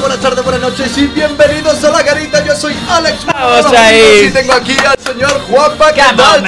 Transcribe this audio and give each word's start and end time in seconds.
buenas 0.00 0.20
tardes, 0.20 0.44
buenas 0.44 0.60
noches 0.60 0.96
y 0.96 1.06
bienvenidos 1.06 1.82
a 1.84 1.90
La 1.90 2.02
Garita. 2.02 2.44
Yo 2.44 2.54
soy 2.54 2.74
Alex. 2.88 3.24
Vamos 3.24 3.66
ahí. 3.72 4.26
Y 4.28 4.30
tengo 4.30 4.52
aquí 4.52 4.76
al 4.86 4.98
señor 4.98 5.40
Juanpa. 5.48 5.92
¿Qué 5.92 6.02
tal? 6.16 6.42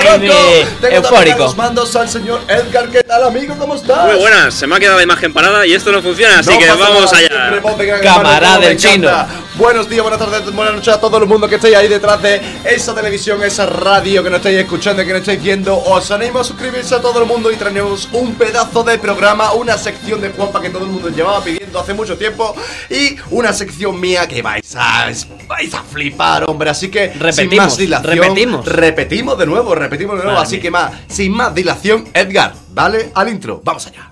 Tengo 0.80 1.02
también 1.08 1.34
a 1.34 1.38
los 1.38 1.56
mandos 1.56 1.96
al 1.96 2.08
señor 2.08 2.40
Edgar. 2.48 2.88
¿Qué 2.88 3.02
tal, 3.02 3.24
amigo? 3.24 3.54
¿Cómo 3.58 3.74
estás? 3.74 4.04
Muy 4.06 4.16
buenas, 4.16 4.54
se 4.54 4.66
me 4.66 4.76
ha 4.76 4.80
quedado 4.80 4.98
la 4.98 5.04
imagen 5.04 5.32
parada 5.32 5.66
y 5.66 5.74
esto 5.74 5.90
no 5.90 6.02
funciona, 6.02 6.38
así 6.38 6.50
No 6.50 6.58
que 6.58 6.68
vamos 6.68 7.12
nada, 7.12 7.18
allá. 7.18 8.00
Camarada 8.02 8.58
del 8.58 8.72
encanta. 8.72 9.28
Buenos 9.56 9.88
días, 9.90 10.02
buenas 10.02 10.18
tardes, 10.18 10.54
buenas 10.54 10.74
noches 10.74 10.94
a 10.94 11.00
todo 11.00 11.18
el 11.18 11.26
mundo 11.26 11.46
que 11.46 11.56
estéis 11.56 11.76
ahí 11.76 11.88
detrás 11.88 12.22
de 12.22 12.40
esa 12.64 12.94
televisión, 12.94 13.42
esa 13.42 13.66
radio 13.66 14.22
que 14.22 14.30
nos 14.30 14.38
estáis 14.38 14.58
escuchando 14.58 15.02
y 15.02 15.06
que 15.06 15.12
nos 15.12 15.20
estáis 15.20 15.42
viendo. 15.42 15.76
Os 15.76 16.10
animo 16.10 16.40
a 16.40 16.44
suscribirse 16.44 16.94
a 16.94 17.00
todo 17.00 17.20
el 17.20 17.26
mundo 17.26 17.50
y 17.50 17.56
traemos 17.56 18.08
un 18.12 18.34
pedazo 18.36 18.82
de 18.84 18.98
programa, 18.98 19.52
una 19.52 19.76
sección 19.76 20.20
de 20.20 20.30
Juanpa 20.30 20.62
que 20.62 20.70
todo 20.70 20.84
el 20.84 20.90
mundo 20.90 21.10
llevaba 21.10 21.42
pidiendo 21.44 21.59
hace 21.78 21.94
mucho 21.94 22.16
tiempo 22.18 22.54
y 22.88 23.16
una 23.30 23.52
sección 23.52 24.00
mía 24.00 24.26
que 24.26 24.42
vais 24.42 24.74
a, 24.76 25.10
vais 25.46 25.74
a 25.74 25.82
flipar, 25.82 26.48
hombre. 26.50 26.70
Así 26.70 26.90
que 26.90 27.10
sin 27.12 27.20
Repetimos, 27.20 27.56
más 27.66 27.76
dilación, 27.76 28.12
repetimos. 28.16 28.66
repetimos 28.66 29.38
de 29.38 29.46
nuevo, 29.46 29.74
repetimos 29.74 30.16
de 30.16 30.24
nuevo. 30.24 30.36
Madre 30.38 30.46
así 30.46 30.56
mía. 30.56 30.62
que 30.62 30.70
más, 30.70 30.92
sin 31.08 31.32
más 31.32 31.54
dilación, 31.54 32.08
Edgar, 32.14 32.54
¿vale? 32.70 33.12
Al 33.14 33.28
intro, 33.28 33.60
vamos 33.64 33.86
allá. 33.86 34.10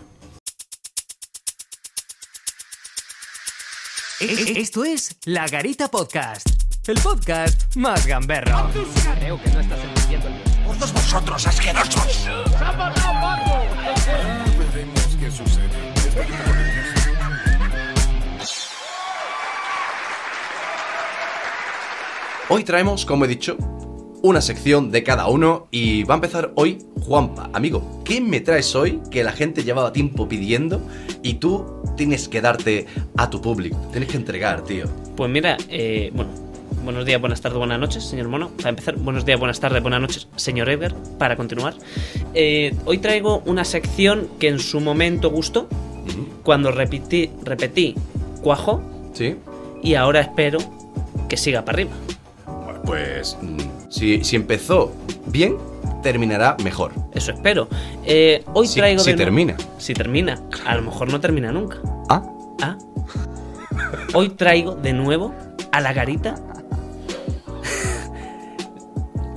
E- 4.21 4.25
e- 4.25 4.61
Esto 4.61 4.85
es 4.85 5.17
La 5.25 5.47
Garita 5.47 5.89
Podcast, 5.89 6.49
el 6.89 6.99
podcast 7.01 7.77
más 7.77 8.05
gamberro. 8.07 8.69
Creo 9.21 9.41
que 9.41 9.51
no 9.51 9.61
estás 9.61 9.79
entendiendo 9.79 10.27
el 10.29 10.79
Todos 10.79 10.93
vosotros 10.93 11.47
asquerosos. 11.47 12.27
Hoy 22.51 22.65
traemos, 22.65 23.05
como 23.05 23.25
he 23.25 23.29
dicho, 23.29 23.57
una 24.23 24.41
sección 24.41 24.91
de 24.91 25.03
cada 25.03 25.29
uno 25.29 25.69
y 25.71 26.05
va 26.05 26.15
a 26.15 26.17
empezar 26.17 26.53
hoy 26.55 26.79
Juanpa. 27.01 27.51
Amigo, 27.53 28.03
¿qué 28.05 28.21
me 28.21 28.41
traes 28.41 28.75
hoy 28.75 29.01
que 29.11 29.23
la 29.23 29.33
gente 29.33 29.65
llevaba 29.65 29.93
tiempo 29.93 30.29
pidiendo 30.29 30.81
y 31.23 31.35
tú 31.35 31.67
tienes 31.97 32.29
que 32.29 32.41
darte 32.41 32.87
a 33.17 33.29
tu 33.31 33.41
público? 33.41 33.77
Tienes 33.93 34.09
que 34.09 34.17
entregar, 34.17 34.63
tío. 34.63 34.87
Pues 35.17 35.31
mira, 35.31 35.57
eh, 35.69 36.11
bueno, 36.15 36.31
buenos 36.85 37.05
días, 37.05 37.21
buenas 37.21 37.41
tardes, 37.41 37.59
buenas 37.59 37.79
noches, 37.79 38.05
señor 38.05 38.29
Mono. 38.29 38.49
Para 38.57 38.71
empezar, 38.71 38.97
buenos 38.97 39.25
días, 39.27 39.39
buenas 39.39 39.61
tardes, 39.61 39.83
buenas 39.83 40.01
noches, 40.01 40.27
señor 40.37 40.69
Edgar. 40.71 40.95
Para 41.19 41.37
continuar, 41.37 41.75
Eh, 42.35 42.75
hoy 42.87 42.99
traigo 42.99 43.43
una 43.47 43.65
sección 43.65 44.29
que 44.39 44.49
en 44.49 44.59
su 44.59 44.81
momento 44.81 45.31
gustó, 45.31 45.69
cuando 46.45 46.71
repetí, 46.73 47.31
repetí, 47.45 47.95
cuajo, 48.43 48.81
¿Sí? 49.13 49.37
y 49.83 49.95
ahora 49.95 50.21
espero 50.23 50.59
que 51.29 51.37
siga 51.37 51.65
para 51.65 51.77
arriba. 51.77 51.91
Pues 52.89 53.37
mm, 53.43 53.59
si, 53.91 54.25
si 54.25 54.35
empezó 54.37 54.93
bien, 55.27 55.57
terminará 56.03 56.57
mejor. 56.65 56.93
Eso 57.13 57.33
espero. 57.33 57.69
Eh, 58.05 58.43
hoy 58.55 58.67
Si- 58.67 58.79
traigo 58.81 59.01
si 59.01 59.11
de 59.11 59.17
nuevo- 59.17 59.27
termina. 59.27 59.57
Si 59.77 59.93
termina. 59.95 60.43
A 60.67 60.75
lo 60.75 60.83
mejor 60.83 61.13
no 61.13 61.21
termina 61.21 61.53
nunca. 61.53 61.77
Ah, 62.09 62.23
Ah. 62.63 62.79
Hoy 64.15 64.31
traigo 64.31 64.75
de 64.75 64.93
nuevo 64.95 65.35
a 65.71 65.81
la 65.83 65.93
garita 65.93 66.35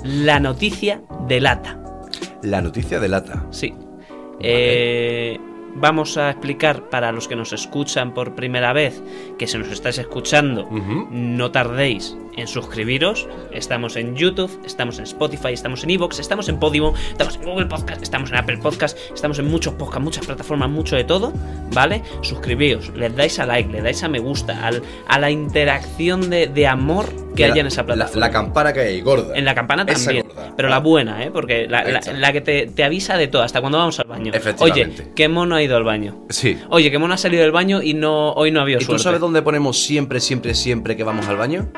la 0.04 0.40
noticia 0.40 1.02
de 1.28 1.40
lata. 1.42 1.78
la 2.42 2.62
noticia 2.62 3.00
de 3.00 3.08
lata. 3.10 3.46
Sí. 3.52 3.76
Eh, 4.40 5.38
vamos 5.76 6.18
a 6.18 6.30
explicar 6.30 6.90
para 6.90 7.12
los 7.12 7.28
que 7.28 7.36
nos 7.36 7.54
escuchan 7.54 8.14
por 8.14 8.36
primera 8.36 8.74
vez, 8.74 9.02
que 9.38 9.48
si 9.48 9.58
nos 9.58 9.70
estáis 9.70 9.98
escuchando, 9.98 10.68
no 11.12 11.52
tardéis 11.52 12.16
en 12.38 12.48
suscribiros. 12.48 13.28
Estamos 13.52 13.96
en 13.96 14.16
YouTube, 14.16 14.50
estamos 14.66 14.98
en 15.00 15.04
Spotify, 15.04 15.50
estamos 15.54 15.84
en 15.84 15.90
Evox, 15.92 16.20
estamos 16.20 16.48
en 16.50 16.60
Podimo, 16.60 16.94
estamos 17.12 17.36
en 17.36 17.44
Google 17.44 17.66
Podcast, 17.66 18.02
estamos 18.02 18.30
en 18.32 18.38
Apple 18.38 18.58
Podcast, 18.58 18.98
estamos 19.14 19.40
en 19.40 19.50
muchos 19.50 19.74
podcasts, 19.74 20.04
muchas 20.04 20.26
plataformas, 20.26 20.70
mucho 20.70 20.96
de 20.96 21.04
todo, 21.04 21.34
¿vale? 21.74 22.02
Suscribíos, 22.22 22.92
les 22.96 23.16
dais 23.16 23.38
a 23.40 23.46
like, 23.46 23.72
le 23.72 23.82
dais 23.82 24.02
a 24.04 24.08
me 24.08 24.20
gusta, 24.20 24.66
al- 24.66 24.82
a 25.08 25.20
la 25.20 25.30
interacción 25.32 26.30
de, 26.30 26.48
de 26.48 26.68
amor 26.68 27.10
que 27.36 27.46
La- 27.48 27.54
haya 27.54 27.62
en 27.62 27.68
esa 27.68 27.82
la- 27.82 27.86
plataforma. 27.88 28.28
La, 28.28 28.32
campana 28.32 28.74
que 28.74 28.80
hay, 28.82 29.02
gorda. 29.02 29.36
En 29.36 29.46
la 29.46 29.56
campana 29.56 29.86
también. 29.86 30.26
Pero 30.56 30.70
la 30.70 30.80
buena, 30.80 31.24
¿eh? 31.24 31.32
Porque 31.32 31.68
la, 31.68 32.34
que 32.34 32.42
te, 32.42 32.68
te 32.68 32.84
avisa 32.84 33.18
de 33.18 33.28
todo, 33.28 33.44
hasta 33.44 33.62
cuando 33.62 33.78
vamos 33.78 34.00
al 34.00 34.08
baño. 34.08 34.32
Efectivamente. 34.34 35.04
Oye, 35.04 35.12
qué 35.16 35.28
mono 35.28 35.56
ha 35.56 35.62
ido 35.64 35.78
al 35.78 35.84
baño. 35.84 36.26
Sí. 36.30 36.58
Oye, 36.70 36.92
qué 36.92 36.98
mono 36.98 37.14
ha 37.14 37.18
salido 37.18 37.44
del 37.44 37.52
baño 37.52 37.82
y 37.82 37.94
no 37.94 38.32
hoy 38.34 38.52
no 38.52 38.62
había 38.62 38.78
¿Y 38.80 38.86
tú 38.86 39.00
sabes 39.00 39.20
dónde 39.20 39.42
ponemos 39.42 39.82
siempre, 39.82 40.20
siempre, 40.20 40.54
siempre 40.54 40.96
que 40.96 41.04
vamos 41.04 41.28
al 41.28 41.38
baño? 41.38 41.70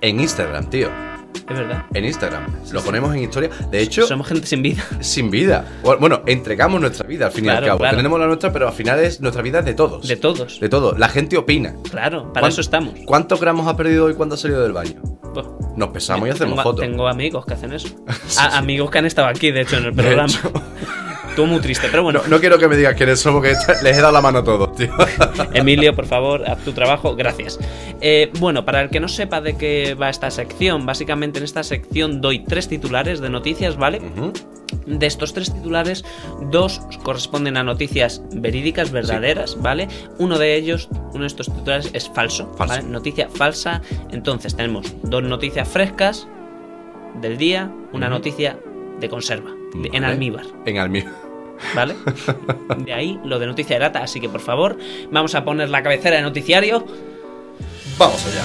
En 0.00 0.20
Instagram, 0.20 0.68
tío. 0.68 1.13
Es 1.48 1.58
verdad. 1.58 1.84
En 1.92 2.04
Instagram. 2.06 2.46
Lo 2.72 2.82
ponemos 2.82 3.14
en 3.14 3.22
historia. 3.24 3.50
De 3.70 3.80
hecho, 3.80 4.06
Somos 4.06 4.26
gente 4.26 4.46
sin 4.46 4.62
vida. 4.62 4.82
sin 5.00 5.30
vida. 5.30 5.64
Bueno, 5.82 6.22
entregamos 6.26 6.80
nuestra 6.80 7.06
vida 7.06 7.26
al 7.26 7.32
fin 7.32 7.44
y 7.44 7.48
al 7.48 7.64
cabo. 7.64 7.78
claro. 7.78 7.96
Tenemos 7.96 8.18
la 8.18 8.26
nuestra, 8.26 8.52
pero 8.52 8.68
al 8.68 8.72
final 8.74 8.98
es 9.00 9.20
nuestra 9.20 9.42
vida 9.42 9.58
es 9.60 9.64
de 9.66 9.74
todos. 9.74 10.08
De 10.08 10.16
todos. 10.16 10.58
De 10.60 10.68
todo. 10.68 10.96
La 10.96 11.08
gente 11.08 11.36
opina. 11.36 11.74
Claro, 11.90 12.32
para 12.32 12.42
¿Cuán- 12.44 12.52
eso 12.52 12.60
estamos. 12.60 12.94
¿Cuántos 13.04 13.40
gramos 13.40 13.66
ha 13.68 13.76
perdido 13.76 14.06
hoy 14.06 14.14
cuando 14.14 14.34
ha 14.36 14.38
salido 14.38 14.62
del 14.62 14.72
baño? 14.72 15.00
Pues, 15.34 15.46
Nos 15.76 15.88
pesamos 15.88 16.28
y 16.28 16.30
hacemos 16.30 16.52
tengo, 16.56 16.62
fotos. 16.62 16.80
tengo 16.80 17.08
amigos 17.08 17.44
que 17.44 17.54
hacen 17.54 17.72
eso. 17.72 17.88
A- 18.38 18.56
amigos 18.58 18.90
que 18.90 18.98
han 18.98 19.06
estado 19.06 19.28
aquí, 19.28 19.50
de 19.50 19.62
hecho, 19.62 19.76
en 19.76 19.84
el 19.86 19.92
programa. 19.92 20.32
Tú 21.36 21.46
muy 21.46 21.60
triste, 21.60 21.88
pero 21.90 22.02
bueno. 22.04 22.20
No, 22.24 22.28
no 22.28 22.40
quiero 22.40 22.58
que 22.58 22.68
me 22.68 22.76
digas 22.76 22.94
quiénes 22.94 23.20
somos, 23.20 23.42
que 23.42 23.54
les 23.82 23.96
he 23.96 24.00
dado 24.00 24.12
la 24.12 24.20
mano 24.20 24.38
a 24.38 24.44
todos, 24.44 24.74
tío. 24.76 24.90
Emilio, 25.52 25.94
por 25.94 26.06
favor, 26.06 26.48
haz 26.48 26.58
tu 26.64 26.72
trabajo, 26.72 27.16
gracias. 27.16 27.58
Eh, 28.00 28.30
bueno, 28.38 28.64
para 28.64 28.82
el 28.82 28.90
que 28.90 29.00
no 29.00 29.08
sepa 29.08 29.40
de 29.40 29.56
qué 29.56 29.94
va 29.94 30.10
esta 30.10 30.30
sección, 30.30 30.86
básicamente 30.86 31.38
en 31.38 31.44
esta 31.44 31.62
sección 31.62 32.20
doy 32.20 32.44
tres 32.44 32.68
titulares 32.68 33.20
de 33.20 33.30
noticias, 33.30 33.76
¿vale? 33.76 34.00
De 34.86 35.06
estos 35.06 35.32
tres 35.32 35.52
titulares, 35.52 36.04
dos 36.50 36.80
corresponden 37.02 37.56
a 37.56 37.62
noticias 37.64 38.22
verídicas, 38.32 38.92
verdaderas, 38.92 39.60
¿vale? 39.60 39.88
Uno 40.18 40.38
de 40.38 40.54
ellos, 40.56 40.88
uno 41.12 41.20
de 41.22 41.26
estos 41.26 41.46
titulares 41.46 41.90
es 41.94 42.08
falso, 42.08 42.52
Falso. 42.56 42.76
¿vale? 42.76 42.88
Noticia 42.88 43.28
falsa. 43.28 43.82
Entonces 44.10 44.54
tenemos 44.56 44.92
dos 45.02 45.22
noticias 45.22 45.68
frescas 45.68 46.28
del 47.20 47.38
día, 47.38 47.72
una 47.92 48.08
noticia 48.08 48.58
de 49.00 49.08
conserva, 49.08 49.50
en 49.92 50.04
almíbar. 50.04 50.44
En 50.66 50.78
almíbar. 50.78 51.12
¿Vale? 51.74 51.94
De 52.78 52.92
ahí 52.92 53.18
lo 53.24 53.38
de 53.38 53.46
noticia 53.46 53.76
de 53.76 53.80
lata, 53.80 54.02
así 54.02 54.20
que 54.20 54.28
por 54.28 54.40
favor, 54.40 54.76
vamos 55.10 55.34
a 55.34 55.44
poner 55.44 55.68
la 55.70 55.82
cabecera 55.82 56.16
de 56.16 56.22
noticiario. 56.22 56.84
Vamos 57.98 58.24
allá. 58.26 58.42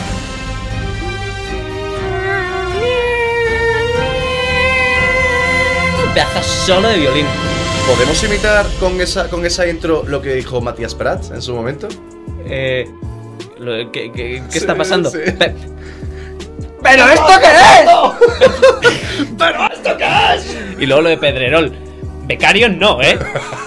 Un 6.07 6.13
pedazo 6.13 6.43
solo 6.43 6.89
de 6.89 6.97
violín. 6.97 7.25
¿Podemos 7.87 8.23
imitar 8.23 8.65
con 8.79 8.99
esa, 9.01 9.29
con 9.29 9.45
esa 9.45 9.67
intro 9.67 10.03
lo 10.07 10.21
que 10.21 10.35
dijo 10.35 10.61
Matías 10.61 10.93
Prats 10.95 11.31
en 11.31 11.41
su 11.41 11.53
momento? 11.55 11.87
Eh, 12.45 12.87
¿qué, 13.91 14.11
qué- 14.11 14.43
qué 14.51 14.57
está 14.57 14.75
pasando? 14.75 15.09
sí. 15.09 15.17
Pe- 15.37 15.55
¿Pero 16.81 17.07
esto 17.09 17.33
qué 17.41 17.47
es? 17.81 19.27
¿Pero 19.37 19.65
esto 19.73 19.97
qué 19.97 20.05
es? 20.35 20.57
Y 20.79 20.85
luego 20.85 21.01
lo 21.01 21.09
de 21.09 21.17
Pedrerol. 21.17 21.73
Becarios 22.29 22.69
no, 22.77 23.01
¿eh? 23.01 23.17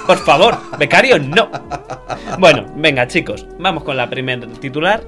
Por 0.07 0.19
favor, 0.19 0.57
becarios 0.79 1.21
no. 1.21 1.51
Bueno, 2.39 2.65
venga 2.77 3.09
chicos, 3.09 3.45
vamos 3.59 3.83
con 3.83 3.97
la 3.97 4.09
primer 4.09 4.47
titular. 4.61 5.03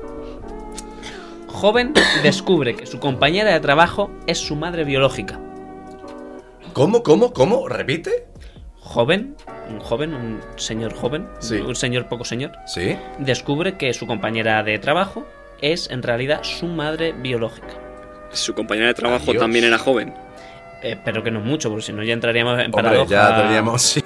Joven 1.46 1.94
descubre 2.24 2.74
que 2.74 2.84
su 2.84 2.98
compañera 2.98 3.52
de 3.52 3.60
trabajo 3.60 4.10
es 4.26 4.38
su 4.38 4.56
madre 4.56 4.82
biológica. 4.82 5.38
¿Cómo, 6.72 7.04
cómo, 7.04 7.32
cómo? 7.32 7.68
¿Repite? 7.68 8.26
Joven, 8.80 9.36
un 9.70 9.78
joven, 9.78 10.14
un 10.14 10.40
señor 10.56 10.92
joven, 10.92 11.28
Sí. 11.38 11.54
un 11.58 11.76
señor 11.76 12.08
poco 12.08 12.24
señor, 12.24 12.50
Sí. 12.66 12.96
descubre 13.20 13.76
que 13.78 13.94
su 13.94 14.08
compañera 14.08 14.64
de 14.64 14.80
trabajo 14.80 15.24
es 15.62 15.88
en 15.90 16.02
realidad 16.02 16.40
su 16.42 16.66
madre 16.66 17.12
biológica. 17.12 17.68
Su 18.32 18.52
compañera 18.52 18.88
de 18.88 18.94
trabajo 18.94 19.30
Adiós. 19.30 19.38
también 19.40 19.64
era 19.64 19.78
joven. 19.78 20.12
Eh, 20.84 20.98
pero 21.02 21.22
que 21.22 21.30
no 21.30 21.40
mucho, 21.40 21.70
porque 21.70 21.82
si 21.86 21.92
no 21.94 22.02
ya 22.02 22.12
entraríamos 22.12 22.58
en 22.60 22.66
Hombre, 22.66 22.82
paradoja. 22.82 23.10
ya 23.10 23.78
sí, 23.78 24.04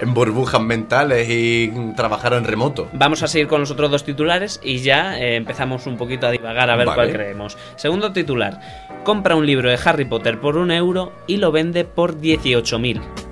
en 0.00 0.12
burbujas 0.12 0.60
mentales 0.60 1.28
y 1.30 1.72
trabajar 1.94 2.32
en 2.32 2.42
remoto. 2.42 2.88
Vamos 2.92 3.22
a 3.22 3.28
seguir 3.28 3.46
con 3.46 3.60
los 3.60 3.70
otros 3.70 3.92
dos 3.92 4.04
titulares 4.04 4.60
y 4.62 4.78
ya 4.78 5.20
eh, 5.20 5.36
empezamos 5.36 5.86
un 5.86 5.96
poquito 5.96 6.26
a 6.26 6.32
divagar 6.32 6.68
a 6.68 6.74
ver 6.74 6.86
Vale. 6.88 6.96
cuál 6.96 7.12
creemos. 7.12 7.56
Segundo 7.76 8.12
titular. 8.12 8.58
Compra 9.04 9.36
un 9.36 9.46
libro 9.46 9.70
de 9.70 9.78
Harry 9.84 10.04
Potter 10.04 10.40
por 10.40 10.56
un 10.56 10.72
euro 10.72 11.12
y 11.28 11.36
lo 11.36 11.52
vende 11.52 11.84
por 11.84 12.18
18.000 12.18 12.96
euros. 12.96 13.25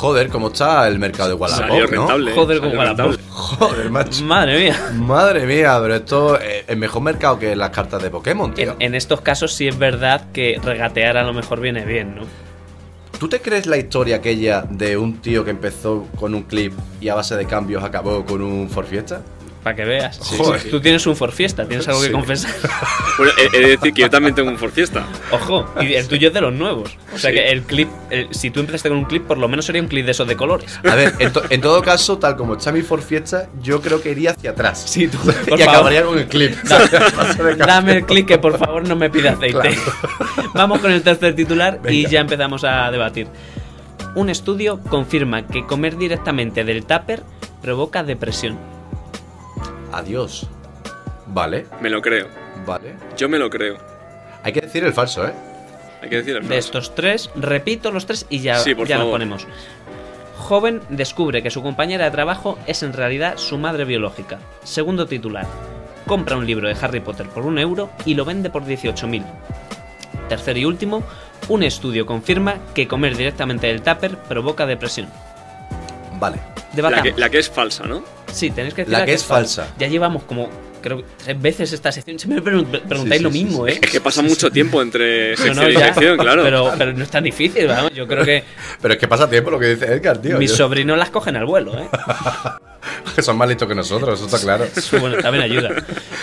Joder, 0.00 0.30
¿cómo 0.30 0.46
está 0.46 0.88
el 0.88 0.98
mercado 0.98 1.28
de 1.28 1.34
Wallapop, 1.34 1.68
Salió 1.68 1.86
no? 1.90 2.34
Joder, 2.34 2.60
con 2.60 2.74
Wallapop. 2.74 3.20
Joder, 3.28 3.90
macho. 3.90 4.24
Madre 4.24 4.58
mía. 4.58 4.92
Madre 4.94 5.44
mía, 5.44 5.78
pero 5.82 5.94
esto 5.94 6.40
es 6.40 6.64
el 6.68 6.78
mejor 6.78 7.02
mercado 7.02 7.38
que 7.38 7.54
las 7.54 7.68
cartas 7.68 8.02
de 8.02 8.08
Pokémon, 8.08 8.54
tío. 8.54 8.76
En, 8.78 8.80
en 8.80 8.94
estos 8.94 9.20
casos 9.20 9.52
sí 9.52 9.68
es 9.68 9.78
verdad 9.78 10.30
que 10.32 10.58
regatear 10.64 11.18
a 11.18 11.22
lo 11.22 11.34
mejor 11.34 11.60
viene 11.60 11.84
bien, 11.84 12.14
¿no? 12.14 12.22
¿Tú 13.18 13.28
te 13.28 13.42
crees 13.42 13.66
la 13.66 13.76
historia 13.76 14.16
aquella 14.16 14.62
de 14.62 14.96
un 14.96 15.18
tío 15.18 15.44
que 15.44 15.50
empezó 15.50 16.06
con 16.18 16.34
un 16.34 16.44
clip 16.44 16.72
y 17.02 17.10
a 17.10 17.14
base 17.16 17.36
de 17.36 17.44
cambios 17.44 17.84
acabó 17.84 18.24
con 18.24 18.40
un 18.40 18.70
Ford 18.70 18.86
Fiesta? 18.86 19.20
Para 19.62 19.76
que 19.76 19.84
veas. 19.84 20.18
Joder. 20.18 20.70
Tú 20.70 20.80
tienes 20.80 21.06
un 21.06 21.14
for 21.14 21.32
fiesta, 21.32 21.66
tienes 21.66 21.86
algo 21.86 22.00
Sí. 22.00 22.06
que 22.06 22.12
confesar. 22.12 22.50
Bueno, 23.18 23.32
he, 23.36 23.54
he 23.54 23.60
de 23.60 23.68
decir 23.76 23.92
que 23.92 24.00
yo 24.00 24.08
también 24.08 24.34
tengo 24.34 24.48
un 24.48 24.56
For 24.56 24.70
Fiesta. 24.70 25.04
Ojo, 25.30 25.66
y 25.78 25.92
el 25.92 26.08
tuyo 26.08 26.28
es 26.28 26.32
de 26.34 26.40
los 26.40 26.54
nuevos. 26.54 26.96
O 27.14 27.18
sea 27.18 27.30
Sí. 27.30 27.36
que 27.36 27.50
el 27.50 27.62
clip, 27.64 27.88
el- 28.08 28.28
si 28.34 28.50
tú 28.50 28.60
empezaste 28.60 28.88
con 28.88 28.96
un 28.96 29.04
clip, 29.04 29.26
por 29.26 29.36
lo 29.36 29.46
menos 29.46 29.66
sería 29.66 29.82
un 29.82 29.88
clip 29.88 30.06
de 30.06 30.12
esos 30.12 30.26
de 30.26 30.36
colores. 30.36 30.80
A 30.90 30.94
ver, 30.94 31.12
en, 31.18 31.30
to- 31.30 31.42
en 31.50 31.60
todo 31.60 31.82
caso, 31.82 32.16
tal 32.16 32.36
como 32.36 32.54
está 32.54 32.72
mi 32.72 32.80
for 32.80 33.02
fiesta, 33.02 33.48
yo 33.62 33.82
creo 33.82 34.00
que 34.00 34.12
iría 34.12 34.30
hacia 34.30 34.52
atrás. 34.52 34.82
Sí, 34.86 35.06
tú, 35.08 35.18
y 35.22 35.50
por 35.50 35.58
favor. 35.58 35.62
acabaría 35.62 36.02
con 36.04 36.18
el 36.18 36.26
clip. 36.28 36.54
Dame 37.58 37.92
el 37.98 38.06
clic 38.06 38.26
que 38.26 38.38
por 38.38 38.56
favor 38.58 38.88
no 38.88 38.96
me 38.96 39.10
pide 39.10 39.28
aceite. 39.28 39.52
Claro. 39.60 40.50
Vamos 40.54 40.78
con 40.80 40.90
el 40.90 41.02
tercer 41.02 41.34
titular 41.34 41.80
y 41.88 42.08
ya 42.08 42.20
empezamos 42.20 42.64
a 42.64 42.90
debatir. 42.90 43.26
Un 44.14 44.30
estudio 44.30 44.80
confirma 44.88 45.46
que 45.46 45.66
comer 45.66 45.98
directamente 45.98 46.64
del 46.64 46.86
tupper 46.86 47.22
provoca 47.60 48.02
depresión. 48.02 48.56
Adiós. 49.92 50.46
Vale, 51.26 51.66
Me 51.80 51.90
lo 51.90 52.00
creo. 52.02 52.26
vale. 52.66 52.94
Yo 53.16 53.28
me 53.28 53.38
lo 53.38 53.48
creo. 53.50 53.76
Hay 54.42 54.52
que 54.52 54.60
decir 54.62 54.84
el 54.84 54.92
falso, 54.92 55.26
¿eh? 55.26 55.32
Hay 56.02 56.08
que 56.08 56.16
decir 56.16 56.34
el 56.36 56.42
De 56.42 56.48
falso. 56.48 56.58
estos 56.58 56.94
tres, 56.94 57.30
repito 57.36 57.90
los 57.90 58.06
tres 58.06 58.26
y 58.30 58.40
ya, 58.40 58.56
Sí, 58.58 58.74
por 58.74 58.86
ya 58.88 58.98
ponemos. 59.02 59.46
Joven 60.38 60.80
descubre 60.88 61.42
que 61.42 61.50
su 61.50 61.62
compañera 61.62 62.06
de 62.06 62.10
trabajo 62.10 62.58
es 62.66 62.82
en 62.82 62.92
realidad 62.92 63.36
su 63.36 63.58
madre 63.58 63.84
biológica. 63.84 64.38
Segundo 64.64 65.06
titular. 65.06 65.46
Compra 66.06 66.36
un 66.36 66.46
libro 66.46 66.66
de 66.66 66.76
Harry 66.80 67.00
Potter 67.00 67.28
por 67.28 67.44
un 67.46 67.58
euro 67.58 67.90
y 68.06 68.14
lo 68.14 68.24
vende 68.24 68.48
por 68.50 68.64
18.000. 68.64 69.22
Tercero 70.28 70.58
y 70.58 70.64
último. 70.64 71.02
Un 71.48 71.62
estudio 71.62 72.06
confirma 72.06 72.56
que 72.74 72.88
comer 72.88 73.16
directamente 73.16 73.66
del 73.66 73.82
tupper 73.82 74.16
provoca 74.16 74.66
depresión. 74.66 75.08
Vale. 76.18 76.38
La 76.76 77.02
que, 77.02 77.12
la 77.16 77.28
que 77.30 77.38
es 77.38 77.50
falsa, 77.50 77.84
¿no? 77.84 78.04
Sí, 78.32 78.50
tenéis 78.50 78.74
que 78.74 78.82
decir 78.82 78.96
La 78.98 79.04
que 79.04 79.12
es 79.12 79.24
falsa. 79.24 79.74
Ya 79.78 79.88
llevamos 79.88 80.22
como, 80.22 80.48
creo 80.80 80.98
que 80.98 81.04
tres 81.24 81.40
veces 81.42 81.72
esta 81.72 81.90
sección. 81.90 82.18
Siempre 82.18 82.40
me 82.40 82.50
pregun- 82.62 82.80
preguntáis 82.82 83.18
Sí, 83.18 83.24
lo 83.24 83.32
sí, 83.32 83.44
mismo, 83.44 83.66
sí. 83.66 83.72
¿eh? 83.72 83.78
Es 83.82 83.90
que 83.90 84.00
pasa 84.00 84.22
mucho 84.22 84.50
tiempo 84.50 84.80
entre 84.80 85.36
sección 85.36 85.56
no, 85.56 85.68
y 85.70 85.74
ya, 85.74 85.86
sección, 85.92 86.16
claro. 86.16 86.42
Pero, 86.44 86.72
pero 86.78 86.92
no 86.92 87.02
es 87.02 87.10
tan 87.10 87.24
difícil, 87.24 87.66
vamos. 87.66 87.92
Yo 87.92 88.06
creo 88.06 88.24
que 88.24 88.44
Pero 88.80 88.94
es 88.94 89.00
que 89.00 89.08
pasa 89.08 89.28
tiempo 89.28 89.50
lo 89.50 89.58
que 89.58 89.66
dice 89.74 89.86
Edgar, 89.92 90.18
tío. 90.18 90.38
mis 90.38 90.50
Yo- 90.52 90.56
sobrinos 90.58 90.96
las 90.96 91.10
cogen 91.10 91.36
al 91.36 91.44
vuelo, 91.46 91.76
¿eh? 91.78 91.88
que 93.16 93.22
son 93.22 93.36
más 93.36 93.48
listos 93.48 93.66
que 93.68 93.74
nosotros, 93.74 94.18
eso 94.20 94.26
está 94.26 94.38
claro. 94.38 94.64
Eso, 94.76 94.98
bueno, 95.00 95.16
también 95.18 95.42
ayuda. 95.44 95.70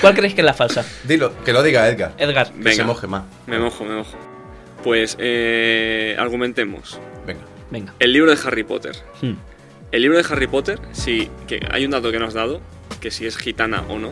¿Cuál 0.01 0.13
creéis 0.15 0.33
que 0.33 0.41
es 0.41 0.45
la 0.45 0.53
falsa? 0.53 0.85
Dilo, 1.03 1.33
que 1.43 1.51
lo 1.51 1.61
diga 1.61 1.87
Edgar. 1.89 2.13
Edgar. 2.17 2.47
Que 2.53 2.57
Venga. 2.59 2.75
se 2.77 2.83
moje 2.85 3.07
más. 3.07 3.23
Me 3.47 3.59
mojo, 3.59 3.83
me 3.83 3.95
mojo. 3.95 4.17
Pues 4.83 5.17
eh, 5.19 6.15
argumentemos. 6.17 6.97
Venga. 7.25 7.41
Venga. 7.69 7.93
El 7.99 8.13
libro 8.13 8.33
de 8.33 8.37
Harry 8.45 8.63
Potter. 8.63 8.95
Hmm. 9.21 9.33
El 9.91 10.01
libro 10.01 10.17
de 10.17 10.25
Harry 10.29 10.47
Potter, 10.47 10.79
sí, 10.91 11.29
que 11.47 11.59
hay 11.71 11.85
un 11.85 11.91
dato 11.91 12.11
que 12.11 12.19
nos 12.19 12.29
has 12.29 12.33
dado, 12.33 12.61
que 12.99 13.09
si 13.11 13.25
es 13.25 13.37
gitana 13.37 13.83
o 13.89 13.97
no. 13.97 14.11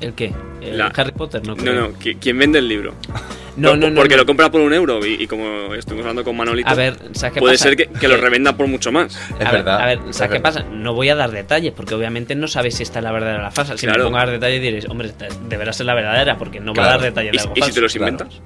¿El 0.00 0.14
qué? 0.14 0.32
¿El 0.60 0.78
La- 0.78 0.86
Harry 0.86 1.12
Potter? 1.12 1.42
No, 1.46 1.54
No, 1.54 1.62
creo. 1.62 1.74
no, 1.74 1.88
qui- 1.98 2.16
¿quién 2.20 2.38
vende 2.38 2.58
el 2.58 2.68
libro? 2.68 2.94
No, 3.54 3.76
no, 3.76 3.90
no. 3.90 3.96
Porque 3.96 4.14
no. 4.14 4.22
lo 4.22 4.26
compra 4.26 4.50
por 4.50 4.62
un 4.62 4.72
euro 4.72 5.04
y, 5.04 5.24
y 5.24 5.26
como 5.26 5.74
estuvimos 5.74 6.04
hablando 6.06 6.24
con 6.24 6.34
Manolito, 6.34 6.70
A 6.70 6.74
ver, 6.74 6.96
¿sabes 7.12 7.34
qué 7.34 7.40
puede 7.40 7.52
pasa? 7.56 7.64
ser 7.64 7.76
que, 7.76 7.86
que 7.86 8.08
lo 8.08 8.16
revenda 8.16 8.56
por 8.56 8.66
mucho 8.66 8.90
más. 8.92 9.14
Es 9.14 9.32
a 9.32 9.50
ver, 9.50 9.52
verdad. 9.62 9.78
a 9.82 9.84
ver, 9.84 10.00
es 10.08 10.16
¿sabes 10.16 10.32
qué 10.32 10.40
pasa? 10.40 10.62
No 10.62 10.94
voy 10.94 11.10
a 11.10 11.14
dar 11.16 11.30
detalles 11.30 11.74
porque 11.76 11.94
obviamente 11.94 12.34
no 12.34 12.48
sabéis 12.48 12.76
si 12.76 12.82
esta 12.82 13.00
es 13.00 13.04
la 13.04 13.12
verdadera 13.12 13.40
o 13.40 13.42
la 13.42 13.50
falsa. 13.50 13.76
Si 13.76 13.84
me 13.84 13.92
Claro. 13.92 14.04
pongo 14.06 14.16
a 14.16 14.20
dar 14.20 14.30
detalles 14.30 14.62
diréis, 14.62 14.86
hombre, 14.88 15.12
deberá 15.50 15.74
ser 15.74 15.84
la 15.84 15.92
verdadera 15.94 16.38
porque 16.38 16.60
no 16.60 16.72
va 16.72 16.84
a 16.84 16.88
dar 16.92 17.02
detalles 17.02 17.34
¿Y, 17.34 17.36
de 17.36 17.42
algo 17.42 17.52
y 17.52 17.56
si 17.56 17.60
falso. 17.60 17.74
te 17.74 17.80
los 17.82 17.92
Claro. 17.92 18.08
inventas? 18.12 18.40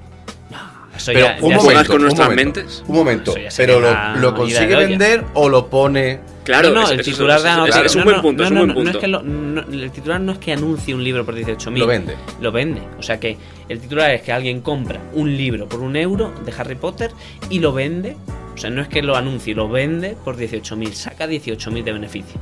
Eso 0.97 1.11
Pero 1.13 1.19
ya- 1.25 1.25
un 1.25 1.35
ya 1.35 1.41
momento, 1.41 1.59
sé. 1.61 1.65
Juegas 1.67 1.87
con 1.87 1.95
un 1.95 2.01
nuestras 2.01 2.27
momento, 2.29 2.59
mentes. 2.59 2.83
Un 2.85 2.95
momento. 2.97 3.35
Pero 3.55 3.79
lo, 3.79 4.15
lo 4.19 4.35
consigue 4.35 4.75
vender 4.75 5.23
o 5.35 5.47
lo 5.47 5.67
pone. 5.67 6.19
Claro, 6.47 6.69
no, 6.69 6.81
no, 6.83 6.89
el 6.89 7.01
titular 7.01 7.41
es 7.85 7.95
un 7.95 8.05
buen 8.05 8.21
punto, 8.21 8.43
el 8.43 9.91
titular 9.91 10.21
no 10.21 10.31
es 10.31 10.37
que 10.37 10.53
anuncie 10.53 10.95
un 10.95 11.03
libro 11.03 11.25
por 11.25 11.35
18.000. 11.35 11.77
Lo 11.77 11.85
vende. 11.85 12.15
Lo 12.39 12.53
vende. 12.53 12.81
O 12.97 13.03
sea 13.03 13.19
que 13.19 13.37
el 13.67 13.81
titular 13.81 14.11
es 14.11 14.21
que 14.21 14.31
alguien 14.31 14.61
compra 14.61 15.01
un 15.13 15.35
libro 15.35 15.67
por 15.67 15.81
un 15.81 15.97
euro 15.97 16.33
de 16.45 16.53
Harry 16.57 16.75
Potter 16.75 17.11
y 17.49 17.59
lo 17.59 17.73
vende. 17.73 18.15
O 18.55 18.57
sea, 18.57 18.69
no 18.69 18.81
es 18.81 18.87
que 18.87 19.01
lo 19.01 19.17
anuncie, 19.17 19.53
lo 19.53 19.67
vende 19.67 20.15
por 20.23 20.37
18.000. 20.37 20.93
Saca 20.93 21.27
18.000 21.27 21.83
de 21.83 21.91
beneficio. 21.91 22.39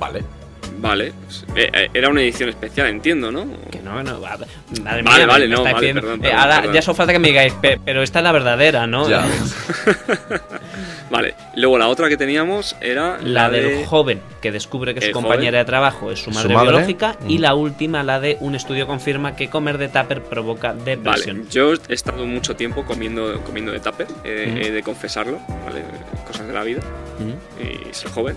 Vale. 0.00 0.41
Vale, 0.82 1.12
pues, 1.24 1.44
eh, 1.54 1.70
eh, 1.72 1.88
era 1.94 2.08
una 2.08 2.20
edición 2.22 2.48
especial, 2.48 2.88
entiendo, 2.88 3.30
¿no? 3.30 3.46
Que 3.70 3.78
no, 3.80 4.02
no, 4.02 4.18
madre 4.18 4.46
Vale, 4.82 5.02
mía, 5.04 5.26
vale, 5.26 5.48
no, 5.48 5.62
vale, 5.62 5.94
perdón, 5.94 6.18
Eh, 6.18 6.22
perdón, 6.22 6.40
ahora 6.40 6.56
perdón. 6.56 6.74
ya 6.74 6.82
solo 6.82 6.94
falta 6.96 7.12
que 7.12 7.18
me 7.20 7.28
digáis, 7.28 7.52
"Pe- 7.54 7.78
pero 7.84 8.02
esta 8.02 8.18
es 8.18 8.24
la 8.24 8.32
verdadera, 8.32 8.86
¿no? 8.88 9.08
Ya. 9.08 9.24
Vale, 11.10 11.34
luego 11.56 11.76
la 11.78 11.88
otra 11.88 12.08
que 12.08 12.16
teníamos 12.16 12.74
era 12.80 13.18
La 13.22 13.50
del 13.50 13.68
de- 13.80 13.84
joven 13.86 14.20
que 14.40 14.50
descubre 14.50 14.94
que 14.94 15.02
su 15.02 15.12
compañera 15.12 15.50
joven. 15.50 15.60
de 15.60 15.64
trabajo 15.66 16.10
es 16.10 16.18
su 16.20 16.32
Su 16.32 16.48
madre, 16.48 16.56
biológica. 16.62 17.16
Y 17.28 17.38
Mm. 17.38 17.40
la 17.42 17.54
última, 17.54 18.02
la 18.02 18.18
de 18.18 18.38
un 18.40 18.54
estudio 18.54 18.86
confirma 18.86 19.36
que 19.36 19.48
comer 19.50 19.76
de 19.78 19.88
tupper 19.88 20.22
provoca 20.22 20.72
Vale, 20.72 20.84
depresión. 20.96 21.46
yo 21.50 21.74
he 21.74 21.92
estado 21.94 22.24
mucho 22.26 22.56
tiempo 22.56 22.84
comiendo, 22.86 23.40
comiendo 23.44 23.72
de 23.72 23.80
tupper, 23.80 24.06
eh, 24.24 24.52
Mm. 24.54 24.56
he 24.62 24.70
de 24.70 24.82
confesarlo, 24.82 25.38
¿vale? 25.66 25.82
Cosas 26.26 26.46
de 26.46 26.52
la 26.54 26.64
vida, 26.64 26.80
Mm. 27.18 27.62
y 27.90 27.94
ser 27.94 28.10
joven, 28.10 28.36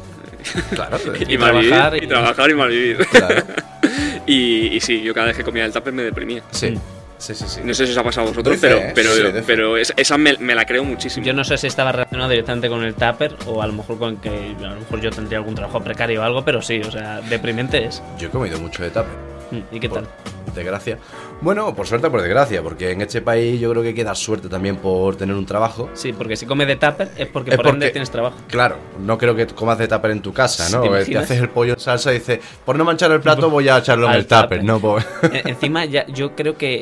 Claro. 0.72 0.98
y, 1.28 1.34
Y 1.34 1.38
trabajar 1.38 1.92
vivir, 1.92 2.04
y- 2.04 2.06
y 2.06 2.08
trabajar 2.08 2.50
y 2.50 2.54
mal 2.54 2.70
vivir. 2.70 2.98
claro. 3.12 3.44
y, 4.26 4.68
y 4.76 4.80
sí, 4.82 5.02
yo 5.02 5.14
cada 5.14 5.28
vez 5.28 5.38
que 5.38 5.44
comía 5.44 5.66
el 5.66 5.72
tupper 5.72 5.94
me 5.94 6.04
deprimía. 6.04 6.44
Sí. 6.52 6.72
Mm. 6.72 6.80
Sí, 7.18 7.34
sí, 7.34 7.46
sí. 7.48 7.62
No 7.64 7.74
sé 7.74 7.86
si 7.86 7.94
os 7.94 7.98
ha 7.98 8.04
pasado 8.04 8.28
a 8.28 8.30
vosotros, 8.32 8.58
pero, 8.60 8.78
pero, 8.94 9.10
Sí, 9.16 9.22
pero 9.48 9.78
es- 9.78 9.94
esa 9.96 10.18
me, 10.18 10.36
me 10.38 10.54
la 10.54 10.66
creo 10.66 10.84
muchísimo. 10.84 11.26
Yo 11.26 11.32
no 11.34 11.46
sé 11.46 11.58
si 11.58 11.66
estaba 11.68 11.92
relacionado 11.94 12.30
directamente 12.30 12.68
con 12.68 12.84
el 12.84 12.94
tupper 12.94 13.36
o 13.48 13.62
a 13.62 13.68
lo 13.68 13.74
mejor 13.74 13.98
con 13.98 14.18
que 14.18 14.30
a 14.60 14.68
lo 14.74 14.80
mejor 14.82 15.00
yo 15.00 15.10
tendría 15.12 15.40
algún 15.40 15.56
trabajo 15.56 15.80
precario 15.82 16.22
o 16.22 16.24
algo, 16.26 16.44
pero 16.44 16.62
sí, 16.62 16.82
o 16.86 16.92
sea, 16.92 17.22
deprimente 17.22 17.86
es. 17.86 18.04
Yo 18.20 18.28
he 18.28 18.32
comido 18.32 18.60
mucho 18.60 18.84
de 18.84 18.90
tupper. 18.90 19.14
Mm, 19.52 19.76
¿Y 19.76 19.80
qué 19.80 19.88
Por 19.88 20.02
tal? 20.02 20.10
desgracia. 20.54 20.98
Bueno, 21.42 21.76
por 21.76 21.86
suerte 21.86 22.08
o 22.08 22.12
por 22.12 22.22
desgracia, 22.22 22.64
porque 22.64 22.92
en 22.92 23.02
este 23.02 23.22
país 23.22 23.60
yo 23.60 23.70
creo 23.70 23.82
que 23.84 23.90
hay 23.90 23.94
que 23.94 24.04
dar 24.04 24.16
suerte 24.16 24.48
también 24.50 24.78
por 24.78 25.16
tener 25.16 25.36
un 25.36 25.46
trabajo. 25.46 25.90
Sí, 25.94 26.12
porque 26.14 26.36
si 26.36 26.46
comes 26.46 26.66
de 26.68 26.76
tupper 26.78 27.12
es 27.18 27.28
porque 27.28 27.52
Es 27.52 27.58
por 27.58 27.68
ende 27.68 27.78
porque- 27.86 27.92
tienes 27.92 28.10
trabajo. 28.10 28.38
Claro, 28.48 28.78
no 29.00 29.18
creo 29.18 29.36
que 29.36 29.46
comas 29.48 29.78
de 29.78 29.88
tupper 29.88 30.12
en 30.12 30.22
tu 30.22 30.34
casa, 30.34 30.70
¿no? 30.76 30.82
¿Te 30.82 31.02
Eh, 31.02 31.06
Te, 31.06 31.18
haces 31.18 31.40
el 31.42 31.50
pollo 31.50 31.74
en 31.74 31.80
salsa 31.80 32.12
y 32.12 32.16
dices, 32.20 32.40
por 32.66 32.78
no 32.78 32.84
manchar 32.86 33.12
el 33.12 33.20
plato 33.20 33.50
voy 33.52 33.70
a 33.70 33.78
echarlo 33.78 34.08
en 34.08 34.14
el 34.16 34.26
tupper, 34.26 34.44
tupper. 34.44 34.64
no 34.64 34.80
pues. 34.80 35.06
E- 35.32 35.42
Encima, 35.50 35.86
ya, 35.86 36.08
yo 36.08 36.36
creo 36.36 36.58
que. 36.58 36.82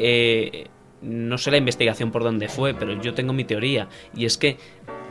eh, 0.62 0.68
no 1.02 1.38
sé 1.38 1.52
la 1.52 1.58
investigación 1.58 2.12
por 2.12 2.24
dónde 2.24 2.48
fue, 2.48 2.74
pero 2.74 2.94
yo 3.02 3.14
tengo 3.14 3.34
mi 3.34 3.44
teoría. 3.44 3.90
Y 4.16 4.26
es 4.26 4.38
que. 4.38 4.58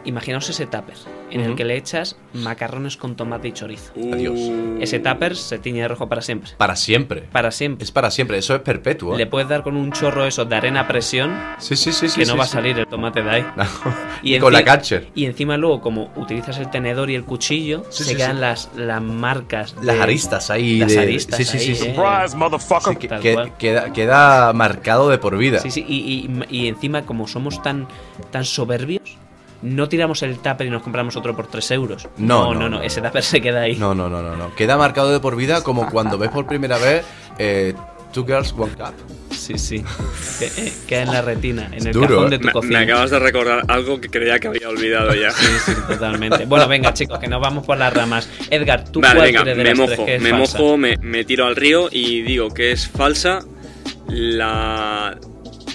Imaginaos 0.05 0.49
ese 0.51 0.67
tupper 0.67 0.97
en 1.31 1.41
el 1.43 1.55
que 1.55 1.65
le 1.65 1.77
echas 1.77 2.17
macarrones 2.35 2.97
con 2.97 3.15
tomate 3.17 3.49
y 3.49 3.53
chorizo. 3.53 3.93
Uh, 3.95 4.15
Adiós. 4.15 4.39
Ese 4.81 4.99
tupper 4.99 5.37
se 5.37 5.59
tiñe 5.59 5.81
de 5.83 5.89
rojo 5.89 6.09
para 6.09 6.21
siempre. 6.23 6.51
Para 6.57 6.77
siempre. 6.77 7.23
Para 7.33 7.51
siempre. 7.53 7.85
Es 7.85 7.91
para 7.93 8.11
siempre, 8.11 8.39
eso 8.39 8.55
es 8.55 8.63
perpetuo. 8.63 9.15
¿eh? 9.15 9.19
Le 9.19 9.27
puedes 9.27 9.49
dar 9.49 9.63
con 9.63 9.77
un 9.77 9.93
chorro 9.93 10.27
eso 10.27 10.45
de 10.45 10.57
arena 10.57 10.81
a 10.81 10.89
presión 10.89 11.33
Sí, 11.59 11.77
sí, 11.77 11.93
sí, 11.93 12.09
sí. 12.09 12.21
que 12.21 12.27
no 12.27 12.33
sí, 12.33 12.39
va 12.39 12.45
a 12.45 12.47
sí. 12.49 12.53
salir 12.53 12.79
el 12.79 12.87
tomate 12.87 13.23
de 13.23 13.31
ahí. 13.31 13.47
No. 13.57 13.65
Y 14.23 14.35
Y 14.37 14.39
con 14.41 14.53
la 14.53 14.65
catcher. 14.65 15.09
Y 15.15 15.25
encima 15.27 15.57
luego, 15.57 15.81
como 15.81 16.13
utilizas 16.17 16.59
el 16.59 16.69
tenedor 16.71 17.09
y 17.11 17.15
el 17.15 17.25
cuchillo, 17.25 17.85
Sí, 17.91 18.05
se 18.05 18.11
sí, 18.11 18.17
quedan 18.17 18.37
sí. 18.37 18.41
Las, 18.41 18.71
las 18.77 19.03
marcas. 19.03 19.75
Las 19.83 20.01
aristas 20.01 20.51
ahí. 20.51 20.79
Las 20.79 20.93
de... 20.93 20.99
aristas 21.01 21.37
sí, 21.39 21.45
sí, 21.45 21.59
ahí, 21.59 21.65
sí, 21.65 21.75
sí. 21.77 21.87
eh. 21.89 21.95
Sí, 22.91 22.97
que- 22.99 23.09
Tal 23.09 23.21
que- 23.21 23.35
cual. 23.35 23.57
queda, 23.57 23.93
queda 23.93 24.53
marcado 24.53 25.09
de 25.09 25.19
por 25.19 25.37
vida. 25.37 25.61
Sí, 25.61 25.71
sí, 25.71 25.85
y, 25.89 25.97
y- 26.51 26.63
y 26.65 26.69
encima, 26.69 27.03
como 27.07 27.27
somos 27.29 27.63
tan, 27.63 27.87
tan 28.31 28.45
soberbios, 28.45 29.17
no 29.63 29.89
tiramos 29.89 30.23
el 30.23 30.39
tupper 30.39 30.67
y 30.67 30.71
nos 30.71 30.83
compramos 30.83 31.17
otro 31.17 31.35
por 31.35 31.47
3 31.47 31.71
euros. 31.73 32.09
No, 32.19 32.53
no, 32.53 32.55
no, 32.55 32.61
no, 32.69 32.79
no. 32.79 32.83
ese 32.83 33.01
tupper 33.01 33.23
se 33.23 33.41
queda 33.41 33.63
ahí. 33.63 33.77
No, 33.77 33.95
no, 33.95 34.09
no, 34.09 34.23
no, 34.23 34.37
no. 34.37 34.55
Queda 34.55 34.77
marcado 34.77 35.13
de 35.13 35.21
por 35.21 35.37
vida 35.37 35.63
como 35.63 35.89
cuando 35.91 36.19
ves 36.19 36.31
por 36.31 36.47
primera 36.47 36.79
vez 36.79 37.05
eh, 37.39 37.75
Two 38.13 38.25
Girls 38.27 38.53
One 38.57 38.73
Cup. 38.75 38.95
Sí, 39.31 39.59
sí. 39.59 39.83
Eh, 40.41 40.73
queda 40.87 41.03
en 41.03 41.11
la 41.13 41.23
retina, 41.23 41.69
en 41.73 41.87
el 41.87 41.93
Duro, 41.93 42.09
cajón 42.09 42.27
eh. 42.27 42.31
de 42.31 42.39
tu 42.39 42.47
me, 42.47 42.53
cocina. 42.53 42.79
me 42.79 42.85
acabas 42.85 43.11
de 43.11 43.19
recordar 43.19 43.65
algo 43.69 44.01
que 44.01 44.09
creía 44.09 44.39
que 44.39 44.49
había 44.49 44.69
olvidado 44.69 45.15
ya. 45.15 45.31
Sí, 45.33 45.47
sí, 45.65 45.73
totalmente. 45.89 46.45
Bueno, 46.45 46.69
venga, 46.69 46.93
chicos, 46.95 47.19
que 47.19 47.27
nos 47.29 47.41
vamos 47.41 47.65
por 47.65 47.77
las 47.79 47.93
ramas. 47.93 48.29
Edgar, 48.51 48.85
¿tú 48.85 49.01
Vale, 49.01 49.15
cuál 49.15 49.27
venga, 49.27 49.45
de 49.45 49.55
me 49.55 49.65
las 49.65 49.79
mojo, 49.79 49.93
tres 49.95 50.07
que 50.07 50.15
es 50.17 50.23
me 50.23 50.31
falsa? 50.31 50.59
mojo, 50.59 50.77
me, 50.77 50.97
me 50.99 51.25
tiro 51.25 51.47
al 51.47 51.57
río 51.57 51.89
y 51.91 52.23
digo 52.23 52.51
que 52.51 52.73
es 52.73 52.87
falsa 52.87 53.41
la 54.09 55.17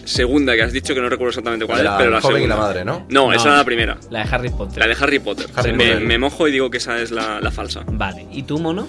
segunda 0.07 0.55
que 0.55 0.63
has 0.63 0.71
dicho, 0.73 0.93
que 0.95 1.01
no 1.01 1.09
recuerdo 1.09 1.29
exactamente 1.29 1.65
cuál 1.65 1.83
La 1.83 1.91
es, 1.91 1.97
pero 1.97 2.11
la 2.11 2.21
joven 2.21 2.43
y 2.43 2.47
la 2.47 2.55
madre, 2.55 2.85
¿no? 2.85 3.05
No, 3.09 3.27
No. 3.27 3.33
esa 3.33 3.49
era 3.49 3.57
la 3.57 3.65
primera. 3.65 3.97
La 4.09 4.23
de 4.23 4.29
Harry 4.35 4.49
Potter. 4.49 4.77
La 4.79 4.87
de 4.87 4.95
Harry 4.99 5.19
Potter. 5.19 5.47
Harry 5.55 5.73
me, 5.73 5.77
Potter. 5.89 6.01
me 6.01 6.17
mojo 6.17 6.47
y 6.47 6.51
digo 6.51 6.69
que 6.69 6.77
esa 6.77 6.99
es 6.99 7.11
la, 7.11 7.39
la 7.41 7.51
falsa. 7.51 7.83
Vale, 7.91 8.25
¿y 8.31 8.43
tú, 8.43 8.59
mono? 8.59 8.87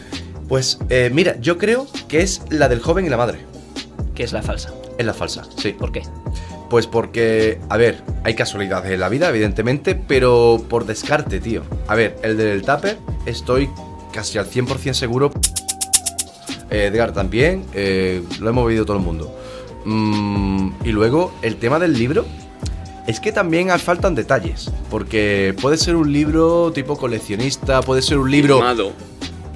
Pues 0.48 0.78
eh, 0.88 1.10
mira, 1.12 1.36
yo 1.40 1.58
creo 1.58 1.86
que 2.08 2.20
es 2.22 2.42
la 2.50 2.68
del 2.68 2.80
joven 2.80 3.04
y 3.04 3.08
la 3.10 3.16
madre. 3.18 3.40
¿Qué 4.14 4.22
es 4.22 4.32
la 4.32 4.42
falsa? 4.42 4.72
Es 4.96 5.04
la 5.06 5.12
falsa, 5.14 5.44
sí. 5.56 5.72
¿Por 5.72 5.92
qué? 5.92 6.02
Pues 6.70 6.86
porque, 6.86 7.58
a 7.70 7.76
ver, 7.76 8.02
hay 8.24 8.34
casualidades 8.34 8.90
en 8.92 9.00
la 9.00 9.08
vida, 9.08 9.28
evidentemente, 9.28 9.94
pero 9.94 10.62
por 10.68 10.86
descarte, 10.86 11.40
tío. 11.40 11.62
A 11.86 11.94
ver, 11.94 12.16
el 12.22 12.36
del 12.36 12.62
tupper, 12.62 12.98
estoy 13.26 13.70
casi 14.12 14.38
al 14.38 14.46
100% 14.50 14.92
seguro. 14.92 15.30
Eh, 16.70 16.86
Edgar 16.92 17.12
también, 17.12 17.64
eh, 17.74 18.22
lo 18.40 18.50
hemos 18.50 18.66
vivido 18.66 18.84
todo 18.84 18.96
el 18.98 19.02
mundo. 19.02 19.34
Mm, 19.88 20.72
y 20.84 20.92
luego, 20.92 21.32
el 21.40 21.56
tema 21.56 21.78
del 21.78 21.94
libro, 21.94 22.26
es 23.06 23.20
que 23.20 23.32
también 23.32 23.70
faltan 23.80 24.14
detalles. 24.14 24.70
Porque 24.90 25.56
puede 25.62 25.78
ser 25.78 25.96
un 25.96 26.12
libro 26.12 26.72
tipo 26.72 26.98
coleccionista, 26.98 27.80
puede 27.80 28.02
ser 28.02 28.18
un 28.18 28.30
libro. 28.30 28.60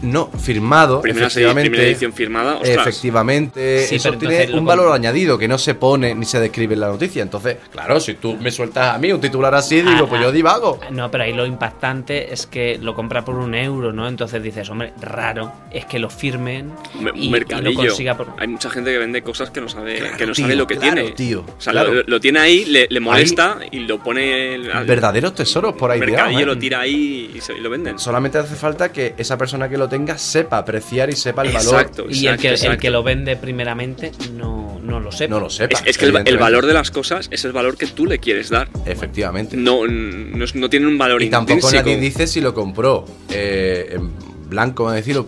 No, 0.02 0.28
firmado, 0.30 1.00
Primera, 1.00 1.26
efectivamente. 1.28 1.71
primera 1.71 1.88
edición 1.88 2.12
firmada, 2.12 2.54
ostras. 2.56 2.87
Efectivamente, 2.88 3.87
Sí, 3.87 3.97
eso 3.97 4.12
tiene 4.14 4.47
un 4.47 4.52
con- 4.59 4.64
valor 4.66 4.92
añadido 4.92 5.38
que 5.38 5.47
no 5.49 5.59
se 5.59 5.75
pone 5.75 6.14
ni 6.14 6.25
se 6.25 6.40
describe 6.40 6.75
en 6.75 6.80
la 6.80 6.88
noticia. 6.88 7.23
Entonces, 7.23 7.56
claro, 7.71 8.00
si 8.00 8.14
tú 8.14 8.37
me 8.40 8.50
sueltas 8.50 8.94
a 8.94 8.99
mí 8.99 9.12
un 9.12 9.21
titular 9.21 9.54
así, 9.54 9.76
digo, 9.76 9.90
Ah, 10.04 10.06
pues 10.09 10.21
ah. 10.21 10.25
yo 10.25 10.32
divago. 10.32 10.80
No, 10.90 11.11
pero 11.11 11.25
ahí 11.25 11.32
lo 11.32 11.47
impactante 11.47 12.32
es 12.32 12.47
que 12.47 12.78
lo 12.80 12.94
compra 12.94 13.25
por 13.25 13.37
un 13.37 13.54
euro, 13.54 13.92
¿no? 13.92 14.09
Entonces 14.09 14.42
dices, 14.42 14.68
hombre, 14.71 14.92
raro 15.00 15.52
es 15.71 15.85
que 15.87 15.99
lo 15.99 16.11
firmen 16.11 16.73
Un, 16.99 17.11
y, 17.14 17.28
mercadillo. 17.30 17.71
lo 17.71 17.76
consiga 17.76 18.16
por... 18.16 18.28
Hay 18.38 18.49
mucha 18.49 18.71
gente 18.71 18.90
que 18.90 18.99
vende 18.99 19.23
cosas 19.23 19.50
que 19.50 19.61
no 19.61 19.68
sabe, 19.68 19.99
Claro, 19.99 20.16
que 20.16 20.26
no 20.26 20.32
tío, 20.32 20.44
sabe 20.44 20.56
lo 20.56 20.66
que 20.66 20.76
claro, 20.76 20.94
tiene. 20.94 21.11
tío, 21.12 21.40
O 21.56 21.61
sea, 21.61 21.73
claro. 21.73 21.92
lo, 21.94 22.02
lo 22.04 22.21
tiene 22.21 22.40
ahí, 22.40 22.64
le, 22.64 22.87
le 22.90 23.00
molesta 23.00 23.59
y 23.71 23.80
lo 23.80 23.99
pone 24.02 24.56
al 24.73 24.85
Verdaderos 24.87 25.35
tesoros 25.35 25.75
por 25.75 25.90
ahí 25.90 26.00
el 26.00 26.06
mercadillo, 26.06 26.40
¿eh? 26.40 26.47
lo 26.47 26.59
tira 26.59 26.80
ahí 26.80 27.30
y, 27.35 27.40
se- 27.40 27.54
y 27.56 27.61
lo 27.61 27.71
venden. 27.71 27.99
Solamente 27.99 28.38
hace 28.38 28.54
falta 28.56 28.90
que 28.90 29.14
esa 29.16 29.38
persona 29.38 29.68
que 29.68 29.76
lo 29.78 29.88
tenga 29.93 30.17
sepa 30.17 30.57
apreciar 30.57 31.11
y 31.11 31.13
sepa 31.13 31.43
el 31.43 31.51
Exacto, 31.51 32.05
valor. 32.05 32.17
Y 32.17 32.27
el 32.27 32.39
que, 32.39 32.49
el 32.49 32.79
que 32.79 32.89
lo 32.89 33.03
vende 33.03 33.37
primeramente 33.37 34.11
no, 34.33 34.81
no 34.83 35.01
lo 35.01 35.13
sepa. 35.13 35.35
No 35.35 35.39
lo 35.39 35.51
sepa. 35.51 35.81
Es, 35.81 35.83
es 35.87 35.99
que 35.99 36.07
el, 36.07 36.39
valor 36.39 36.65
de 36.65 36.73
las 36.73 36.91
cosas 36.91 37.29
es 37.31 37.45
el 37.45 37.53
valor 37.53 37.77
que 37.77 37.87
tú 37.87 38.07
le 38.07 38.19
quieres 38.19 38.49
dar. 38.49 38.71
Efectivamente. 38.87 39.55
No, 39.55 39.87
no, 39.87 40.45
es- 40.45 40.55
no 40.55 40.71
tiene 40.71 40.87
un 40.87 40.97
valor 40.97 41.23
y 41.23 41.29
tampoco 41.29 41.71
nadie 41.71 41.99
dice 41.99 42.27
si 42.27 42.41
lo 42.41 42.55
compró 42.55 43.05
eh, 43.29 43.91
en 43.91 44.13
blanco, 44.49 44.85
vamos 44.85 44.95
a 44.95 44.97
decirlo, 44.97 45.27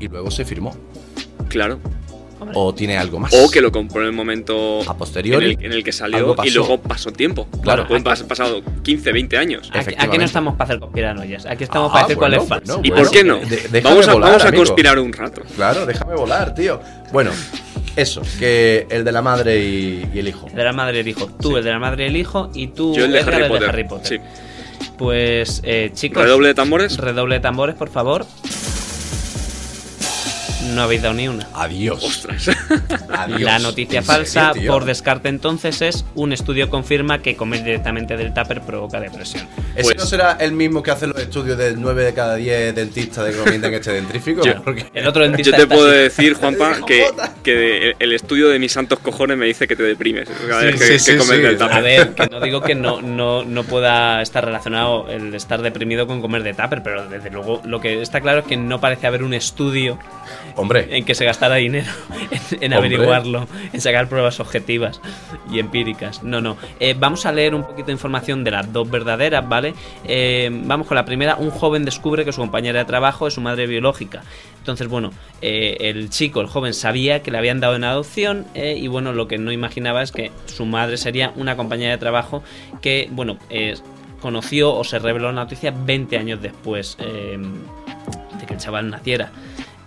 y 0.00 0.08
luego 0.08 0.30
se 0.30 0.46
firmó. 0.46 0.74
Claro. 1.50 1.78
O 2.54 2.74
tiene 2.74 2.96
algo 2.96 3.18
más. 3.18 3.32
O 3.34 3.50
que 3.50 3.60
lo 3.60 3.70
compró 3.72 4.00
en 4.02 4.08
el 4.08 4.12
momento 4.12 4.80
A 4.88 4.96
posteriori, 4.96 5.52
en 5.52 5.58
el, 5.60 5.66
en 5.66 5.72
el 5.72 5.84
que 5.84 5.92
salió 5.92 6.34
y 6.44 6.50
luego 6.50 6.78
pasó 6.80 7.10
tiempo. 7.12 7.48
Claro. 7.62 7.86
Pueden 7.86 8.04
pas- 8.04 8.24
pasado 8.26 8.62
15, 8.82 9.12
20 9.12 9.36
años. 9.38 9.70
aquí, 9.74 10.18
no 10.18 10.24
estamos 10.24 10.54
para 10.54 10.64
hacer 10.68 10.80
conspiranoias, 10.80 11.46
aquí 11.46 11.64
estamos 11.64 11.90
Ah, 11.90 11.92
para 11.92 12.04
decir 12.06 12.16
bueno, 12.16 12.36
cuál 12.36 12.42
es 12.42 12.48
falso. 12.48 12.78
bueno, 12.78 12.94
¿Y 12.94 12.98
por 12.98 13.10
qué 13.10 13.24
no? 13.24 13.36
de- 13.38 13.80
vamos 13.80 14.08
a, 14.08 14.12
volar, 14.14 14.30
vamos 14.30 14.44
a 14.44 14.52
conspirar 14.52 14.98
un 14.98 15.12
rato. 15.12 15.42
Claro, 15.56 15.86
déjame 15.86 16.14
volar, 16.14 16.54
tío. 16.54 16.80
Bueno, 17.12 17.30
eso, 17.96 18.22
que 18.38 18.86
el 18.90 19.04
de 19.04 19.12
la 19.12 19.22
madre 19.22 19.58
y, 19.58 20.08
y 20.14 20.18
el 20.18 20.28
hijo. 20.28 20.46
El 20.48 20.54
de 20.56 20.64
la 20.64 20.72
madre 20.72 20.98
y 20.98 21.00
el 21.00 21.08
hijo. 21.08 21.26
Tú, 21.40 21.56
el 21.56 21.64
de 21.64 21.70
la 21.70 21.78
madre 21.78 22.04
y 22.04 22.08
el 22.08 22.16
hijo, 22.16 22.50
y 22.54 22.68
tú, 22.68 22.94
Yo 22.94 23.04
el 23.06 23.12
de 23.12 23.20
Harry 23.20 23.42
el 23.42 23.48
Potter. 23.48 23.60
de 23.62 23.68
Harry 23.68 23.84
Potter. 23.84 24.20
Sí. 24.20 24.86
Pues, 24.98 25.60
eh, 25.64 25.90
chicos, 25.94 26.22
Redoble 26.22 26.48
de 26.48 26.54
tambores. 26.54 26.96
redoble 26.96 27.36
de 27.36 27.40
tambores, 27.40 27.74
por 27.76 27.88
favor. 27.90 28.26
No 30.74 30.82
habéis 30.82 31.02
dado 31.02 31.14
ni 31.14 31.28
una. 31.28 31.46
Adiós. 31.54 32.02
Ostras. 32.02 32.50
Adiós. 33.08 33.40
La 33.40 33.58
noticia 33.58 34.00
¿En 34.00 34.04
serio, 34.04 34.18
falsa, 34.24 34.52
tío? 34.52 34.72
por 34.72 34.84
descarte 34.84 35.28
entonces, 35.28 35.80
es 35.82 36.04
un 36.14 36.32
estudio 36.32 36.68
confirma 36.70 37.20
que 37.20 37.36
comer 37.36 37.62
directamente 37.64 38.16
del 38.16 38.34
tupper 38.34 38.60
provoca 38.62 39.00
depresión. 39.00 39.46
¿Ese 39.74 39.82
Pues- 39.84 39.96
no 39.96 40.06
será 40.06 40.32
el 40.40 40.52
mismo 40.52 40.82
que 40.82 40.90
hace 40.90 41.06
los 41.06 41.18
estudios 41.18 41.56
del 41.58 41.80
9 41.80 42.04
de 42.04 42.14
cada 42.14 42.36
10 42.36 42.74
dentistas 42.74 43.24
de 43.26 43.32
que 43.32 43.38
comienzan 43.38 43.74
este 43.74 43.92
dentrífico? 43.92 44.42
Yo- 44.44 44.62
Porque- 44.62 44.86
El 44.94 45.06
otro 45.06 45.22
Yo 45.24 45.28
dentista 45.30 45.56
te 45.56 45.62
está 45.62 45.74
puedo 45.74 45.88
así. 45.90 45.98
decir, 45.98 46.34
Juanpa, 46.34 46.78
que, 46.86 47.04
que 47.42 47.94
el 47.98 48.12
estudio 48.12 48.48
de 48.48 48.58
mis 48.58 48.72
santos 48.72 48.98
cojones 48.98 49.36
me 49.36 49.46
dice 49.46 49.66
que 49.68 49.76
te 49.76 49.82
deprimes 49.82 50.28
cada 50.48 50.60
Sí, 50.60 50.66
vez 50.66 50.80
que, 50.80 50.98
sí, 50.98 51.12
que 51.12 51.18
comes 51.18 51.36
sí. 51.36 51.42
del 51.42 51.54
A 51.56 51.58
tupper. 51.58 51.82
ver, 51.82 52.14
que 52.14 52.26
no 52.28 52.40
digo 52.40 52.60
que 52.62 52.74
no, 52.74 53.00
no, 53.02 53.44
no 53.44 53.64
pueda 53.64 54.20
estar 54.22 54.44
relacionado 54.44 55.08
el 55.08 55.34
estar 55.34 55.62
deprimido 55.62 56.06
con 56.06 56.20
comer 56.20 56.42
de 56.42 56.54
tupper, 56.54 56.82
pero 56.82 57.08
desde 57.08 57.30
luego 57.30 57.60
lo 57.64 57.80
que 57.80 58.00
está 58.02 58.20
claro 58.20 58.40
es 58.40 58.46
que 58.46 58.56
no 58.56 58.80
parece 58.80 59.06
haber 59.06 59.22
un 59.22 59.34
estudio 59.34 59.98
Hombre, 60.56 60.96
en 60.96 61.04
que 61.04 61.14
se 61.14 61.26
gastara 61.26 61.56
dinero 61.56 61.90
en, 62.60 62.72
averiguarlo, 62.72 63.46
en 63.74 63.80
sacar 63.80 64.08
pruebas 64.08 64.40
objetivas 64.40 65.02
y 65.50 65.58
empíricas. 65.58 66.22
No, 66.22 66.40
no. 66.40 66.56
Eh, 66.80 66.94
vamos 66.98 67.26
a 67.26 67.32
leer 67.32 67.54
un 67.54 67.62
poquito 67.62 67.88
de 67.88 67.92
información 67.92 68.42
de 68.42 68.52
las 68.52 68.72
dos 68.72 68.90
verdaderas, 68.90 69.46
¿vale? 69.46 69.74
Eh, 70.04 70.48
vamos 70.64 70.86
con 70.86 70.94
la 70.94 71.04
primera. 71.04 71.36
Un 71.36 71.50
joven 71.50 71.84
descubre 71.84 72.24
que 72.24 72.32
su 72.32 72.40
compañera 72.40 72.78
de 72.78 72.84
trabajo 72.86 73.26
es 73.26 73.34
su 73.34 73.42
madre 73.42 73.66
biológica. 73.66 74.22
Entonces, 74.58 74.88
bueno, 74.88 75.10
eh, 75.42 75.76
el 75.80 76.08
chico, 76.08 76.40
el 76.40 76.46
joven, 76.46 76.72
sabía 76.72 77.22
que 77.22 77.30
le 77.30 77.36
habían 77.36 77.60
dado 77.60 77.76
en 77.76 77.84
adopción 77.84 78.46
y, 78.54 78.88
bueno, 78.88 79.12
lo 79.12 79.28
que 79.28 79.36
no 79.36 79.52
imaginaba 79.52 80.02
es 80.02 80.10
que 80.10 80.32
su 80.46 80.64
madre 80.64 80.96
sería 80.96 81.32
una 81.36 81.56
compañera 81.56 81.92
de 81.92 81.98
trabajo 81.98 82.42
que, 82.80 83.08
bueno, 83.12 83.38
conoció 84.20 84.74
o 84.74 84.82
se 84.84 84.98
reveló 84.98 85.26
la 85.26 85.42
noticia 85.42 85.70
20 85.70 86.16
años 86.16 86.42
después 86.42 86.96
de 86.98 88.46
que 88.46 88.54
el 88.54 88.58
chaval 88.58 88.90
naciera. 88.90 89.30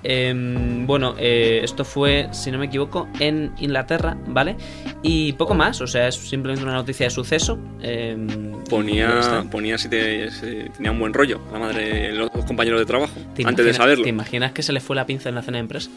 Em, 0.04 0.86
bueno, 0.88 1.16
eh, 1.18 1.60
esto 1.64 1.84
fue, 1.84 2.30
si 2.32 2.52
no 2.52 2.58
me 2.58 2.68
equivoco, 2.68 3.08
en 3.20 3.52
Inglaterra, 3.60 4.18
¿vale? 4.28 4.56
Y 5.04 5.34
poco 5.34 5.54
más, 5.54 5.82
o 5.82 5.88
sea, 5.88 6.08
es 6.08 6.16
simplemente 6.16 6.64
una 6.64 6.74
noticia 6.74 7.06
de 7.06 7.10
suceso. 7.10 7.60
em, 7.82 8.54
Ponía, 8.70 9.46
ponía 9.52 9.78
si, 9.78 9.90
te- 9.90 10.32
si 10.32 10.70
tenía 10.76 10.92
un 10.92 11.00
buen 11.00 11.14
rollo 11.14 11.42
la 11.52 11.60
madre, 11.60 12.12
los 12.14 12.32
dos 12.32 12.46
compañeros 12.46 12.80
de 12.80 12.86
trabajo, 12.86 13.14
¿Te 13.36 13.46
antes 13.46 13.66
de 13.66 13.74
saberlo. 13.74 14.04
¿Te 14.04 14.10
imaginas 14.10 14.52
que 14.52 14.64
se 14.64 14.72
le 14.74 14.80
fue 14.80 14.96
la 14.96 15.06
pinza 15.06 15.30
en 15.30 15.36
la 15.36 15.42
cena 15.42 15.58
de 15.58 15.62
empresa? 15.62 15.90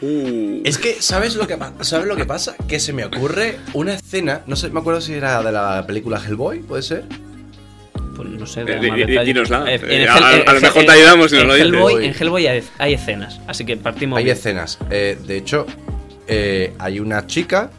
Uh, 0.00 0.60
es 0.64 0.78
que, 0.78 0.94
¿sabes 1.02 1.34
lo 1.34 1.46
que, 1.48 1.58
¿sabes 1.80 2.06
lo 2.06 2.14
que 2.16 2.24
pasa? 2.24 2.54
Que 2.68 2.78
se 2.78 2.92
me 2.92 3.04
ocurre 3.04 3.58
una 3.74 3.94
escena, 3.94 4.42
no 4.46 4.54
sé, 4.56 4.70
me 4.70 4.78
acuerdo 4.80 5.00
si 5.00 5.12
era 5.14 5.42
de 5.42 5.50
la 5.50 5.84
película 5.86 6.20
Hellboy, 6.24 6.60
¿puede 6.60 6.82
ser? 6.82 7.04
Pues 8.18 8.28
no 8.30 8.46
sé, 8.46 8.62
Eh, 8.62 8.64
más. 8.66 9.68
Eh, 9.68 9.80
Eh, 9.80 10.02
en 10.02 10.08
a- 10.08 10.14
a 10.16 10.52
lo 10.52 10.60
mejor 10.60 10.84
te 10.84 10.90
ayudamos 10.90 11.30
si 11.30 11.36
nos 11.36 11.42
en 11.42 11.48
lo 11.48 11.54
dices. 11.54 11.68
Hellboy, 11.72 12.04
en 12.06 12.14
Hellboy 12.20 12.46
hay, 12.48 12.62
hay 12.78 12.94
escenas, 12.94 13.40
así 13.46 13.64
que 13.64 13.76
partimos. 13.76 14.18
Hay 14.18 14.24
bien. 14.24 14.36
escenas. 14.36 14.78
Eh, 14.90 15.16
de 15.24 15.36
hecho, 15.36 15.66
eh, 16.26 16.72
hay 16.80 16.98
una 16.98 17.26
chica 17.28 17.70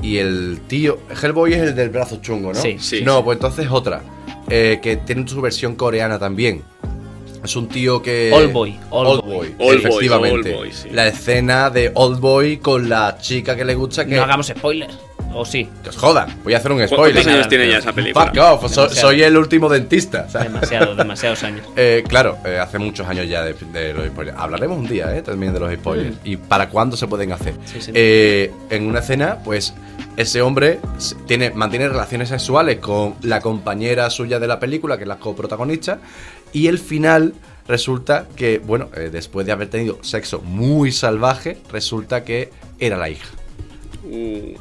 y 0.00 0.16
el 0.16 0.60
tío. 0.66 0.98
Hellboy 1.22 1.52
es 1.52 1.60
el 1.60 1.74
del 1.76 1.90
brazo 1.90 2.20
chungo, 2.22 2.54
¿no? 2.54 2.60
Sí. 2.60 2.76
Sí. 2.80 3.02
No, 3.04 3.22
pues 3.22 3.36
entonces 3.36 3.66
otra. 3.70 4.02
eh, 4.48 4.80
que 4.82 4.96
tiene 4.96 5.26
su 5.28 5.40
versión 5.40 5.76
coreana 5.76 6.18
también. 6.18 6.62
Es 7.44 7.54
un 7.56 7.68
tío 7.68 8.00
que. 8.02 8.30
Oldboy, 8.32 8.78
Oldboy. 8.90 9.54
Oldboy, 9.58 9.76
efectivamente. 9.76 10.52
Oldboy, 10.54 10.72
sí. 10.72 10.88
La 10.90 11.06
escena 11.08 11.70
de 11.70 11.90
Oldboy 11.94 12.58
con 12.58 12.88
la 12.88 13.18
chica 13.20 13.56
que 13.56 13.64
le 13.64 13.74
gusta 13.74 14.04
que. 14.06 14.14
No 14.16 14.22
hagamos 14.22 14.46
spoilers. 14.48 14.94
O 15.34 15.44
sí. 15.44 15.68
Que 15.82 15.88
os 15.90 15.96
jodan. 15.96 16.28
Voy 16.44 16.54
a 16.54 16.58
hacer 16.58 16.70
un 16.72 16.78
¿Cuántos 16.78 16.96
spoiler. 16.98 17.28
años 17.28 17.48
tiene 17.48 17.68
ya 17.68 17.78
esa 17.78 17.92
película? 17.92 18.26
Fuck 18.26 18.36
off, 18.38 18.62
so- 18.72 18.82
Demasiado. 18.82 19.08
soy 19.08 19.22
el 19.22 19.36
último 19.36 19.68
dentista. 19.68 20.28
¿sabes? 20.28 20.52
Demasiado, 20.52 20.94
demasiados 20.94 21.42
años. 21.44 21.66
Eh, 21.76 22.04
claro, 22.06 22.38
eh, 22.44 22.58
hace 22.58 22.78
muchos 22.78 23.06
años 23.06 23.28
ya 23.28 23.42
de, 23.42 23.54
de 23.54 23.94
los 23.94 24.06
spoilers. 24.06 24.36
Hablaremos 24.38 24.78
un 24.78 24.86
día, 24.88 25.16
¿eh? 25.16 25.22
También 25.22 25.52
de 25.54 25.60
los 25.60 25.72
spoilers. 25.72 26.16
Y 26.24 26.36
para 26.36 26.68
cuándo 26.68 26.96
se 26.96 27.06
pueden 27.06 27.32
hacer. 27.32 27.54
Sí, 27.64 27.80
sí. 27.80 27.90
Eh, 27.94 28.52
en 28.70 28.86
una 28.86 29.00
escena, 29.00 29.38
pues, 29.44 29.74
ese 30.16 30.42
hombre 30.42 30.80
tiene, 31.26 31.50
mantiene 31.50 31.88
relaciones 31.88 32.28
sexuales 32.28 32.78
con 32.78 33.14
la 33.22 33.40
compañera 33.40 34.10
suya 34.10 34.38
de 34.38 34.46
la 34.46 34.60
película, 34.60 34.96
que 34.96 35.04
es 35.04 35.08
la 35.08 35.16
coprotagonista. 35.18 35.98
Y 36.52 36.66
el 36.66 36.78
final 36.78 37.32
resulta 37.66 38.26
que, 38.36 38.58
bueno, 38.58 38.90
eh, 38.94 39.08
después 39.10 39.46
de 39.46 39.52
haber 39.52 39.68
tenido 39.70 39.98
sexo 40.02 40.40
muy 40.40 40.92
salvaje, 40.92 41.58
resulta 41.72 42.24
que 42.24 42.50
era 42.78 42.96
la 42.98 43.08
hija. 43.08 43.28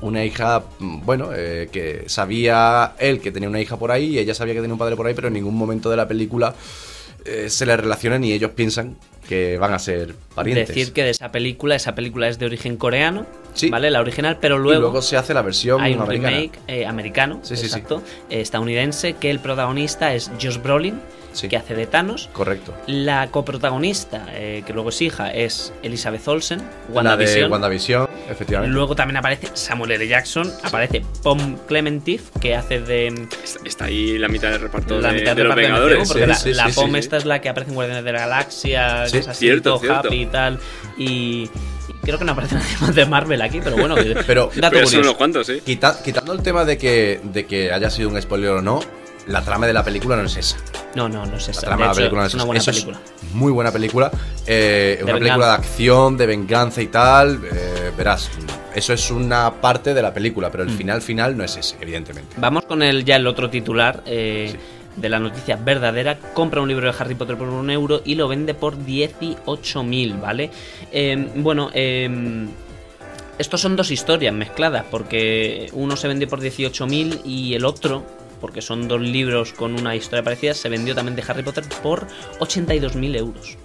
Una 0.02 0.24
hija, 0.24 0.64
mm, 0.80 1.06
bueno, 1.06 1.30
eh, 1.36 1.70
que 1.72 2.04
sabía 2.08 2.94
él 3.00 3.20
que 3.20 3.32
tenía 3.32 3.50
una 3.50 3.60
hija 3.60 3.78
por 3.78 3.92
ahí 3.92 4.06
y 4.16 4.20
ella 4.20 4.34
sabía 4.34 4.54
que 4.54 4.62
tenía 4.62 4.74
un 4.74 4.80
padre 4.80 4.96
por 4.96 5.08
ahí, 5.08 5.14
pero 5.14 5.28
en 5.28 5.34
ningún 5.34 5.56
momento 5.56 5.90
de 5.90 5.98
la 5.98 6.08
película 6.08 6.54
eh, 7.26 7.50
se 7.50 7.66
le 7.66 7.76
relacionan 7.78 8.24
y 8.24 8.32
ellos 8.34 8.52
piensan 8.52 8.96
que 9.28 9.58
van 9.58 9.74
a 9.74 9.80
ser 9.80 10.16
parientes. 10.34 10.70
Decir 10.70 10.92
que 10.94 11.04
de 11.04 11.12
esa 11.12 11.32
película, 11.32 11.76
esa 11.76 11.94
película 11.94 12.28
es 12.28 12.40
de 12.40 12.46
origen 12.48 12.78
coreano, 12.78 13.26
Sí. 13.54 13.70
¿vale? 13.70 13.92
La 13.92 14.00
original, 14.02 14.38
pero 14.42 14.56
y 14.56 14.60
luego, 14.60 14.82
luego 14.82 15.02
se 15.02 15.18
hace 15.18 15.34
la 15.34 15.42
versión 15.42 15.82
hay 15.82 15.94
un 15.94 16.02
americana. 16.02 16.30
remake 16.38 16.60
eh, 16.68 16.86
americano, 16.86 17.40
Sí, 17.44 17.56
sí, 17.56 17.62
sí. 17.62 17.66
exacto, 17.68 18.02
eh, 18.30 18.42
estadounidense, 18.42 19.14
que 19.14 19.30
el 19.30 19.40
protagonista 19.40 20.14
es 20.14 20.32
Josh 20.42 20.58
Brolin, 20.62 21.00
Sí. 21.34 21.48
que 21.48 21.56
hace 21.56 21.76
de 21.76 21.86
Thanos. 21.86 22.30
Correcto. 22.34 22.74
La 22.88 23.28
coprotagonista, 23.32 24.26
eh, 24.32 24.64
que 24.66 24.74
luego 24.74 24.90
es 24.90 25.02
hija, 25.02 25.32
es 25.32 25.72
Elizabeth 25.84 26.28
Olsen, 26.28 26.60
La 26.94 27.16
de 27.16 27.48
WandaVision. 27.48 28.08
Efectivamente. 28.32 28.74
Luego 28.74 28.96
también 28.96 29.18
aparece 29.18 29.50
Samuel 29.54 29.92
L. 29.92 30.08
Jackson, 30.08 30.52
aparece 30.64 31.04
Pom 31.22 31.58
Clementif, 31.68 32.30
que 32.40 32.56
hace 32.56 32.80
de 32.80 33.08
está, 33.44 33.60
está 33.66 33.86
ahí 33.86 34.18
la 34.18 34.28
mitad 34.28 34.50
del 34.52 34.62
reparto 34.62 35.00
la 35.00 35.10
de, 35.12 35.20
mitad 35.20 35.36
de 35.36 35.44
los 35.44 35.56
reparto 35.56 35.62
de 35.62 35.68
MCU, 35.68 35.90
Vengadores. 35.98 36.08
porque 36.08 36.24
sí, 36.24 36.28
la, 36.30 36.36
sí, 36.36 36.54
la 36.54 36.68
sí, 36.70 36.74
Pom 36.74 36.92
sí, 36.94 36.98
esta 37.00 37.18
es 37.18 37.26
la 37.26 37.42
que 37.42 37.50
aparece 37.50 37.72
en 37.72 37.76
Guardianes 37.76 38.04
de 38.06 38.12
la 38.14 38.20
Galaxia, 38.20 39.06
Sí, 39.06 39.12
que 39.14 39.18
es 39.20 39.28
así, 39.28 39.40
cierto, 39.46 39.70
todo 39.72 39.80
cierto. 39.80 40.08
happy 40.08 40.22
y 40.22 40.26
tal. 40.28 40.60
Y, 40.98 41.50
creo 42.04 42.18
que 42.18 42.26
no 42.26 42.32
aparece 42.32 42.56
nadie 42.60 42.78
más 42.80 42.96
de 42.96 43.06
Marvel 43.06 43.42
aquí, 43.42 43.60
pero 43.64 43.76
bueno, 43.78 43.96
Pero- 44.28 44.50
dato 44.56 44.74
Pero 44.76 44.88
son 44.88 45.02
unos 45.02 45.16
cuantos, 45.16 45.50
¿eh? 45.50 45.62
Quita- 45.66 46.02
quitando 46.04 46.34
el 46.34 46.42
tema 46.42 46.66
de 46.66 46.78
que, 46.78 47.20
de 47.24 47.46
que 47.46 47.72
haya 47.72 47.90
sido 47.90 48.10
un 48.10 48.22
spoiler 48.22 48.50
o 48.52 48.62
no, 48.62 48.80
la 49.28 49.42
trama 49.44 49.68
de 49.68 49.74
la 49.74 49.84
película 49.84 50.16
no 50.16 50.24
es 50.24 50.36
esa. 50.38 50.58
No, 50.96 51.08
no, 51.08 51.26
no 51.26 51.38
es 51.38 51.46
La 51.48 51.52
esa. 51.52 51.62
trama 51.62 51.76
De 51.76 51.82
de 51.84 51.88
la 51.88 51.94
película 51.96 52.22
no 52.22 52.26
es 52.28 52.32
es 52.32 52.36
una 52.36 52.44
buena 52.46 52.64
película. 52.64 53.00
es 53.28 53.34
muy 53.34 53.52
buena 53.52 53.72
película. 53.72 54.12
eh, 54.48 55.00
una 55.04 55.14
película 55.14 55.46
de 55.48 55.54
acción, 55.54 56.18
de 56.18 56.26
venganza 56.26 56.82
y 56.82 56.88
tal. 56.88 57.42
eh, 57.52 57.92
verás, 57.98 58.30
eso 58.76 58.94
es 58.94 59.12
una 59.12 59.52
parte 59.62 59.94
de 59.94 60.02
la 60.02 60.14
película, 60.14 60.50
pero 60.52 60.64
el 60.64 60.70
Mm. 60.70 60.78
final 60.78 61.02
final 61.02 61.38
no 61.38 61.44
es 61.44 61.56
ese, 61.58 61.76
evidentemente. 61.82 62.36
Vamos 62.38 62.66
con 62.66 62.82
el 62.84 63.06
ya 63.06 63.16
el 63.18 63.28
otro 63.28 63.50
titular 63.50 64.02
eh, 64.06 64.50
Sí. 64.54 64.58
de 64.98 65.10
la 65.10 65.20
noticia 65.20 65.56
verdadera. 65.56 66.18
Compra 66.34 66.60
un 66.62 66.68
libro 66.68 66.92
de 66.92 66.98
Harry 67.00 67.16
Potter 67.16 67.38
por 67.38 67.48
un 67.50 67.70
euro 67.70 68.02
y 68.04 68.16
lo 68.16 68.28
vende 68.28 68.54
por 68.54 68.78
18.000, 68.78 70.20
¿vale? 70.20 70.50
Eh, 70.92 71.30
bueno, 71.36 71.70
eh, 71.74 72.48
estos 73.38 73.62
son 73.62 73.76
dos 73.76 73.90
historias 73.92 74.34
mezcladas, 74.34 74.86
porque 74.92 75.70
uno 75.74 75.96
se 75.96 76.08
vendió 76.08 76.28
por 76.28 76.40
18.000 76.42 77.22
y 77.26 77.54
el 77.56 77.66
otro, 77.66 78.06
porque 78.42 78.62
son 78.62 78.88
dos 78.88 79.00
libros 79.00 79.54
con 79.54 79.80
una 79.80 79.96
historia 79.96 80.24
parecida, 80.24 80.54
se 80.54 80.68
vendió 80.68 80.94
también 80.96 81.16
de 81.16 81.24
Harry 81.28 81.44
Potter 81.44 81.64
por 81.82 82.08
82.000 82.40 83.16
euros. 83.18 83.58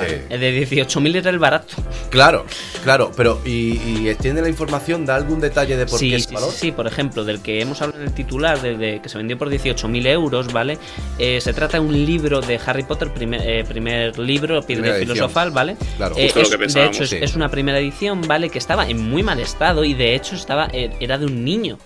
Eh, 0.00 0.26
El 0.28 0.40
de 0.40 0.66
18.000 0.68 1.16
era 1.18 1.30
el 1.30 1.38
barato. 1.38 1.76
claro, 2.10 2.46
claro, 2.82 3.12
pero 3.16 3.40
¿y, 3.44 3.78
y 4.00 4.08
extiende 4.08 4.42
la 4.42 4.48
información? 4.48 5.06
¿Da 5.06 5.14
algún 5.14 5.38
detalle 5.40 5.76
de 5.76 5.86
por 5.86 6.00
sí, 6.00 6.10
qué 6.10 6.18
sí, 6.18 6.24
es 6.26 6.32
valor? 6.32 6.50
sí, 6.50 6.56
sí, 6.58 6.72
por 6.72 6.88
ejemplo, 6.88 7.22
del 7.24 7.40
que 7.40 7.60
hemos 7.60 7.80
hablado 7.80 8.02
en 8.02 8.08
el 8.08 8.12
titular, 8.14 8.60
de, 8.60 8.76
de 8.76 9.00
que 9.00 9.08
se 9.08 9.18
vendió 9.18 9.38
por 9.38 9.48
18.000 9.50 10.06
euros, 10.08 10.52
¿vale? 10.52 10.78
Eh, 11.20 11.40
se 11.40 11.52
trata 11.52 11.78
de 11.78 11.84
un 11.84 11.92
libro 12.06 12.40
de 12.40 12.58
Harry 12.66 12.82
Potter, 12.82 13.12
primer, 13.14 13.40
eh, 13.48 13.62
primer 13.62 14.18
libro, 14.18 14.62
Piedra 14.62 14.94
filosofal, 14.94 15.52
¿vale? 15.52 15.76
Claro. 15.96 16.16
Eh, 16.18 16.24
Justo 16.24 16.40
lo 16.58 16.64
es- 16.64 16.74
que 16.74 16.80
de 16.80 16.86
hecho, 16.86 17.04
es, 17.04 17.10
sí. 17.10 17.18
es 17.20 17.36
una 17.36 17.48
primera 17.48 17.78
edición, 17.78 18.20
¿vale? 18.26 18.50
Que 18.50 18.58
estaba 18.58 18.88
en 18.88 18.98
muy 19.08 19.22
mal 19.22 19.38
estado 19.38 19.84
y 19.84 19.94
de 19.94 20.16
hecho 20.16 20.34
estaba 20.34 20.68
eh, 20.72 20.90
era 20.98 21.18
de 21.18 21.26
un 21.26 21.44
niño. 21.44 21.78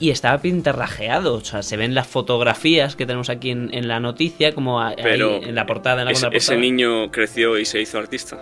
Y 0.00 0.10
estaba 0.10 0.38
pintarrajeado, 0.38 1.34
o 1.34 1.44
sea, 1.44 1.62
se 1.62 1.76
ven 1.76 1.94
las 1.94 2.06
fotografías 2.06 2.96
que 2.96 3.06
tenemos 3.06 3.30
aquí 3.30 3.50
en, 3.50 3.72
en 3.72 3.86
la 3.88 4.00
noticia, 4.00 4.52
como 4.54 4.80
a- 4.80 4.88
ahí 4.88 4.94
Pero 5.02 5.36
en 5.42 5.54
la 5.54 5.66
portada, 5.66 6.02
en 6.02 6.06
la 6.06 6.12
ese, 6.12 6.56
niño 6.56 7.10
creció 7.10 7.58
y 7.58 7.64
se 7.64 7.80
hizo 7.80 7.98
artista. 7.98 8.38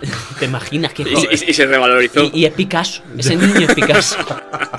¿Te 0.40 0.46
imaginas 0.46 0.92
que 0.92 1.02
Y, 1.04 1.06
y- 1.06 1.50
y 1.50 1.52
se 1.54 1.66
revalorizó. 1.66 2.24
y, 2.24 2.30
y 2.40 2.44
es 2.46 2.52
Picasso, 2.54 3.02
ese 3.16 3.36
niño 3.36 3.60
es 3.68 3.74
Picasso. 3.74 4.16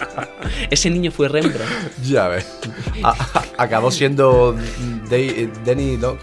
ese 0.70 0.90
niño 0.90 1.12
fue 1.12 1.30
Rembrandt. 1.30 1.72
Ya 2.04 2.28
ves. 2.28 2.60
A- 3.04 3.12
a- 3.12 3.46
acabó 3.64 3.90
siendo 3.92 4.56
Dai- 5.10 5.50
Danny, 5.66 5.98
¿no? 5.98 6.18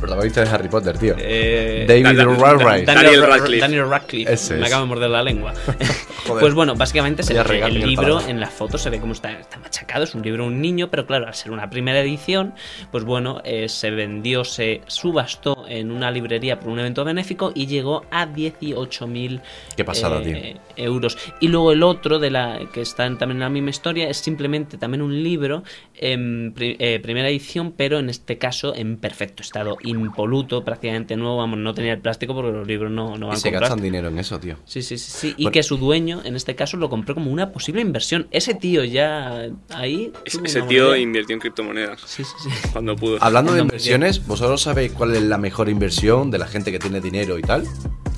¿Cómo 0.00 0.06
protagonista 0.06 0.44
de 0.44 0.50
Harry 0.50 0.68
Potter, 0.68 0.98
tío. 0.98 1.14
Eh, 1.18 1.84
David 1.86 2.04
Da- 2.04 2.12
da- 2.12 2.24
Radcliffe. 2.24 2.84
Daniel 2.86 3.20
Ra- 3.22 3.26
Radcliffe. 3.28 3.60
Daniel 3.60 3.88
Radcliffe. 3.90 4.32
Ese 4.32 4.54
Me 4.54 4.60
es. 4.62 4.66
acabo 4.66 4.82
de 4.82 4.88
morder 4.88 5.10
la 5.10 5.22
lengua. 5.22 5.52
Joder. 6.26 6.40
pues 6.42 6.54
bueno, 6.54 6.74
básicamente 6.76 7.22
se 7.22 7.32
el 7.32 7.50
el 7.50 7.80
libro 7.80 8.20
en 8.20 8.38
la 8.40 8.48
foto 8.48 8.76
se 8.78 8.90
ve 8.90 9.00
como 9.00 9.14
está, 9.14 9.32
está 9.32 9.58
machacado, 9.58 10.04
es 10.04 10.14
un 10.14 10.22
libro 10.22 10.44
de 10.44 10.50
un 10.50 10.60
niño, 10.60 10.88
pero 10.90 11.06
claro, 11.06 11.26
al 11.26 11.34
ser 11.34 11.50
una 11.50 11.70
primera 11.70 11.98
edición, 12.00 12.54
pues 12.92 13.04
bueno, 13.04 13.40
eh, 13.44 13.68
se 13.68 13.90
vendió, 13.90 14.44
se 14.44 14.82
subastó 14.86 15.64
en 15.68 15.90
una 15.90 16.10
librería 16.10 16.60
por 16.60 16.68
un 16.70 16.78
evento 16.78 17.04
benéfico 17.04 17.52
y 17.54 17.66
llegó 17.66 18.04
a 18.10 18.26
18.000 18.26 19.40
Qué 19.76 19.84
pasada, 19.84 20.20
eh, 20.22 20.56
euros. 20.76 21.16
Y 21.40 21.48
luego 21.48 21.72
el 21.72 21.82
otro 21.82 22.18
de 22.18 22.30
la 22.30 22.60
que 22.72 22.82
está 22.82 23.04
también 23.16 23.32
en 23.32 23.40
la 23.40 23.48
misma 23.50 23.70
historia 23.70 24.08
es 24.08 24.18
simplemente 24.18 24.76
también 24.76 25.02
un 25.02 25.22
libro 25.22 25.62
en 26.02 26.52
pri- 26.54 26.76
eh, 26.78 26.98
primera 27.00 27.28
edición, 27.28 27.72
pero 27.76 27.98
en 27.98 28.08
este 28.10 28.38
caso 28.38 28.74
en 28.74 28.96
perfecto 28.96 29.42
estado, 29.42 29.76
impoluto, 29.84 30.64
prácticamente 30.64 31.14
nuevo, 31.16 31.36
vamos, 31.36 31.58
no 31.58 31.74
tenía 31.74 31.92
el 31.92 32.00
plástico 32.00 32.34
porque 32.34 32.52
los 32.52 32.66
libros 32.66 32.90
no, 32.90 33.16
no 33.18 33.26
Y 33.26 33.28
van 33.28 33.36
se 33.38 33.50
con 33.50 33.60
gastan 33.60 33.78
plástico. 33.78 33.84
dinero 33.84 34.08
en 34.08 34.18
eso, 34.18 34.40
tío. 34.40 34.56
Sí, 34.64 34.82
sí, 34.82 34.96
sí, 34.98 35.10
sí. 35.10 35.28
Y 35.36 35.44
Bueno. 35.44 35.52
que 35.52 35.62
su 35.62 35.76
dueño, 35.76 36.22
en 36.24 36.36
este 36.36 36.56
caso, 36.56 36.76
lo 36.78 36.88
compró 36.88 37.14
como 37.14 37.30
una 37.30 37.52
posible 37.52 37.82
inversión. 37.82 38.26
Ese 38.30 38.54
tío 38.54 38.82
ya 38.84 39.48
ahí. 39.74 40.10
Ese, 40.24 40.62
tío 40.62 40.84
moneda. 40.86 40.98
invirtió 40.98 41.34
en 41.34 41.40
criptomonedas 41.40 42.00
Sí, 42.06 42.24
sí, 42.24 42.32
sí. 42.42 42.48
cuando 42.72 42.96
pudo. 42.96 43.18
Hablando 43.20 43.52
de 43.52 43.60
inversiones, 43.60 44.26
¿vosotros 44.26 44.62
sabéis 44.62 44.92
cuál 44.92 45.14
es 45.14 45.22
la 45.22 45.38
mejor 45.38 45.68
inversión 45.68 46.30
de 46.30 46.38
la 46.38 46.46
gente 46.46 46.72
que 46.72 46.78
tiene 46.78 47.00
dinero 47.00 47.38
y 47.38 47.42
tal? 47.42 47.64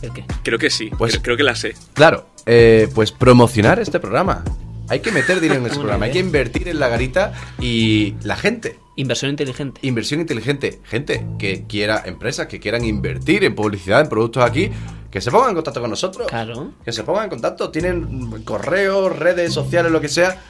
¿El 0.03 0.13
qué? 0.13 0.25
Creo 0.45 0.59
que 0.59 0.71
sí, 0.71 0.91
Pues- 0.97 1.13
creo, 1.13 1.23
creo 1.23 1.37
que 1.37 1.43
la 1.43 1.55
sé. 1.55 1.75
Claro, 1.95 2.29
eh, 2.47 2.89
pues 2.95 3.13
promocionar 3.13 3.79
este 3.81 4.01
programa. 4.01 4.45
Hay 4.93 5.01
que 5.01 5.11
meter 5.11 5.41
dinero 5.41 5.61
en 5.61 5.67
este 5.67 5.77
Buena 5.79 5.83
programa, 5.97 6.05
hay 6.07 6.13
que 6.13 6.19
invertir 6.19 6.69
en 6.69 6.79
la 6.79 6.89
garita 6.89 7.33
y 7.61 8.15
la 8.25 8.37
gente. 8.37 8.79
Inversión 8.97 9.31
inteligente. 9.31 9.81
Inversión 9.83 10.21
inteligente. 10.21 10.81
Gente 10.85 11.27
que 11.39 11.65
quiera, 11.67 12.03
empresas 12.05 12.47
que 12.47 12.61
quieran 12.61 12.85
invertir 12.85 13.43
en 13.45 13.55
publicidad, 13.55 14.03
en 14.03 14.09
productos 14.11 14.45
aquí, 14.45 14.71
que 15.11 15.21
se 15.23 15.31
pongan 15.31 15.49
en 15.51 15.55
contacto 15.55 15.81
con 15.81 15.89
nosotros. 15.89 16.27
Claro. 16.29 16.73
Que 16.85 16.93
se 16.93 17.03
pongan 17.05 17.25
en 17.25 17.31
contacto. 17.31 17.71
Tienen 17.71 18.43
correos, 18.43 19.19
redes 19.19 19.55
sociales, 19.55 19.91
lo 19.91 20.01
que 20.03 20.09
sea. 20.09 20.43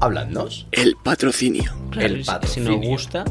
Habladnos. 0.00 0.66
El 0.72 0.96
patrocinio. 1.02 1.72
Claro, 1.90 2.06
El 2.08 2.12
y 2.20 2.24
si- 2.24 2.30
nos 2.30 2.34
patrocinio. 2.40 2.76
gusta, 2.78 3.24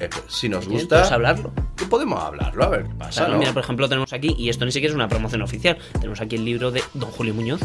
Eh, 0.00 0.08
pues, 0.10 0.22
si 0.28 0.48
nos 0.48 0.66
bien, 0.66 0.80
gusta, 0.80 0.96
podemos 0.96 1.12
hablarlo. 1.12 1.52
que 1.76 1.84
podemos 1.86 2.22
hablarlo, 2.22 2.64
a 2.64 2.68
ver 2.68 2.84
qué 2.84 2.94
pasa. 2.94 3.20
Claro, 3.22 3.32
¿no? 3.34 3.38
mira, 3.40 3.52
por 3.52 3.62
ejemplo, 3.62 3.88
tenemos 3.88 4.12
aquí, 4.12 4.34
y 4.38 4.50
esto 4.50 4.64
ni 4.64 4.72
siquiera 4.72 4.92
es 4.92 4.94
una 4.96 5.08
promoción 5.08 5.42
oficial, 5.42 5.78
tenemos 5.94 6.20
aquí 6.20 6.36
el 6.36 6.44
libro 6.44 6.70
de 6.70 6.82
Don 6.94 7.10
Julio 7.10 7.32
Muñoz, 7.34 7.60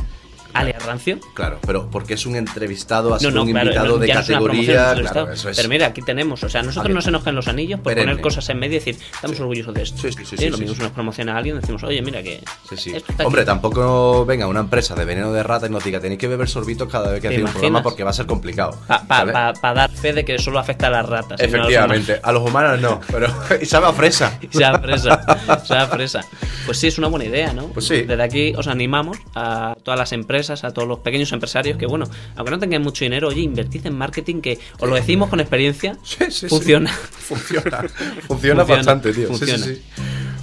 alias 0.53 0.85
Rancio. 0.85 1.19
Claro, 1.33 1.59
pero 1.65 1.89
porque 1.89 2.13
es 2.15 2.25
un 2.25 2.35
entrevistado, 2.35 3.13
ha 3.13 3.19
No, 3.19 3.31
no, 3.31 3.43
un 3.43 3.51
claro, 3.51 3.65
invitado 3.67 3.87
no, 3.87 3.97
de 3.97 4.07
categoría. 4.09 4.61
es 4.61 4.67
un 4.69 4.73
claro, 4.75 5.05
estado. 5.05 5.31
eso 5.31 5.49
es. 5.49 5.57
Pero 5.57 5.69
mira, 5.69 5.87
aquí 5.87 6.01
tenemos, 6.01 6.43
o 6.43 6.49
sea, 6.49 6.61
nosotros 6.63 7.03
se 7.03 7.11
nos 7.11 7.23
caen 7.23 7.35
los 7.35 7.47
anillos 7.47 7.79
por 7.79 7.91
Perenne. 7.93 8.11
poner 8.11 8.21
cosas 8.23 8.47
en 8.49 8.59
medio 8.59 8.77
y 8.77 8.79
decir, 8.79 8.97
estamos 9.13 9.39
orgullosos 9.39 9.73
de 9.73 9.81
esto. 9.83 9.97
Sí, 10.01 10.11
sí, 10.11 10.25
sí, 10.25 10.37
Sí, 10.37 10.37
sí, 10.37 10.49
lo 10.49 10.57
sí, 10.57 10.61
mismo 10.63 10.75
sí. 10.75 10.79
si 10.81 10.83
nos 10.83 10.91
promociona 10.93 11.33
a 11.33 11.37
alguien, 11.37 11.59
decimos, 11.59 11.83
oye, 11.83 12.01
mira 12.01 12.21
que. 12.23 12.41
Sí, 12.69 12.77
sí. 12.77 12.91
esto 12.95 13.11
está 13.11 13.25
Hombre, 13.25 13.41
aquí". 13.41 13.47
tampoco 13.47 14.25
venga 14.25 14.47
una 14.47 14.61
empresa 14.61 14.95
de 14.95 15.05
veneno 15.05 15.31
de 15.33 15.43
rata 15.43 15.67
y 15.67 15.69
nos 15.69 15.83
diga 15.83 15.99
tenéis 15.99 16.19
que 16.19 16.27
beber 16.27 16.47
sorbitos 16.49 16.89
cada 16.89 17.11
vez 17.11 17.21
que 17.21 17.27
¿Te 17.29 17.35
hacéis 17.35 17.45
un 17.47 17.51
programa 17.53 17.83
porque 17.83 18.03
va 18.03 18.09
a 18.11 18.13
ser 18.13 18.25
complicado. 18.25 18.77
Para 19.07 19.53
dar 19.73 19.91
fe 19.91 20.13
de 20.13 20.25
que 20.25 20.37
solo 20.39 20.59
afecta 20.59 20.87
a 20.87 20.89
las 20.89 21.05
ratas. 21.07 21.39
y 21.39 21.43
a 21.43 21.45
Efectivamente, 21.47 22.19
a 22.21 22.31
los 22.31 22.47
humanos 22.49 22.79
no, 22.81 22.99
pero 23.11 23.27
y 23.61 23.65
sabe 23.65 23.87
a 23.87 23.93
fresa. 23.93 24.37
humanos. 24.53 24.55
Sea 24.55 24.79
fresa, 24.79 25.63
sea 25.65 25.87
fresa. 25.87 26.21
Pues 26.65 26.77
sí, 26.77 26.87
es 26.87 26.97
una 26.97 27.07
buena 27.07 27.25
idea, 27.25 27.53
¿no? 27.53 27.67
Pues 27.67 27.87
sí. 27.87 28.01
Desde 28.03 28.23
aquí 28.23 28.53
os 28.57 28.67
animamos 28.67 29.17
a 29.35 29.75
todas 29.83 29.99
las 29.99 30.11
empresas, 30.11 30.38
a 30.49 30.71
todos 30.73 30.87
los 30.87 30.99
pequeños 30.99 31.31
empresarios 31.31 31.77
que, 31.77 31.85
bueno, 31.85 32.05
aunque 32.35 32.51
no 32.51 32.59
tengáis 32.59 32.81
mucho 32.81 33.03
dinero, 33.03 33.27
oye, 33.27 33.41
invertid 33.41 33.85
en 33.85 33.97
marketing 33.97 34.41
que 34.41 34.59
os 34.79 34.89
lo 34.89 34.95
decimos 34.95 35.29
con 35.29 35.39
experiencia. 35.39 35.97
Sí, 36.03 36.25
sí, 36.25 36.31
sí. 36.31 36.47
Funciona. 36.47 36.91
Funciona. 36.93 37.79
Funciona 37.79 38.21
Funciona, 38.27 38.63
bastante, 38.63 39.13
tío. 39.13 39.27
Funciona. 39.27 39.65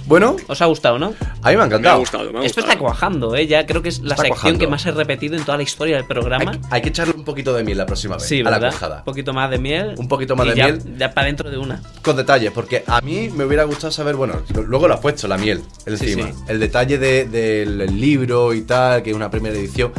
Sí. 0.07 0.09
Bueno, 0.09 0.35
¿Os 0.47 0.61
ha 0.61 0.65
gustado, 0.65 0.97
no? 0.97 1.07
a 1.07 1.09
mí 1.09 1.15
me 1.21 1.49
ha 1.49 1.51
Me 1.55 1.61
ha 1.61 1.65
encantado. 1.65 1.99
gustado, 1.99 2.23
me 2.31 2.39
ha 2.39 2.43
Esto 2.43 2.61
gustado. 2.61 2.67
está 2.67 2.77
cuajando, 2.79 3.35
¿eh? 3.35 3.45
Ya 3.47 3.65
creo 3.65 3.81
que 3.81 3.89
es 3.89 3.99
la 3.99 4.15
Está 4.15 4.23
sección 4.23 4.29
cuajando. 4.35 4.59
que 4.59 4.67
más 4.67 4.85
he 4.85 4.91
repetido 4.91 5.35
en 5.35 5.43
toda 5.43 5.57
la 5.57 5.63
historia 5.63 5.95
del 5.97 6.05
programa. 6.05 6.51
Hay, 6.51 6.59
hay 6.71 6.81
que 6.81 6.89
echarle 6.89 7.13
un 7.15 7.23
poquito 7.25 7.53
de 7.53 7.63
miel 7.63 7.77
la 7.77 7.85
próxima 7.85 8.15
vez. 8.15 8.23
sí, 8.25 8.39
a 8.39 8.43
la 8.45 8.51
¿verdad? 8.51 8.69
cuajada. 8.69 8.97
Un 8.99 9.03
poquito 9.05 9.33
más 9.33 9.49
de 9.51 9.57
miel. 9.59 9.95
Un 9.97 10.07
poquito 10.07 10.35
más 10.35 10.47
y 10.47 10.49
de 10.51 10.55
ya- 10.55 10.65
miel. 10.65 10.97
Ya 10.97 11.13
para 11.13 11.27
dentro 11.27 11.49
de 11.49 11.57
una. 11.57 11.81
Con 12.01 12.15
detalles, 12.15 12.51
porque 12.51 12.83
a 12.87 13.01
mí 13.01 13.29
me 13.35 13.45
hubiera 13.45 13.63
gustado 13.65 13.91
saber, 13.91 14.15
bueno, 14.15 14.41
luego 14.65 14.87
lo 14.87 14.93
has 14.93 14.99
puesto, 15.01 15.27
la 15.27 15.37
miel, 15.37 15.61
encima. 15.85 16.27
Sí, 16.27 16.33
sí. 16.33 16.43
El 16.47 16.59
detalle 16.59 16.97
de- 16.97 17.25
del 17.25 17.99
libro 17.99 18.53
y 18.53 18.61
tal, 18.61 19.03
que 19.03 19.09
es 19.11 19.15
una 19.15 19.29
primera 19.29 19.55
edición. 19.55 19.91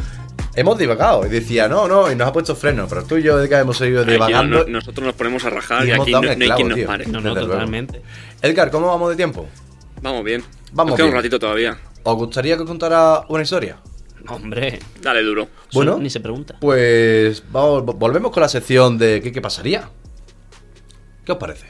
Hemos 0.54 0.76
divagado 0.76 1.24
y 1.24 1.28
decía, 1.28 1.68
no, 1.68 1.86
no, 1.86 2.10
y 2.10 2.16
nos 2.16 2.26
ha 2.26 2.32
puesto 2.32 2.56
freno, 2.56 2.86
pero 2.88 3.04
tú 3.04 3.16
y 3.16 3.22
yo 3.22 3.36
de 3.38 3.48
que 3.48 3.54
hemos 3.56 3.76
seguido 3.76 4.02
Aquí 4.02 4.12
divagando. 4.12 4.64
no- 4.64 4.66
nosotros 4.66 5.06
nos 5.06 5.14
ponemos 5.14 5.44
a 5.44 5.50
rajar 5.50 5.84
Y 5.86 5.90
y, 5.90 5.92
aquí 5.92 6.10
no, 6.10 6.20
no 6.22 6.28
hay 6.30 6.36
quien 6.50 6.68
nos 6.68 6.78
pare. 6.80 7.06
No, 7.06 7.20
no, 7.20 7.34
totalmente. 7.34 8.02
Edgar, 8.42 8.70
¿cómo 8.70 8.88
vamos 8.88 9.10
de 9.10 9.16
tiempo? 9.16 9.46
Vamos 10.02 10.24
bien. 10.24 10.42
Vamos 10.72 10.90
Nos 10.92 10.96
queda 10.96 11.06
bien. 11.06 11.14
un 11.14 11.18
ratito 11.22 11.38
todavía. 11.38 11.78
¿Os 12.02 12.16
gustaría 12.16 12.56
que 12.56 12.62
os 12.62 12.68
contara 12.68 13.22
una 13.28 13.42
historia? 13.42 13.78
Hombre, 14.28 14.78
Dale 15.00 15.22
duro. 15.22 15.42
eso 15.42 15.50
Bueno. 15.72 15.98
ni 15.98 16.10
se 16.10 16.20
pregunta. 16.20 16.56
Pues 16.60 17.42
vamos, 17.50 17.84
volvemos 17.84 18.30
con 18.32 18.40
la 18.42 18.48
sección 18.48 18.98
de 18.98 19.20
¿qué, 19.22 19.32
qué 19.32 19.40
pasaría? 19.40 19.88
¿Qué 21.24 21.32
os 21.32 21.38
parece? 21.38 21.66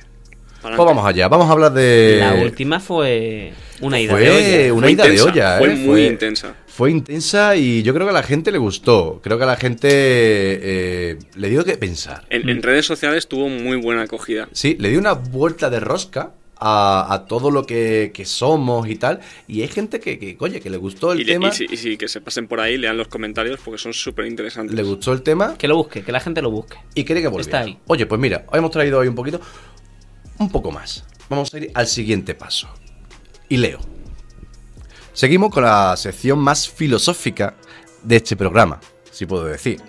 Pa'lante. 0.62 0.76
Pues 0.76 0.86
vamos 0.86 1.06
allá, 1.06 1.28
vamos 1.28 1.48
a 1.48 1.52
hablar 1.52 1.72
de... 1.72 2.16
La 2.20 2.34
última 2.34 2.80
fue 2.80 3.52
una 3.80 4.00
ida 4.00 4.12
Fue 4.12 4.20
de 4.22 4.72
olla. 4.72 4.74
una 4.74 4.82
Fue 4.82 4.92
ida 4.92 5.02
de 5.04 5.08
intensa, 5.10 5.30
olla, 5.30 5.56
¿eh? 5.56 5.58
Fue 5.60 5.74
muy 5.76 6.04
intensa. 6.06 6.54
Fue 6.66 6.90
intensa 6.90 7.54
y 7.56 7.82
yo 7.84 7.94
creo 7.94 8.06
que 8.06 8.10
a 8.10 8.14
la 8.14 8.22
gente 8.24 8.50
le 8.50 8.58
gustó. 8.58 9.20
Creo 9.22 9.38
que 9.38 9.44
a 9.44 9.46
la 9.46 9.56
gente 9.56 9.88
eh, 9.92 11.18
le 11.36 11.48
dio 11.50 11.64
que 11.64 11.76
pensar. 11.76 12.24
En, 12.30 12.48
en 12.48 12.62
redes 12.62 12.86
sociales 12.86 13.28
tuvo 13.28 13.48
muy 13.48 13.76
buena 13.76 14.02
acogida. 14.02 14.48
Sí, 14.52 14.76
le 14.80 14.90
dio 14.90 14.98
una 14.98 15.12
vuelta 15.12 15.70
de 15.70 15.78
rosca 15.80 16.32
a, 16.60 17.06
a 17.12 17.26
todo 17.26 17.50
lo 17.50 17.64
que, 17.64 18.10
que 18.14 18.24
somos 18.24 18.88
y 18.88 18.96
tal. 18.96 19.20
Y 19.46 19.62
hay 19.62 19.68
gente 19.68 20.00
que, 20.00 20.18
que, 20.18 20.36
oye, 20.40 20.60
que 20.60 20.70
le 20.70 20.76
gustó 20.76 21.12
el 21.12 21.20
Y, 21.20 21.24
le- 21.24 21.32
tema. 21.34 21.48
y 21.50 21.76
si, 21.76 21.96
que 21.96 22.08
se 22.08 22.20
pasen 22.20 22.48
por 22.48 22.60
ahí, 22.60 22.76
lean 22.78 22.96
los 22.96 23.08
comentarios 23.08 23.60
porque 23.64 23.78
son 23.78 23.92
súper 23.92 24.26
interesantes. 24.26 24.74
Le 24.74 24.82
gustó 24.82 25.12
el 25.12 25.22
tema 25.22 25.56
Que 25.56 25.68
lo 25.68 25.76
busque, 25.76 26.02
que 26.02 26.12
la 26.12 26.20
gente 26.20 26.42
lo 26.42 26.50
busque. 26.50 26.76
y 26.94 27.04
quiere 27.04 27.20
que 27.22 27.28
volviera. 27.28 27.60
Está 27.60 27.70
ahí. 27.70 27.78
Oye, 27.86 28.06
pues 28.06 28.20
mira, 28.20 28.44
hoy 28.50 28.58
hemos 28.58 28.70
traído 28.70 28.98
hoy 28.98 29.08
un 29.08 29.14
poquito, 29.14 29.40
un 30.38 30.50
poco 30.50 30.70
más. 30.70 31.04
Vamos 31.28 31.52
a 31.54 31.58
ir 31.58 31.70
al 31.74 31.86
siguiente 31.86 32.34
paso. 32.34 32.68
Y 33.48 33.56
leo. 33.58 33.78
Seguimos 35.12 35.50
con 35.52 35.64
la 35.64 35.96
sección 35.96 36.38
más 36.38 36.68
filosófica 36.68 37.54
de 38.02 38.16
este 38.16 38.36
programa, 38.36 38.80
si 39.10 39.26
puedo 39.26 39.44
decir. 39.44 39.80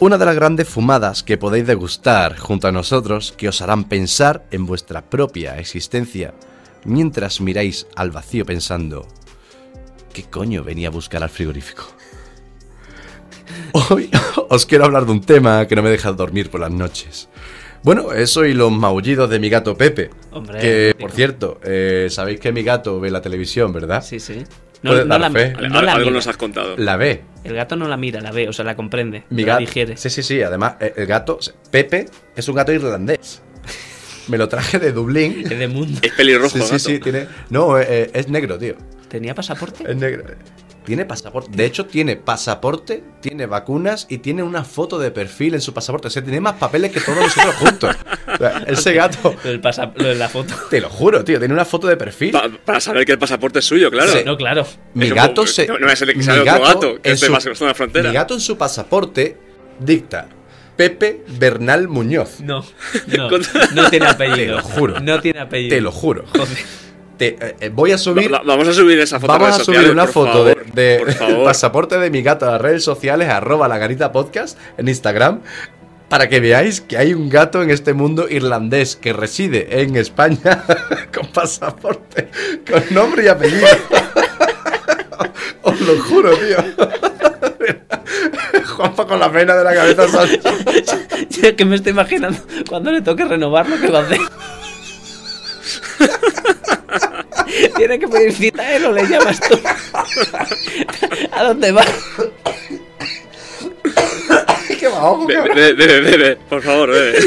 Una 0.00 0.16
de 0.16 0.24
las 0.24 0.34
grandes 0.34 0.66
fumadas 0.66 1.22
que 1.22 1.36
podéis 1.36 1.66
degustar 1.66 2.38
junto 2.38 2.66
a 2.66 2.72
nosotros 2.72 3.34
que 3.36 3.50
os 3.50 3.60
harán 3.60 3.84
pensar 3.84 4.46
en 4.50 4.64
vuestra 4.64 5.02
propia 5.02 5.58
existencia 5.58 6.32
mientras 6.86 7.42
miráis 7.42 7.86
al 7.96 8.10
vacío 8.10 8.46
pensando, 8.46 9.06
¿qué 10.14 10.24
coño 10.24 10.64
venía 10.64 10.88
a 10.88 10.90
buscar 10.90 11.22
al 11.22 11.28
frigorífico? 11.28 11.84
Hoy 13.90 14.10
os 14.48 14.64
quiero 14.64 14.86
hablar 14.86 15.04
de 15.04 15.12
un 15.12 15.20
tema 15.20 15.66
que 15.66 15.76
no 15.76 15.82
me 15.82 15.90
deja 15.90 16.12
dormir 16.12 16.48
por 16.48 16.62
las 16.62 16.70
noches. 16.70 17.28
Bueno, 17.82 18.14
eso 18.14 18.46
y 18.46 18.54
los 18.54 18.72
maullidos 18.72 19.28
de 19.28 19.38
mi 19.38 19.50
gato 19.50 19.76
Pepe. 19.76 20.08
Hombre, 20.32 20.60
que, 20.60 20.96
por 20.98 21.10
cierto, 21.10 21.60
eh, 21.62 22.06
sabéis 22.08 22.40
que 22.40 22.52
mi 22.52 22.62
gato 22.62 23.00
ve 23.00 23.10
la 23.10 23.20
televisión, 23.20 23.70
¿verdad? 23.70 24.02
Sí, 24.02 24.18
sí. 24.18 24.44
Dar 24.82 25.20
la, 25.20 25.30
fe. 25.30 25.52
no 25.68 25.82
la 25.82 25.92
Algo 25.92 26.04
mira. 26.06 26.10
nos 26.16 26.26
has 26.26 26.36
contado. 26.36 26.74
La 26.78 26.96
ve. 26.96 27.22
El 27.44 27.54
gato 27.54 27.76
no 27.76 27.86
la 27.88 27.96
mira, 27.96 28.20
la 28.20 28.30
ve, 28.32 28.48
o 28.48 28.52
sea, 28.52 28.64
la 28.64 28.76
comprende. 28.76 29.24
Mi 29.30 29.42
la 29.42 29.48
gato. 29.54 29.60
digiere. 29.60 29.96
Sí, 29.96 30.08
sí, 30.10 30.22
sí. 30.22 30.42
Además, 30.42 30.74
eh, 30.80 30.94
el 30.96 31.06
gato, 31.06 31.38
Pepe, 31.70 32.06
es 32.36 32.48
un 32.48 32.54
gato 32.54 32.72
irlandés. 32.72 33.42
Me 34.28 34.38
lo 34.38 34.48
traje 34.48 34.78
de 34.78 34.92
Dublín. 34.92 35.42
Es 35.50 35.58
de 35.58 35.68
mundo. 35.68 35.98
Es 36.02 36.12
pelirrojo, 36.12 36.50
Sí, 36.50 36.60
sí, 36.60 36.70
gato. 36.70 36.78
sí, 36.78 36.98
tiene. 37.00 37.26
No, 37.50 37.78
eh, 37.78 37.86
eh, 37.88 38.10
es 38.14 38.28
negro, 38.28 38.58
tío. 38.58 38.74
¿Tenía 39.08 39.34
pasaporte? 39.34 39.90
Es 39.90 39.96
negro. 39.96 40.24
Tiene 40.84 41.04
pasaporte. 41.04 41.50
De 41.54 41.64
hecho, 41.66 41.86
tiene 41.86 42.16
pasaporte, 42.16 43.02
tiene 43.20 43.46
vacunas 43.46 44.06
y 44.08 44.18
tiene 44.18 44.42
una 44.42 44.64
foto 44.64 44.98
de 44.98 45.10
perfil 45.10 45.54
en 45.54 45.60
su 45.60 45.74
pasaporte. 45.74 46.08
O 46.08 46.10
sea, 46.10 46.22
tiene 46.22 46.40
más 46.40 46.54
papeles 46.54 46.90
que 46.90 47.00
todos 47.00 47.18
nosotros 47.18 47.54
juntos. 47.56 47.96
Ese 48.66 48.92
gato, 48.94 49.34
Lo, 49.44 49.50
del 49.50 49.60
pasa- 49.60 49.92
lo 49.94 50.08
de 50.08 50.14
la 50.14 50.28
foto. 50.28 50.54
te 50.70 50.80
lo 50.80 50.88
juro, 50.88 51.24
tío, 51.24 51.38
tiene 51.38 51.52
una 51.54 51.64
foto 51.64 51.86
de 51.86 51.96
perfil. 51.96 52.32
Pa- 52.32 52.48
para 52.64 52.80
saber 52.80 53.04
que 53.04 53.12
el 53.12 53.18
pasaporte 53.18 53.58
es 53.60 53.64
suyo, 53.64 53.90
claro. 53.90 54.12
No, 54.24 54.36
claro. 54.36 54.66
Mi 54.94 55.10
gato 55.10 55.46
se. 55.46 55.66
no- 55.66 55.78
no 55.78 55.86
a 55.88 55.96
ser 55.96 56.14
que 56.14 56.22
sea 56.22 56.40
otro 56.40 56.60
gato, 56.62 57.02
que 57.02 57.08
en 57.10 57.14
esté 57.14 57.26
su- 57.26 57.32
más 57.32 57.44
cruzando 57.44 57.68
la 57.68 57.74
frontera. 57.74 58.08
Mi 58.08 58.14
gato 58.14 58.34
en 58.34 58.40
su 58.40 58.56
pasaporte 58.58 59.36
dicta 59.78 60.28
Pepe 60.76 61.22
Bernal 61.38 61.88
Muñoz. 61.88 62.40
No, 62.40 62.64
no, 63.74 63.90
tiene 63.90 64.06
apellido. 64.06 64.36
Te 64.36 64.46
lo 64.46 64.62
juro. 64.62 65.00
No 65.00 65.20
tiene 65.20 65.40
apellido. 65.40 65.76
Te 65.76 65.80
lo 65.80 65.92
juro. 65.92 66.24
Joder. 66.32 66.48
Te- 67.18 67.36
eh, 67.38 67.56
eh, 67.60 67.68
voy 67.70 67.92
a 67.92 67.98
subir. 67.98 68.32
Va- 68.32 68.38
va- 68.38 68.44
vamos 68.44 68.66
a 68.68 68.72
subir 68.72 68.98
esa 68.98 69.20
foto 69.20 69.30
Vamos 69.34 69.48
a 69.48 69.48
a 69.48 69.52
redes 69.58 69.66
subir 69.66 69.76
sociales, 69.80 69.92
una 69.92 70.04
por 70.04 70.12
foto 70.14 70.32
favor, 70.32 70.64
de, 70.72 70.82
de- 70.82 70.98
por 71.00 71.08
el 71.10 71.14
favor. 71.16 71.44
pasaporte 71.44 71.98
de 71.98 72.10
mi 72.10 72.22
gato 72.22 72.48
a 72.48 72.52
las 72.52 72.60
redes 72.62 72.82
sociales, 72.82 73.28
arroba 73.28 73.68
la 73.68 73.76
garita 73.76 74.10
podcast 74.10 74.58
en 74.78 74.88
Instagram, 74.88 75.42
para 76.10 76.28
que 76.28 76.40
veáis 76.40 76.80
que 76.80 76.98
hay 76.98 77.14
un 77.14 77.30
gato 77.30 77.62
en 77.62 77.70
este 77.70 77.94
mundo 77.94 78.28
irlandés 78.28 78.96
que 78.96 79.12
reside 79.12 79.80
en 79.80 79.94
España 79.94 80.64
con 81.14 81.28
pasaporte, 81.28 82.28
con 82.68 82.82
nombre 82.90 83.24
y 83.24 83.28
apellido. 83.28 83.64
Os 85.62 85.80
lo 85.80 86.02
juro, 86.02 86.36
tío. 86.36 86.56
Juanpa 88.76 89.06
con 89.06 89.20
la 89.20 89.30
pena 89.30 89.54
de 89.54 89.62
la 89.62 89.74
cabeza 89.74 90.06
Yo 91.28 91.54
que 91.54 91.64
me 91.64 91.76
estoy 91.76 91.92
imaginando 91.92 92.40
cuando 92.68 92.90
le 92.90 93.02
toque 93.02 93.24
renovarlo, 93.24 93.80
¿qué 93.80 93.88
va 93.88 94.00
a 94.00 94.02
hacer? 94.02 94.18
Tiene 97.76 98.00
que 98.00 98.08
pedir 98.08 98.32
cita 98.32 98.62
a 98.62 98.74
él 98.74 98.86
o 98.86 98.92
le 98.92 99.06
llamas 99.06 99.38
tú. 99.40 99.56
¿A 101.30 101.44
dónde 101.44 101.70
va? 101.70 101.84
Cabrón. 104.92 105.26
Bebe, 105.26 105.72
bebe, 105.74 106.00
bebe, 106.00 106.36
por 106.48 106.62
favor, 106.62 106.90
bebe. 106.90 107.18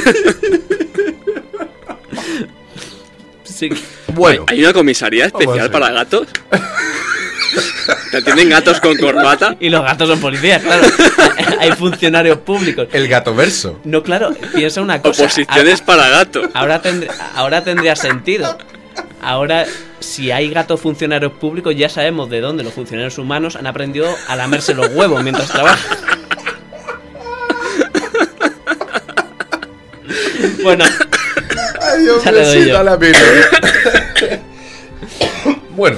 Sí. 3.43 3.69
Bueno, 4.08 4.45
¿Hay 4.47 4.60
una 4.63 4.73
comisaría 4.73 5.26
especial 5.26 5.69
para 5.71 5.91
gatos? 5.91 6.28
¿Te 8.12 8.17
atienden 8.17 8.49
gatos 8.49 8.80
con 8.80 8.95
corbata? 8.97 9.56
Y 9.60 9.69
los 9.69 9.84
gatos 9.84 10.08
son 10.08 10.19
policías, 10.19 10.62
claro. 10.62 10.84
Hay 11.60 11.71
funcionarios 11.73 12.38
públicos. 12.39 12.88
el 12.93 13.08
gato 13.08 13.34
verso. 13.36 13.80
No, 13.84 14.04
claro, 14.04 14.34
piensa 14.54 14.82
una 14.82 15.02
cosa. 15.02 15.23
Oposiciones 15.23 15.82
para 15.82 16.10
gatos. 16.10 16.47
Ahora, 16.54 16.82
tendr- 16.82 17.10
ahora 17.36 17.63
tendría 17.63 17.95
sentido. 17.95 18.58
Ahora, 19.21 19.65
si 19.99 20.32
hay 20.32 20.49
gatos 20.49 20.80
funcionarios 20.82 21.32
públicos, 21.34 21.73
ya 21.76 21.89
sabemos 21.89 22.30
de 22.30 22.41
dónde 22.41 22.63
los 22.63 22.73
funcionarios 22.73 23.17
humanos 23.17 23.56
han 23.56 23.65
aprendido 23.67 24.13
a 24.28 24.36
lamerse 24.36 24.73
los 24.73 24.89
huevos 24.89 25.23
mientras 25.23 25.49
trabajan. 25.49 25.97
Bueno, 30.63 30.86
Ay, 31.82 32.02
Dios 32.04 32.23
Ya 32.23 32.32
le 32.32 32.45
doy 32.45 32.67
yo. 32.69 32.80
a 32.80 32.84
¿no? 32.84 32.97
bueno, 35.76 35.97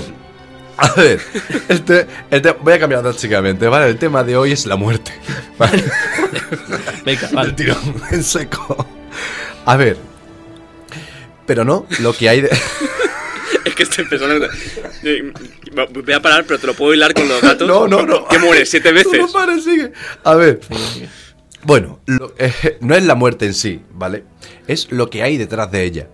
a 0.77 0.91
ver, 0.93 1.21
este, 1.69 2.07
este- 2.31 2.51
voy 2.53 2.73
a 2.73 2.79
cambiar 2.79 3.03
drásticamente, 3.03 3.67
¿vale? 3.67 3.89
El 3.89 3.97
tema 3.97 4.23
de 4.23 4.35
hoy 4.37 4.51
es 4.51 4.65
la 4.65 4.75
muerte. 4.75 5.11
¿vale? 5.57 5.83
venga, 7.05 7.27
Al 7.29 7.35
vale. 7.35 7.53
tirón, 7.53 7.77
en 8.11 8.23
seco. 8.23 8.85
A 9.65 9.75
ver, 9.77 9.97
pero 11.45 11.63
no, 11.63 11.85
lo 11.99 12.13
que 12.13 12.29
hay 12.29 12.41
de... 12.41 12.49
Es 13.65 13.73
que 13.73 13.83
estoy 13.83 14.05
pensando. 14.05 14.47
eh, 15.03 15.33
Voy 15.91 16.13
a 16.13 16.21
parar, 16.21 16.45
pero 16.47 16.59
te 16.59 16.67
lo 16.67 16.73
puedo 16.75 16.93
hilar 16.93 17.13
con 17.15 17.27
los 17.27 17.41
gatos. 17.41 17.67
No, 17.67 17.87
no, 17.87 18.05
no. 18.05 18.27
Que 18.27 18.37
muere 18.39 18.63
siete 18.65 18.91
veces. 18.91 19.19
No 19.19 19.31
pares, 19.31 19.63
sigue. 19.63 19.91
A 20.23 20.35
ver. 20.35 20.59
Bueno, 21.63 21.99
lo- 22.05 22.33
eh, 22.37 22.77
no 22.81 22.95
es 22.95 23.03
la 23.03 23.15
muerte 23.15 23.45
en 23.47 23.53
sí, 23.55 23.81
¿vale? 23.91 24.23
Es 24.67 24.91
lo 24.91 25.09
que 25.09 25.23
hay 25.23 25.37
detrás 25.37 25.71
de 25.71 25.83
ella. 25.83 26.07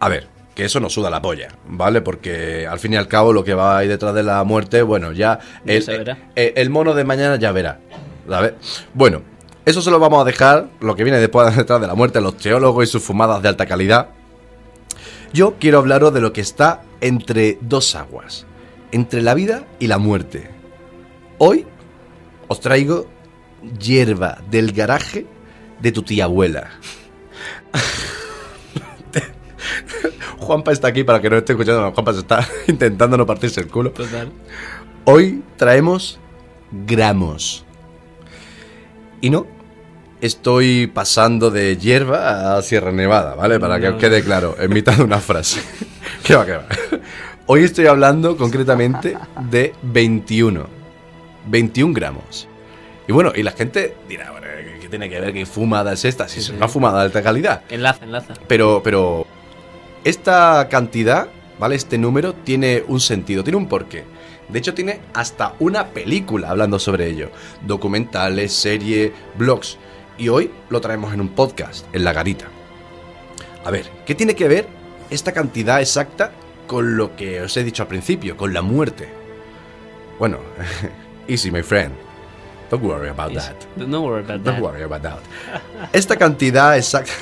A 0.00 0.08
ver, 0.08 0.26
que 0.54 0.64
eso 0.64 0.80
nos 0.80 0.92
suda 0.92 1.10
la 1.10 1.22
polla, 1.22 1.48
¿vale? 1.66 2.00
Porque 2.00 2.66
al 2.66 2.78
fin 2.78 2.92
y 2.94 2.96
al 2.96 3.08
cabo 3.08 3.32
lo 3.32 3.44
que 3.44 3.54
va 3.54 3.78
ahí 3.78 3.88
detrás 3.88 4.14
de 4.14 4.22
la 4.22 4.42
muerte, 4.44 4.82
bueno, 4.82 5.12
ya... 5.12 5.38
El, 5.64 5.82
se 5.82 5.96
verá. 5.98 6.18
eh, 6.36 6.52
el 6.56 6.70
mono 6.70 6.94
de 6.94 7.04
mañana 7.04 7.36
ya 7.36 7.52
verá, 7.52 7.80
¿sabes? 8.28 8.54
Bueno, 8.94 9.22
eso 9.64 9.80
se 9.80 9.90
lo 9.90 10.00
vamos 10.00 10.20
a 10.20 10.24
dejar, 10.24 10.68
lo 10.80 10.96
que 10.96 11.04
viene 11.04 11.20
después 11.20 11.56
detrás 11.56 11.80
de 11.80 11.86
la 11.86 11.94
muerte, 11.94 12.20
los 12.20 12.36
teólogos 12.36 12.84
y 12.84 12.86
sus 12.88 13.02
fumadas 13.02 13.42
de 13.42 13.48
alta 13.48 13.66
calidad. 13.66 14.08
Yo 15.32 15.54
quiero 15.58 15.78
hablaros 15.78 16.12
de 16.12 16.20
lo 16.20 16.32
que 16.32 16.40
está 16.42 16.82
entre 17.00 17.58
dos 17.62 17.94
aguas, 17.94 18.44
entre 18.90 19.22
la 19.22 19.34
vida 19.34 19.64
y 19.78 19.86
la 19.86 19.98
muerte. 19.98 20.50
Hoy 21.38 21.64
os 22.48 22.60
traigo 22.60 23.06
hierba 23.78 24.38
del 24.50 24.72
garaje 24.72 25.26
de 25.82 25.92
tu 25.92 26.02
tía 26.02 26.24
abuela. 26.24 26.70
Juanpa 30.38 30.72
está 30.72 30.88
aquí 30.88 31.04
para 31.04 31.20
que 31.20 31.28
no 31.30 31.36
esté 31.36 31.52
escuchando. 31.52 31.92
Juanpa 31.92 32.12
se 32.12 32.20
está 32.20 32.48
intentando 32.66 33.16
no 33.16 33.26
partirse 33.26 33.60
el 33.60 33.68
culo. 33.68 33.90
Total. 33.90 34.30
Hoy 35.04 35.42
traemos 35.56 36.18
gramos. 36.70 37.64
Y 39.20 39.30
no, 39.30 39.46
estoy 40.20 40.86
pasando 40.88 41.50
de 41.50 41.76
hierba 41.76 42.56
a 42.56 42.62
Sierra 42.62 42.92
Nevada, 42.92 43.34
¿vale? 43.34 43.60
Para 43.60 43.78
que 43.78 43.88
os 43.88 44.00
quede 44.00 44.22
claro, 44.22 44.56
en 44.58 44.72
mitad 44.72 44.96
de 44.96 45.02
una 45.04 45.18
frase. 45.18 45.60
¿Qué 46.24 46.34
va, 46.34 46.46
qué 46.46 46.52
va? 46.52 46.66
Hoy 47.46 47.64
estoy 47.64 47.86
hablando 47.86 48.36
concretamente 48.36 49.16
de 49.50 49.74
21. 49.82 50.66
21 51.46 51.94
gramos. 51.94 52.48
Y 53.06 53.12
bueno, 53.12 53.32
y 53.34 53.42
la 53.42 53.52
gente 53.52 53.96
dirá, 54.08 54.30
bueno, 54.30 54.41
¿qué 54.41 54.41
tiene 54.92 55.10
que 55.10 55.18
ver? 55.20 55.32
¿Qué 55.32 55.44
fumada 55.46 55.92
es 55.94 56.04
esta? 56.04 56.28
Si 56.28 56.38
es 56.38 56.46
Sí. 56.46 56.52
una 56.52 56.68
fumada 56.68 57.00
de 57.00 57.04
alta 57.06 57.22
calidad. 57.22 57.62
Enlaza, 57.68 58.04
enlaza. 58.04 58.34
Pero, 58.46 58.80
pero 58.84 59.26
esta 60.04 60.68
cantidad, 60.70 61.28
¿vale? 61.58 61.74
Este 61.74 61.98
número 61.98 62.32
tiene 62.34 62.84
un 62.86 63.00
sentido, 63.00 63.42
tiene 63.42 63.56
un 63.56 63.66
porqué. 63.68 64.04
De 64.48 64.58
hecho, 64.58 64.74
tiene 64.74 65.00
hasta 65.14 65.54
una 65.60 65.88
película 65.88 66.50
hablando 66.50 66.78
sobre 66.78 67.08
ello. 67.08 67.30
Documentales, 67.66 68.52
serie, 68.52 69.12
blogs. 69.36 69.78
Y 70.18 70.28
hoy 70.28 70.50
lo 70.68 70.80
traemos 70.80 71.12
en 71.14 71.20
un 71.22 71.28
podcast, 71.30 71.86
en 71.94 72.04
La 72.04 72.12
Garita. 72.12 72.46
A 73.64 73.70
ver, 73.70 73.86
¿qué 74.04 74.14
tiene 74.14 74.34
que 74.34 74.48
ver 74.48 74.66
esta 75.10 75.32
cantidad 75.32 75.80
exacta 75.80 76.32
con 76.66 76.96
lo 76.96 77.16
que 77.16 77.40
os 77.40 77.56
he 77.56 77.64
dicho 77.64 77.82
al 77.82 77.88
principio, 77.88 78.36
con 78.36 78.52
la 78.52 78.60
muerte? 78.60 79.08
Bueno, 80.18 80.38
easy, 81.28 81.50
my 81.50 81.62
friend. 81.62 81.94
Don't 82.72 82.84
worry 82.84 83.10
about 83.10 83.34
that. 83.34 83.54
No 83.76 84.00
worry 84.00 84.24
about 84.24 84.42
Don't 84.42 84.56
that. 84.56 84.62
worry 84.62 84.82
about 84.82 85.02
that. 85.02 85.18
Esta 85.92 86.16
cantidad 86.16 86.74
exacta. 86.78 87.12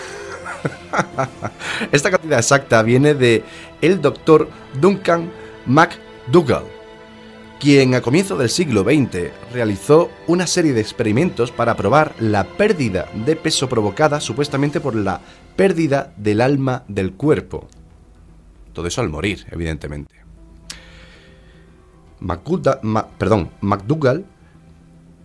Esta 1.90 2.08
cantidad 2.12 2.38
exacta 2.38 2.80
viene 2.84 3.14
de 3.14 3.42
el 3.82 4.00
doctor 4.00 4.48
Duncan 4.80 5.28
McDougall, 5.66 6.66
quien 7.58 7.96
a 7.96 8.00
comienzos 8.00 8.38
del 8.38 8.48
siglo 8.48 8.84
XX 8.84 9.32
realizó 9.52 10.12
una 10.28 10.46
serie 10.46 10.72
de 10.72 10.80
experimentos 10.82 11.50
para 11.50 11.74
probar 11.76 12.14
la 12.20 12.44
pérdida 12.44 13.08
de 13.12 13.34
peso 13.34 13.68
provocada 13.68 14.20
supuestamente 14.20 14.78
por 14.80 14.94
la 14.94 15.20
pérdida 15.56 16.12
del 16.16 16.42
alma 16.42 16.84
del 16.86 17.14
cuerpo. 17.14 17.66
Todo 18.72 18.86
eso 18.86 19.00
al 19.00 19.08
morir, 19.08 19.46
evidentemente. 19.50 20.14
Ma- 22.20 22.38
perdón, 23.18 23.50
McDougall 23.62 24.24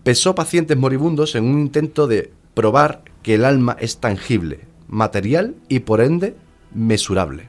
pesó 0.06 0.36
pacientes 0.36 0.76
moribundos 0.76 1.34
en 1.34 1.42
un 1.42 1.58
intento 1.58 2.06
de 2.06 2.30
probar 2.54 3.02
que 3.24 3.34
el 3.34 3.44
alma 3.44 3.76
es 3.80 3.98
tangible, 3.98 4.60
material 4.86 5.56
y 5.68 5.80
por 5.80 6.00
ende 6.00 6.36
mesurable. 6.72 7.48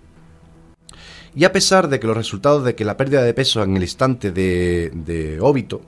Y 1.35 1.43
a 1.43 1.51
pesar 1.51 1.87
de 1.87 1.99
que 1.99 2.07
los 2.07 2.17
resultados 2.17 2.63
de 2.63 2.73
que 2.73 2.83
la 2.83 2.97
pérdida 2.97 3.21
de 3.21 3.35
peso 3.35 3.61
en 3.61 3.77
el 3.77 3.83
instante 3.83 4.31
de, 4.31 4.91
de 4.91 5.39
óbito 5.39 5.81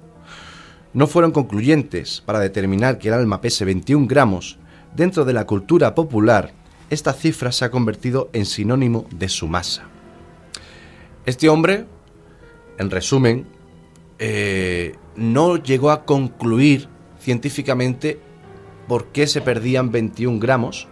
no 0.94 1.08
fueron 1.08 1.32
concluyentes 1.32 2.22
para 2.24 2.40
determinar 2.40 3.00
que 3.00 3.08
el 3.08 3.16
alma 3.16 3.42
pese 3.42 3.66
21 3.66 4.06
gramos, 4.06 4.60
dentro 4.96 5.26
de 5.26 5.34
la 5.34 5.48
cultura 5.48 5.96
popular 5.96 6.54
esta 6.92 7.14
cifra 7.14 7.52
se 7.52 7.66
ha 7.66 7.72
convertido 7.72 8.30
en 8.32 8.46
sinónimo 8.46 9.08
de 9.10 9.28
su 9.28 9.48
masa. 9.48 9.88
Este 11.26 11.50
hombre, 11.50 11.88
en 12.78 12.92
resumen, 12.92 13.48
eh, 14.20 14.94
no 15.20 15.58
llegó 15.58 15.92
a 15.92 16.06
concluir 16.06 16.88
científicamente 17.20 18.20
por 18.88 19.08
qué 19.08 19.28
se 19.28 19.42
perdían 19.42 19.92
21 19.92 20.40
gramos 20.40 20.88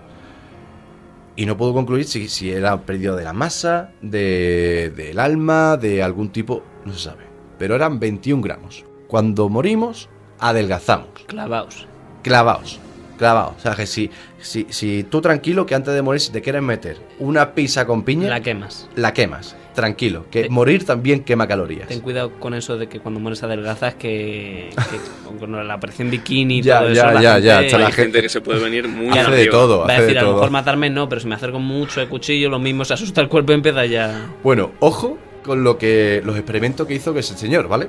y 1.35 1.45
no 1.45 1.55
pudo 1.57 1.73
concluir 1.73 2.05
si, 2.05 2.27
si 2.29 2.51
era 2.51 2.81
pérdida 2.81 3.15
de 3.15 3.23
la 3.23 3.33
masa, 3.33 3.91
de- 4.01 4.91
del 4.95 5.19
alma, 5.19 5.77
de 5.77 6.01
algún 6.03 6.29
tipo, 6.29 6.63
no 6.85 6.93
se 6.93 6.99
sabe. 7.09 7.23
Pero 7.57 7.75
eran 7.75 7.99
21 7.99 8.41
gramos. 8.41 8.85
Cuando 9.07 9.47
morimos, 9.49 10.09
adelgazamos, 10.39 11.09
Clavaos. 11.27 11.87
clavaos. 12.23 12.79
Clavado. 13.17 13.55
O 13.57 13.59
sea, 13.59 13.73
que 13.75 13.85
si, 13.87 14.09
si, 14.39 14.67
si 14.69 15.03
tú 15.03 15.21
tranquilo 15.21 15.65
que 15.65 15.75
antes 15.75 15.93
de 15.93 16.01
morir, 16.01 16.21
si 16.21 16.31
te 16.31 16.41
quieres 16.41 16.61
meter 16.61 16.97
una 17.19 17.53
pizza 17.53 17.85
con 17.87 18.03
piña, 18.03 18.27
La 18.29 18.37
la, 18.37 18.41
quemas. 18.41 18.87
quemas. 19.13 19.55
Tranquilo. 19.73 20.25
Que 20.31 20.43
Te- 20.43 20.49
morir 20.49 20.85
también 20.85 21.23
quema 21.23 21.47
calorías. 21.47 21.87
Ten 21.87 21.99
cuidado 22.01 22.31
con 22.39 22.53
eso 22.55 22.77
de 22.77 22.87
que 22.87 22.99
cuando 22.99 23.19
mueres 23.19 23.43
adelgazas 23.43 23.93
que, 23.95 24.69
que 24.75 25.39
con 25.39 25.67
la 25.67 25.73
aparición 25.73 26.09
bikini 26.09 26.59
y 26.59 26.61
Ya, 26.63 26.79
todo 26.79 26.93
ya, 26.93 27.03
eso, 27.03 27.11
la 27.13 27.21
ya, 27.21 27.33
gente 27.33 27.45
ya, 27.47 27.61
está 27.61 27.77
la 27.77 27.85
Hay 27.87 27.91
gente- 27.91 28.21
que 28.21 28.29
se 28.29 28.41
puede 28.41 28.59
venir 28.59 28.87
muy 28.87 29.15
Hace 29.17 29.31
de 29.31 29.47
todo, 29.47 29.79
Va 29.79 29.93
a 29.93 29.95
de 29.97 30.01
decir, 30.01 30.17
a 30.17 30.21
lo 30.21 30.27
todo. 30.29 30.35
mejor 30.37 30.51
matarme 30.51 30.89
no, 30.89 31.07
pero 31.09 31.21
si 31.21 31.27
me 31.27 31.35
acerco 31.35 31.59
mucho 31.59 31.99
de 31.99 32.07
cuchillo, 32.07 32.49
lo 32.49 32.57
mismo 32.59 32.85
se 32.85 32.93
asusta 32.95 33.21
el 33.21 33.29
cuerpo 33.29 33.51
y 33.51 33.55
empieza 33.55 33.85
ya. 33.85 34.27
Bueno, 34.43 34.71
ojo 34.79 35.17
con 35.43 35.63
lo 35.63 35.77
que 35.77 36.21
los 36.25 36.35
experimentos 36.37 36.87
que 36.87 36.95
hizo 36.95 37.13
que 37.13 37.19
ese 37.21 37.37
señor, 37.37 37.67
¿vale? 37.67 37.87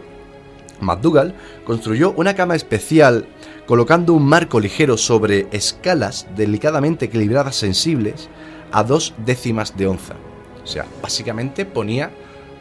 McDougall 0.80 1.34
construyó 1.64 2.12
una 2.12 2.34
cama 2.34 2.54
especial 2.54 3.26
colocando 3.68 4.14
un 4.14 4.24
marco 4.24 4.59
ligero 4.59 4.96
sobre 4.96 5.46
escalas 5.52 6.26
delicadamente 6.35 7.04
equilibradas 7.04 7.54
sensibles 7.54 8.28
a 8.72 8.83
dos 8.83 9.14
décimas 9.18 9.76
de 9.76 9.87
onza. 9.87 10.14
O 10.64 10.66
sea, 10.66 10.85
básicamente 11.02 11.64
ponía 11.64 12.11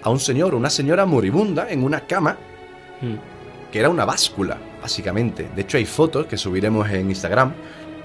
a 0.04 0.10
un 0.10 0.20
señor 0.20 0.54
o 0.54 0.58
una 0.58 0.70
señora 0.70 1.06
moribunda 1.06 1.68
en 1.72 1.84
una 1.84 2.02
cama 2.02 2.38
Mm. 3.02 3.16
que 3.72 3.80
era 3.80 3.90
una 3.90 4.06
báscula, 4.06 4.58
básicamente. 4.82 5.50
De 5.56 5.62
hecho, 5.62 5.78
hay 5.78 5.86
fotos 5.86 6.26
que 6.28 6.38
subiremos 6.38 6.90
en 6.90 7.10
Instagram. 7.10 7.54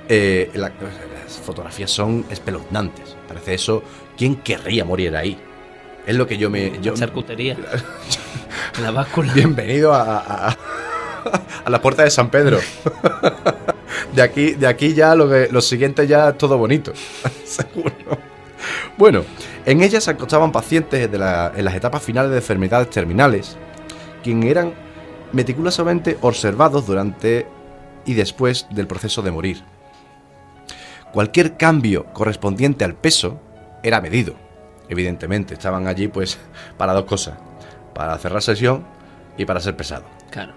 eh, 0.09 0.51
la- 0.55 0.73
las 1.25 1.39
fotografías 1.39 1.91
son 1.91 2.25
espeluznantes. 2.29 3.17
Parece 3.29 3.55
eso. 3.55 3.83
¿Quién 4.17 4.37
querría 4.37 4.85
morir 4.85 5.17
ahí? 5.17 5.39
Es 6.07 6.17
lo 6.17 6.27
que 6.27 6.37
yo 6.37 6.51
me. 6.51 6.79
Yo, 6.83 6.93
charcutería. 6.95 7.57
la 8.83 8.91
báscula. 8.91 9.33
bienvenido 9.33 9.95
a, 9.95 10.03
a, 10.19 10.49
a- 10.51 10.59
a 11.65 11.71
la 11.71 11.81
puerta 11.81 12.05
de 12.05 12.11
San 12.11 12.31
Pedro. 12.31 12.59
De 14.15 14.21
aquí, 14.21 14.53
de 14.53 14.67
aquí 14.67 14.95
ya 14.95 15.15
lo, 15.15 15.29
que, 15.29 15.49
lo 15.51 15.61
siguiente 15.61 16.07
ya 16.07 16.31
es 16.31 16.39
todo 16.39 16.59
bonito. 16.59 16.93
Seguro. 17.45 18.19
Bueno, 18.99 19.25
en 19.65 19.83
ellas 19.83 20.05
se 20.05 20.11
acostaban 20.11 20.53
pacientes 20.53 21.11
de 21.11 21.17
en 21.17 21.65
las 21.65 21.75
etapas 21.75 22.03
finales 22.03 22.31
de 22.31 22.39
enfermedades 22.39 22.91
terminales, 22.91 23.57
quien 24.23 24.43
eran 24.43 24.75
meticulosamente 25.33 26.19
observados 26.21 26.87
durante 26.87 27.47
y 28.05 28.15
después 28.15 28.67
del 28.71 28.87
proceso 28.87 29.23
de 29.23 29.31
morir. 29.31 29.63
Cualquier 31.13 31.57
cambio 31.57 32.07
correspondiente 32.13 32.85
al 32.85 32.95
peso 32.95 33.41
era 33.83 34.01
medido, 34.01 34.35
evidentemente. 34.89 35.55
Estaban 35.55 35.87
allí 35.87 36.09
pues 36.09 36.39
para 36.77 36.93
dos 36.93 37.05
cosas, 37.05 37.39
para 37.95 38.17
cerrar 38.19 38.43
sesión 38.43 38.85
y 39.37 39.45
para 39.45 39.61
ser 39.61 39.77
pesado. 39.77 40.05
Claro. 40.31 40.55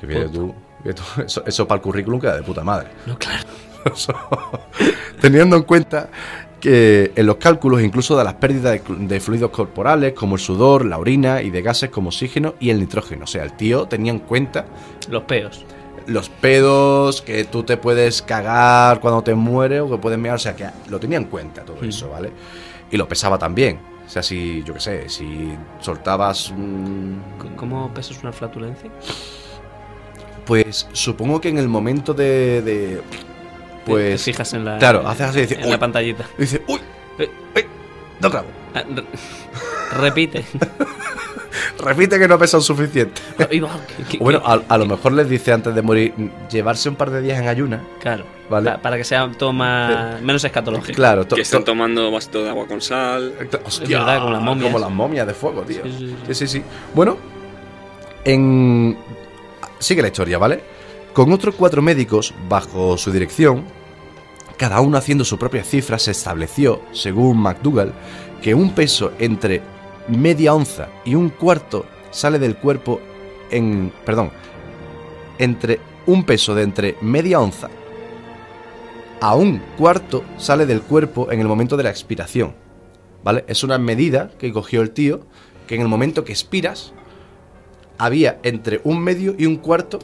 Que 0.00 0.28
tú, 0.28 0.54
que 0.82 0.94
tú- 0.94 1.02
eso, 1.26 1.42
eso 1.46 1.66
para 1.68 1.76
el 1.76 1.82
currículum 1.82 2.20
queda 2.20 2.36
de 2.36 2.42
puta 2.42 2.62
madre. 2.64 2.88
No, 3.06 3.18
claro. 3.18 3.44
Teniendo 5.20 5.56
en 5.56 5.62
cuenta 5.62 6.08
que 6.60 7.12
en 7.14 7.26
los 7.26 7.36
cálculos 7.36 7.82
incluso 7.82 8.16
de 8.18 8.24
las 8.24 8.34
pérdidas 8.34 8.80
de, 8.88 9.20
fluidos 9.20 9.50
corporales 9.50 10.12
como 10.12 10.34
el 10.36 10.40
sudor, 10.40 10.84
la 10.84 10.98
orina 10.98 11.40
y 11.42 11.50
de 11.50 11.62
gases 11.62 11.90
como 11.90 12.08
oxígeno 12.08 12.54
y 12.60 12.70
el 12.70 12.80
nitrógeno. 12.80 13.24
O 13.24 13.26
sea, 13.28 13.44
el 13.44 13.52
tío 13.56 13.86
tenía 13.86 14.12
en 14.12 14.18
cuenta 14.18 14.66
Los 15.08 15.22
peos. 15.24 15.64
los 16.06 16.28
pedos, 16.28 17.22
que 17.22 17.44
tú 17.44 17.62
te 17.62 17.76
puedes 17.76 18.22
cagar 18.22 18.98
cuando 19.00 19.22
te 19.22 19.34
mueres 19.34 19.82
o 19.82 19.90
que 19.90 19.98
puedes 19.98 20.18
mear, 20.18 20.34
o 20.34 20.38
sea, 20.38 20.56
que 20.56 20.66
lo 20.88 20.98
tenía 20.98 21.18
en 21.18 21.24
cuenta 21.26 21.62
todo 21.62 21.76
Mm. 21.80 21.84
eso, 21.88 22.10
¿vale? 22.10 22.32
Y 22.90 22.96
lo 22.96 23.06
pesaba 23.06 23.38
también. 23.38 23.78
O 24.06 24.10
sea, 24.10 24.22
si, 24.22 24.62
yo 24.64 24.72
qué 24.74 24.80
sé, 24.80 25.08
si 25.08 25.52
soltabas... 25.80 26.46
C- 26.46 26.54
¿Cómo 27.56 27.92
pesas 27.92 28.18
una 28.22 28.32
flatulencia? 28.32 28.90
Pues 30.48 30.88
supongo 30.92 31.40
que 31.40 31.48
en 31.50 31.58
el 31.58 31.68
momento 31.68 32.12
de... 32.14 33.00
pues... 33.86 34.24
Te 34.24 34.32
fijas 34.32 34.52
en 34.54 34.64
la. 34.64 34.78
claro, 34.78 35.06
haces 35.06 35.26
así 35.28 35.38
y 35.38 35.42
dices, 35.42 35.58
en 35.58 35.64
"Uy". 35.66 35.70
la 35.70 35.78
pantallita. 35.78 36.24
Dice, 36.38 36.62
uy, 36.66 36.80
Eh, 37.18 37.30
uy, 37.54 37.64
no 38.20 38.30
clavo. 38.30 38.48
ah, 38.74 38.82
re- 38.88 39.04
Repite. 40.00 40.44
Repite 41.80 42.18
que 42.18 42.26
no 42.28 42.38
pesa 42.38 42.60
suficiente. 42.60 43.20
Ahí 43.50 43.60
va, 43.60 43.70
que- 43.86 44.04
que- 44.04 44.18
Bueno, 44.24 44.42
a, 44.44 44.60
a 44.68 44.78
lo 44.78 44.86
mejor 44.86 45.12
les 45.12 45.28
dice 45.28 45.52
antes 45.52 45.74
de 45.74 45.82
morir, 45.82 46.12
mm, 46.16 46.28
llevarse 46.50 46.88
un 46.88 46.96
par 46.96 47.10
de 47.10 47.20
días 47.20 47.38
en 47.40 47.46
ayuna. 47.48 47.82
Claro. 48.00 48.24
Vale. 48.50 48.70
Pa- 48.72 48.78
para 48.78 48.96
que 48.96 49.04
sea 49.04 49.30
todo 49.38 49.52
más, 49.52 50.20
menos 50.22 50.42
escatológico. 50.42 50.96
Claro, 50.96 51.26
to- 51.26 51.36
Que 51.36 51.42
estén 51.42 51.60
to- 51.60 51.66
tomando 51.66 52.10
vasito 52.10 52.42
de 52.42 52.50
agua 52.50 52.66
con 52.66 52.80
sal. 52.80 53.34
Hostia, 53.64 53.98
verdad, 53.98 54.18
como 54.20 54.32
las 54.32 54.42
momias. 54.42 54.66
Como 54.72 54.78
las 54.78 54.90
momias 54.90 55.26
de 55.26 55.34
fuego, 55.34 55.62
tío. 55.62 55.82
Sí, 55.84 55.92
sí, 55.98 56.16
Sí, 56.28 56.34
sí, 56.34 56.48
sí. 56.48 56.62
Bueno, 56.94 57.16
en... 58.24 58.96
Sigue 59.78 60.02
la 60.02 60.08
historia, 60.08 60.38
¿vale? 60.38 60.62
Con 61.12 61.32
otros 61.32 61.54
cuatro 61.54 61.82
médicos 61.82 62.34
bajo 62.48 62.96
su 62.98 63.10
dirección, 63.10 63.64
cada 64.56 64.80
uno 64.80 64.98
haciendo 64.98 65.24
su 65.24 65.38
propia 65.38 65.62
cifra, 65.62 65.98
se 65.98 66.10
estableció, 66.10 66.82
según 66.92 67.38
McDougall, 67.38 67.92
que 68.42 68.54
un 68.54 68.74
peso 68.74 69.12
entre 69.18 69.62
media 70.08 70.54
onza 70.54 70.88
y 71.04 71.14
un 71.14 71.28
cuarto 71.30 71.86
sale 72.10 72.38
del 72.38 72.56
cuerpo 72.56 73.00
en... 73.50 73.92
Perdón. 74.04 74.30
Entre 75.38 75.78
un 76.06 76.24
peso 76.24 76.54
de 76.54 76.62
entre 76.62 76.96
media 77.00 77.40
onza 77.40 77.68
a 79.20 79.34
un 79.34 79.60
cuarto 79.76 80.24
sale 80.36 80.66
del 80.66 80.82
cuerpo 80.82 81.30
en 81.30 81.40
el 81.40 81.48
momento 81.48 81.76
de 81.76 81.82
la 81.82 81.90
expiración. 81.90 82.54
¿Vale? 83.24 83.44
Es 83.48 83.64
una 83.64 83.78
medida 83.78 84.30
que 84.38 84.52
cogió 84.52 84.80
el 84.80 84.90
tío 84.90 85.26
que 85.66 85.74
en 85.74 85.82
el 85.82 85.88
momento 85.88 86.24
que 86.24 86.32
expiras 86.32 86.92
había 87.98 88.38
entre 88.42 88.80
un 88.84 89.00
medio 89.02 89.34
y 89.38 89.46
un 89.46 89.56
cuarto 89.56 89.98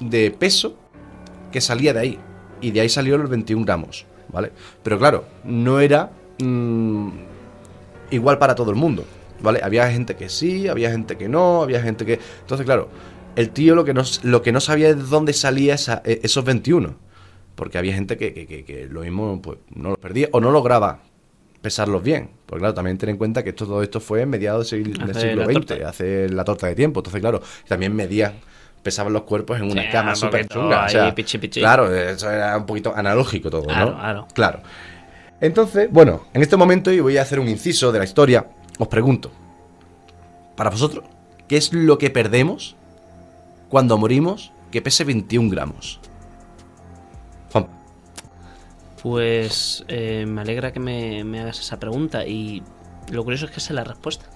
de 0.00 0.30
peso 0.30 0.76
que 1.52 1.60
salía 1.60 1.92
de 1.92 2.00
ahí. 2.00 2.18
Y 2.60 2.70
de 2.70 2.80
ahí 2.80 2.88
salió 2.88 3.18
los 3.18 3.28
21 3.30 3.64
gramos. 3.64 4.06
¿Vale? 4.32 4.50
Pero 4.82 4.98
claro, 4.98 5.24
no 5.44 5.78
era 5.80 6.10
mm, 6.42 7.08
igual 8.10 8.38
para 8.38 8.54
todo 8.54 8.70
el 8.70 8.76
mundo. 8.76 9.04
¿Vale? 9.40 9.60
Había 9.62 9.90
gente 9.90 10.16
que 10.16 10.28
sí, 10.28 10.66
había 10.66 10.90
gente 10.90 11.16
que 11.16 11.28
no, 11.28 11.62
había 11.62 11.82
gente 11.82 12.04
que... 12.06 12.18
Entonces, 12.40 12.64
claro, 12.64 12.88
el 13.36 13.50
tío 13.50 13.74
lo 13.74 13.84
que 13.84 13.92
no, 13.94 14.02
lo 14.22 14.42
que 14.42 14.50
no 14.52 14.60
sabía 14.60 14.88
es 14.88 14.96
de 14.96 15.02
dónde 15.04 15.32
salía 15.34 15.76
e- 16.04 16.20
esos 16.22 16.44
21. 16.44 16.94
Porque 17.54 17.78
había 17.78 17.94
gente 17.94 18.16
que, 18.16 18.32
que- 18.32 18.64
que- 18.64 18.86
lo 18.90 19.02
mismo 19.02 19.40
pues, 19.42 19.58
no 19.74 19.90
los 19.90 19.98
perdía 19.98 20.28
o 20.32 20.40
no 20.40 20.50
lograba 20.50 21.00
pesarlos 21.66 22.00
bien. 22.00 22.30
Porque 22.46 22.60
claro, 22.60 22.74
también 22.74 22.96
ten 22.96 23.08
en 23.08 23.16
cuenta 23.16 23.42
que 23.42 23.50
esto, 23.50 23.66
todo 23.66 23.82
esto 23.82 23.98
fue 23.98 24.22
en 24.22 24.30
mediados 24.30 24.70
del, 24.70 24.84
siglo- 24.84 25.06
del 25.12 25.44
XX, 25.44 25.66
torta. 25.66 25.88
hace 25.88 26.28
la 26.28 26.44
torta 26.44 26.68
de 26.68 26.76
tiempo. 26.76 27.00
Entonces, 27.00 27.20
claro, 27.20 27.42
también 27.66 27.92
medían, 27.92 28.34
pesaban 28.84 29.12
los 29.12 29.22
cuerpos 29.22 29.58
en 29.58 29.64
una 29.68 29.82
Sí, 29.82 29.88
cama 29.90 30.14
súper 30.14 30.46
chunga. 30.46 30.78
O 30.78 30.82
ahí, 30.82 30.90
sea, 30.90 31.12
pichi, 31.12 31.38
pichi. 31.38 31.58
Claro, 31.58 31.92
eso 31.92 32.30
era 32.30 32.56
un 32.56 32.66
poquito 32.66 32.94
analógico 32.94 33.50
todo, 33.50 33.64
Claro, 33.64 33.90
¿no? 33.90 33.96
claro. 33.98 34.28
Claro. 34.32 34.60
Entonces, 35.40 35.88
bueno, 35.90 36.22
en 36.32 36.42
este 36.42 36.56
momento, 36.56 36.92
y 36.92 37.00
voy 37.00 37.16
a 37.18 37.22
hacer 37.22 37.40
un 37.40 37.48
inciso 37.48 37.90
de 37.90 37.98
la 37.98 38.04
historia, 38.04 38.46
os 38.78 38.86
pregunto, 38.88 39.32
para 40.56 40.70
vosotros, 40.70 41.04
¿qué 41.48 41.56
es 41.56 41.72
lo 41.72 41.98
que 41.98 42.10
perdemos 42.10 42.76
cuando 43.68 43.98
morimos 43.98 44.52
que 44.70 44.80
pese 44.82 45.02
21 45.04 45.50
gramos? 45.50 46.00
Pues 49.06 49.84
eh, 49.86 50.24
me 50.26 50.40
alegra 50.40 50.72
que 50.72 50.80
me, 50.80 51.22
me 51.22 51.38
hagas 51.38 51.60
esa 51.60 51.78
pregunta 51.78 52.26
y 52.26 52.64
lo 53.12 53.22
curioso 53.22 53.44
es 53.44 53.52
que 53.52 53.60
sé 53.60 53.72
la 53.72 53.84
respuesta. 53.84 54.26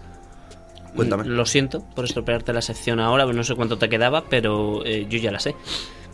Cuéntame. 0.95 1.25
Lo 1.25 1.45
siento 1.45 1.81
por 1.97 2.05
estropearte 2.05 2.53
la 2.53 2.63
sección 2.63 3.01
ahora, 3.01 3.27
no 3.27 3.43
sé 3.43 3.57
cuánto 3.57 3.79
te 3.79 3.89
quedaba, 3.89 4.27
pero 4.29 4.87
eh, 4.87 5.09
yo 5.11 5.19
ya 5.19 5.33
la 5.33 5.41
sé. 5.41 5.57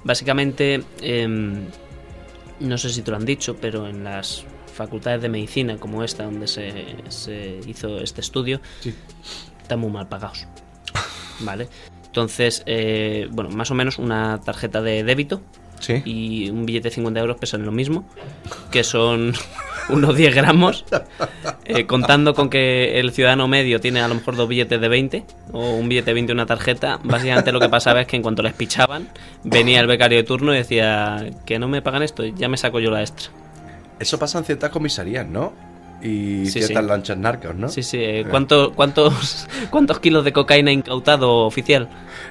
Básicamente, 0.05 0.83
em, 1.03 1.66
no 2.61 2.79
sé 2.79 2.88
si 2.88 3.03
te 3.03 3.11
lo 3.11 3.19
han 3.19 3.27
dicho, 3.27 3.57
pero 3.61 3.88
en 3.88 4.05
las 4.05 4.47
facultades 4.73 5.21
de 5.21 5.29
medicina 5.29 5.77
como 5.77 6.03
esta, 6.03 6.25
donde 6.25 6.47
se, 6.49 6.73
se 7.09 7.61
hizo 7.66 7.99
este 7.99 8.23
estudio, 8.23 8.62
Sí. 8.81 8.95
están 9.61 9.81
muy 9.81 9.90
mal 9.90 10.09
pagados. 10.09 10.47
¿Vale? 11.40 11.69
Entonces, 12.07 12.62
eh, 12.64 13.29
bueno, 13.33 13.51
más 13.51 13.71
o 13.71 13.75
menos 13.75 13.99
una 13.99 14.40
tarjeta 14.40 14.81
de 14.81 15.05
débito 15.05 15.42
¿Sí? 15.79 16.03
y 16.05 16.51
un 16.51 16.65
billete 16.65 16.89
de 16.89 16.95
50 16.95 17.21
euros 17.21 17.37
pesan 17.37 17.65
lo 17.65 17.73
mismo, 17.73 18.05
que 18.71 18.83
son 18.83 19.35
unos 19.89 20.17
10 20.17 20.35
gramos, 20.35 20.85
eh, 21.65 21.87
contando 21.87 22.35
con 22.35 22.49
que 22.49 22.99
el 22.99 23.12
ciudadano 23.12 23.47
medio 23.47 23.81
tiene 23.81 24.01
a 24.01 24.09
lo 24.09 24.15
mejor 24.15 24.37
dos 24.37 24.49
billetes 24.49 24.81
de 24.81 24.89
20 24.89 25.25
o 25.53 25.75
un 25.75 25.89
billete 25.89 26.11
de 26.11 26.15
20 26.15 26.33
y 26.33 26.35
una 26.35 26.47
tarjeta, 26.47 26.99
básicamente 27.05 27.53
lo 27.53 27.61
que 27.61 27.69
pasaba 27.69 28.01
es 28.01 28.07
que 28.07 28.17
en 28.17 28.23
cuanto 28.23 28.43
les 28.43 28.55
pichaban, 28.55 29.09
venía 29.45 29.81
el 29.81 29.87
becario 29.87 30.19
de 30.19 30.25
turno 30.25 30.55
y 30.55 30.59
decía 30.59 31.31
que 31.45 31.59
no 31.59 31.69
me 31.69 31.83
pagan 31.83 32.03
esto, 32.03 32.25
ya 32.25 32.49
me 32.49 32.57
saco 32.57 32.81
yo 32.81 32.91
la 32.91 33.03
extra. 33.03 33.31
Eso 33.99 34.19
pasa 34.19 34.39
en 34.39 34.45
ciertas 34.45 34.71
comisarías, 34.71 35.27
¿no? 35.27 35.53
Y 36.03 36.47
Sí, 36.47 36.61
ciertas 36.63 36.83
sí. 36.85 36.89
lanchas 36.89 37.17
narcos, 37.19 37.55
¿no? 37.55 37.69
Sí, 37.69 37.83
sí, 37.83 37.99
eh, 38.01 38.27
¿cuánto- 38.29 38.73
cuántos, 38.75 39.49
¿cuántos 39.71 39.99
kilos 40.01 40.25
de 40.25 40.33
cocaína 40.33 40.71
incautado 40.71 41.39
oficial? 41.47 41.89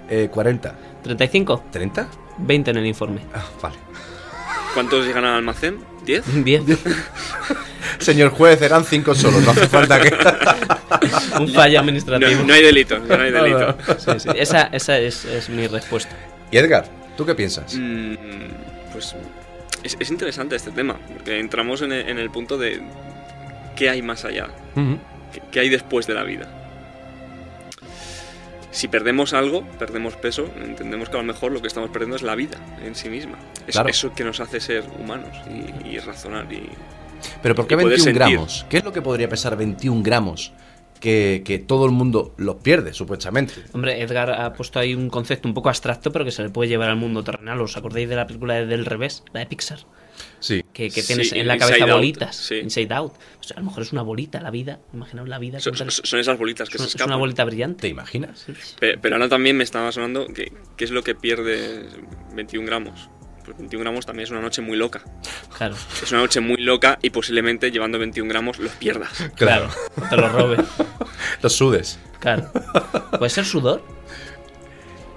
Eh, 0.10 0.30
40. 0.32 0.75
¿35? 1.04 1.62
¿30? 1.73 2.08
20 2.38 2.71
en 2.71 2.78
el 2.78 2.86
informe. 2.86 3.21
Ah, 3.34 3.43
vale. 3.62 3.75
¿Cuántos 4.73 5.06
llegan 5.06 5.23
al 5.25 5.36
almacén? 5.38 5.78
¿10? 6.06 6.21
10. 6.43 6.63
Señor 7.99 8.30
juez, 8.32 8.62
eran 8.62 8.84
5 8.84 9.15
solo, 9.15 9.39
no 9.41 9.51
hace 9.51 9.67
falta 9.67 9.99
que... 10.01 10.10
Un 11.39 11.47
fallo 11.49 11.75
No, 11.75 11.80
administrativo. 11.82 12.43
no 12.43 12.54
hay 12.54 12.62
delito, 12.62 12.99
no 12.99 13.13
hay 13.15 13.32
delito. 13.32 13.78
Sí, 13.97 14.12
sí, 14.19 14.30
Esa, 14.36 14.63
esa 14.71 14.97
es, 14.99 15.25
es 15.25 15.49
mi 15.49 15.67
respuesta. 15.67 16.15
y 16.51 16.58
Edgar, 16.58 16.86
¿tú 17.17 17.25
qué 17.25 17.36
piensas? 17.36 17.75
Mm, 17.75 18.15
pues 18.91 19.15
Es, 19.84 19.95
es 19.99 20.10
interesante 20.12 20.56
este 20.56 20.71
tema, 20.71 20.97
porque 21.13 21.39
entramos 21.39 21.82
en 21.82 21.91
el, 21.91 22.08
en 22.10 22.19
el 22.19 22.30
punto 22.30 22.58
de 22.58 22.82
qué 23.75 23.89
hay 23.89 24.01
más 24.01 24.25
allá, 24.25 24.47
qué, 25.33 25.41
qué 25.51 25.59
hay 25.59 25.69
después 25.69 26.07
de 26.07 26.13
la 26.13 26.23
vida. 26.23 26.47
Si 28.71 28.89
perdemos 28.89 29.33
algo, 29.33 29.65
perdemos 29.79 30.15
peso, 30.15 30.49
entendemos 30.61 31.07
que 31.09 31.15
a 31.15 31.21
lo 31.21 31.25
mejor 31.25 31.51
lo 31.53 31.61
que 31.61 31.67
estamos 31.67 31.89
perdiendo 31.91 32.17
es 32.17 32.23
la 32.23 32.35
vida 32.35 32.57
en 32.83 32.93
sí 32.95 33.09
misma. 33.09 33.38
Es 33.67 33.75
Claro. 33.75 33.89
eso 33.89 34.13
que 34.13 34.25
nos 34.25 34.41
hace 34.41 34.59
ser 34.59 34.83
humanos 34.99 35.29
y, 35.49 35.88
y 35.95 35.99
razonar. 35.99 36.51
Y... 36.51 36.67
Pero 37.41 37.55
¿por 37.55 37.67
qué 37.67 37.75
Y 37.75 37.77
poder 37.77 37.97
21 37.97 38.03
sentir. 38.03 38.13
gramos? 38.33 38.65
¿Qué 38.69 38.77
es 38.77 38.83
lo 38.83 38.91
que 38.91 39.01
podría 39.01 39.29
pesar 39.29 39.55
21 39.55 40.03
gramos 40.03 40.51
que, 40.99 41.41
que 41.45 41.57
todo 41.57 41.85
el 41.85 41.91
mundo 41.93 42.33
los 42.35 42.57
pierde, 42.57 42.93
supuestamente? 42.93 43.53
Hombre, 43.71 44.01
Edgar 44.01 44.29
ha 44.31 44.51
puesto 44.51 44.77
ahí 44.79 44.93
un 44.93 45.09
concepto 45.09 45.47
un 45.47 45.53
poco 45.53 45.69
abstracto, 45.69 46.11
pero 46.11 46.25
que 46.25 46.31
se 46.31 46.43
le 46.43 46.49
puede 46.49 46.67
llevar 46.67 46.89
al 46.89 46.97
mundo 46.97 47.23
terrenal. 47.23 47.61
¿Os 47.61 47.77
acordáis 47.77 48.09
de 48.09 48.17
la 48.17 48.27
película 48.27 48.55
de 48.55 48.65
Del 48.65 48.85
Revés, 48.85 49.23
la 49.31 49.39
de 49.39 49.45
Pixar? 49.45 49.79
Sí. 50.39 50.63
Que, 50.73 50.89
que 50.91 51.01
Sí, 51.01 51.08
tienes 51.08 51.32
en 51.34 51.47
la 51.47 51.58
cabeza 51.58 51.84
Out, 51.86 51.93
bolitas. 51.93 52.36
sí. 52.36 52.56
Inside 52.56 52.93
Out. 52.93 53.13
O 53.39 53.43
sea, 53.43 53.58
a 53.58 53.60
lo 53.62 53.65
mejor 53.67 53.84
es 53.84 53.91
una 53.91 54.01
bolita 54.04 54.39
la 54.41 54.51
vida. 54.51 54.80
Imaginaos 54.93 55.28
la 55.30 55.39
vida. 55.39 55.60
Son, 55.60 55.73
esas 56.19 56.38
bolitas 56.38 56.69
que 56.69 56.78
es, 56.78 56.82
se 56.82 56.88
es 56.88 56.95
escapan. 56.95 57.12
una 57.13 57.17
bolita 57.17 57.43
¿Te 57.43 57.49
brillante. 57.49 57.88
imaginas? 57.88 58.45
Pe- 58.80 58.97
Pero 58.97 59.15
ahora 59.15 59.28
también 59.30 59.58
me 59.58 59.63
estaba 59.63 59.91
sonando 59.91 60.28
que 60.28 60.51
qué 60.78 60.84
es 60.86 60.91
lo 60.91 61.04
que 61.04 61.15
pierde 61.15 61.88
21 62.34 62.65
gramos. 62.67 63.10
Pues 63.43 63.58
21 63.58 63.82
gramos 63.84 64.06
también 64.08 64.23
es 64.25 64.32
una 64.32 64.41
noche 64.41 64.62
muy 64.62 64.75
loca. 64.78 65.04
Claro, 65.58 65.75
Es 66.01 66.12
una 66.12 66.21
noche 66.21 66.39
muy 66.41 66.58
loca 66.58 66.97
y 67.01 67.12
posiblemente 67.12 67.69
llevando 67.71 67.99
21 67.99 68.28
gramos 68.30 68.58
los 68.60 68.71
pierdas. 68.73 69.12
claro. 69.36 69.69
Te 70.10 70.15
lo 70.17 70.30
robes. 70.30 70.62
Los 71.41 71.54
sudes. 71.54 71.99
Claro. 72.19 72.51
¿Puede 73.19 73.30
ser 73.30 73.45
sudor? 73.45 73.84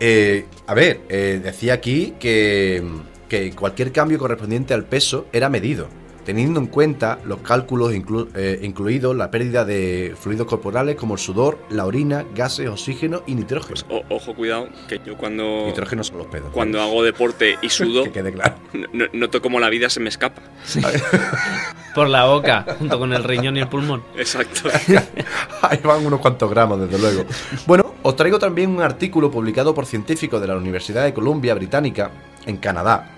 Eh, 0.00 0.44
a 0.66 0.74
ver, 0.74 1.00
eh, 1.08 1.40
decía 1.42 1.72
aquí 1.74 2.14
que, 2.20 2.82
que 3.28 3.50
cualquier 3.52 3.92
cambio 3.92 4.18
correspondiente 4.18 4.74
al 4.74 4.84
peso 4.84 5.26
era 5.32 5.48
medido, 5.48 5.88
teniendo 6.24 6.60
en 6.60 6.66
cuenta 6.66 7.18
los 7.24 7.38
cálculos 7.38 7.92
inclu- 7.94 8.28
eh, 8.34 8.60
incluidos 8.62 9.14
la 9.16 9.30
pérdida 9.30 9.64
de 9.64 10.14
fluidos 10.18 10.46
corporales 10.46 10.96
como 10.96 11.14
el 11.14 11.20
sudor, 11.20 11.58
la 11.70 11.86
orina, 11.86 12.24
gases, 12.34 12.68
oxígeno 12.68 13.22
y 13.26 13.34
nitrógeno. 13.34 13.80
O- 13.90 14.02
ojo, 14.14 14.34
cuidado, 14.34 14.68
que 14.88 15.00
yo 15.06 15.16
cuando, 15.16 15.64
nitrógeno 15.66 16.04
son 16.04 16.18
los 16.18 16.26
pedos. 16.26 16.50
cuando 16.52 16.80
hago 16.82 17.02
deporte 17.02 17.56
y 17.62 17.68
sudo, 17.70 18.04
que 18.04 18.12
quede 18.12 18.32
claro. 18.32 18.56
no- 18.92 19.06
noto 19.12 19.40
como 19.42 19.58
la 19.60 19.68
vida 19.70 19.88
se 19.90 20.00
me 20.00 20.08
escapa. 20.08 20.42
Por 21.94 22.08
la 22.08 22.26
boca, 22.26 22.64
junto 22.78 22.98
con 22.98 23.12
el 23.12 23.24
riñón 23.24 23.56
y 23.56 23.60
el 23.60 23.68
pulmón. 23.68 24.04
Exacto. 24.16 24.68
Ahí 25.62 25.80
van 25.82 26.06
unos 26.06 26.20
cuantos 26.20 26.48
gramos, 26.48 26.78
desde 26.80 26.98
luego. 26.98 27.24
Bueno, 27.66 27.94
os 28.02 28.14
traigo 28.14 28.38
también 28.38 28.70
un 28.70 28.82
artículo 28.82 29.30
publicado 29.30 29.74
por 29.74 29.84
científicos 29.86 30.40
de 30.40 30.46
la 30.46 30.56
Universidad 30.56 31.04
de 31.04 31.12
Columbia 31.14 31.54
Británica 31.54 32.10
en 32.46 32.58
Canadá. 32.58 33.14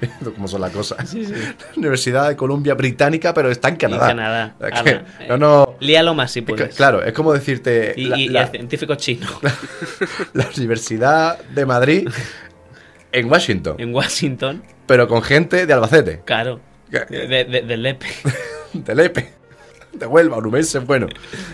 ¿Cómo 0.34 0.48
son 0.48 0.60
las 0.60 0.70
cosas? 0.72 1.14
Universidad 1.76 2.28
de 2.28 2.36
Columbia 2.36 2.74
Británica, 2.74 3.32
pero 3.32 3.50
está 3.50 3.68
en 3.68 3.76
Canadá. 3.76 4.06
Canadá. 4.08 4.54
Es 4.60 4.82
que- 4.82 4.90
eh, 4.90 5.02
no, 5.28 5.36
no. 5.38 5.76
Líalo 5.80 6.14
más 6.14 6.30
si 6.32 6.40
es 6.40 6.46
que, 6.46 6.52
puedes. 6.54 6.74
claro, 6.74 7.02
es 7.02 7.12
como 7.12 7.32
decirte 7.32 7.94
Y, 7.96 8.04
la, 8.06 8.18
y- 8.18 8.22
y 8.24 8.28
la- 8.28 8.42
el 8.44 8.50
científico 8.50 8.94
chino. 8.96 9.26
la 10.34 10.48
Universidad 10.56 11.38
de 11.38 11.66
Madrid 11.66 12.08
en 13.12 13.30
Washington, 13.30 13.76
En 13.78 13.94
Washington, 13.94 14.62
pero 14.86 15.06
con 15.08 15.22
gente 15.22 15.66
de 15.66 15.72
Albacete, 15.72 16.22
claro. 16.24 16.60
De, 16.90 17.44
de- 17.44 17.62
del 17.62 17.82
Lepe. 17.82 18.06
de 18.72 18.94
Lepe, 18.94 19.32
de 19.92 20.06
Huelva, 20.06 20.36
Onubense, 20.36 20.80
bueno. 20.80 21.06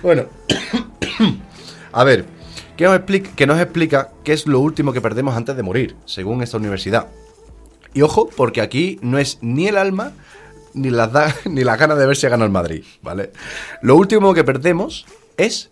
Bueno, 0.02 0.26
a 1.92 2.04
ver, 2.04 2.24
¿qué 2.76 2.84
nos, 2.84 2.96
explica, 2.96 3.30
qué 3.36 3.46
nos 3.46 3.60
explica 3.60 4.10
qué 4.24 4.32
es 4.32 4.46
lo 4.46 4.60
último 4.60 4.92
que 4.92 5.00
perdemos 5.00 5.36
antes 5.36 5.56
de 5.56 5.62
morir, 5.62 5.96
según 6.04 6.42
esta 6.42 6.56
universidad? 6.56 7.06
Y 7.94 8.02
ojo, 8.02 8.28
porque 8.36 8.60
aquí 8.60 8.98
no 9.02 9.18
es 9.18 9.38
ni 9.40 9.66
el 9.68 9.76
alma 9.76 10.12
ni 10.74 10.90
las, 10.90 11.12
da- 11.12 11.34
ni 11.46 11.64
las 11.64 11.78
ganas 11.78 11.98
de 11.98 12.06
ver 12.06 12.16
si 12.16 12.26
ha 12.26 12.30
ganado 12.30 12.46
el 12.46 12.52
Madrid, 12.52 12.84
¿vale? 13.02 13.32
Lo 13.82 13.96
último 13.96 14.32
que 14.34 14.44
perdemos 14.44 15.06
es 15.36 15.70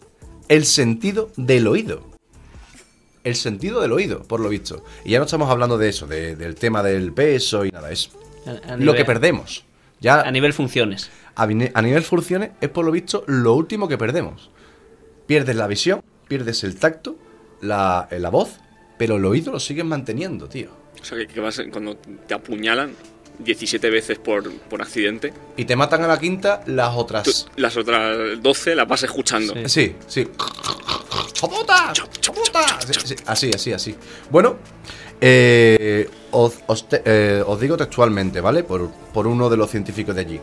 el 0.49 0.65
sentido 0.65 1.31
del 1.37 1.67
oído. 1.67 2.03
El 3.25 3.35
sentido 3.37 3.81
del 3.81 3.93
oído, 3.93 4.23
por 4.23 4.41
lo 4.41 4.49
visto. 4.49 4.85
Y 5.05 5.11
ya 5.11 5.19
no 5.19 5.25
estamos 5.27 5.51
hablando 5.51 5.77
de 5.79 5.89
eso, 5.91 6.07
de- 6.07 6.35
del 6.37 6.55
tema 6.55 6.83
del 6.83 7.13
peso 7.13 7.65
y 7.65 7.71
nada, 7.71 7.91
es 7.93 8.11
lo 8.79 8.95
que 8.95 9.05
perdemos. 9.05 9.65
Ya 10.01 10.21
A 10.21 10.31
nivel 10.31 10.53
funciones. 10.53 11.11
a, 11.37 11.43
a 11.43 11.83
nivel 11.83 12.03
funciones 12.03 12.51
es 12.61 12.69
por 12.71 12.85
lo 12.85 12.91
visto 12.93 13.25
lo 13.27 13.55
último 13.55 13.89
que 13.89 13.99
perdemos. 13.99 14.51
Pierdes 15.27 15.57
la 15.57 15.67
visión, 15.67 16.03
pierdes 16.29 16.65
el 16.65 16.77
tacto, 16.77 17.17
la, 17.61 18.09
la 18.11 18.31
voz, 18.31 18.61
pero 18.97 19.17
el 19.17 19.25
oído 19.25 19.53
lo 19.53 19.61
sigues 19.61 19.85
manteniendo, 19.85 20.49
tío. 20.49 20.71
O 21.01 21.05
sea, 21.05 21.19
que, 21.19 21.27
que 21.27 21.41
vas, 21.41 21.61
cuando 21.73 21.97
te 21.97 22.35
apuñalan 22.35 22.93
17 23.39 23.89
veces 23.91 24.19
por, 24.19 24.51
por 24.53 24.83
accidente, 24.83 25.33
Y 25.57 25.65
te 25.65 25.77
matan 25.77 26.03
a 26.03 26.09
la 26.09 26.19
quinta 26.19 26.63
las 26.67 26.93
tú- 26.93 26.99
otras... 27.01 27.47
las 27.57 27.77
otras 27.77 28.43
12 28.43 28.75
las 28.75 28.89
vas 28.89 29.03
escuchando. 29.05 29.55
Sí. 29.55 29.69
Sí, 29.69 29.97
sí. 30.07 30.29
¡Chopota! 31.33 31.93
¡Chopota! 32.21 32.81
Sí, 32.87 32.93
sí, 33.05 33.15
Así, 33.27 33.51
así, 33.55 33.73
así. 33.73 33.95
Bueno, 34.31 34.57
eh, 35.21 36.09
os, 36.33 36.55
os 36.67 36.89
te- 36.89 37.03
eh, 37.05 37.43
os 37.47 37.61
digo 37.61 37.77
textualmente, 37.77 38.41
¿vale? 38.41 38.65
Por, 38.65 38.91
por 39.13 39.27
uno 39.27 39.49
de 39.49 39.57
los 39.57 39.71
científicos 39.71 40.15
de 40.15 40.21
allí. 40.23 40.41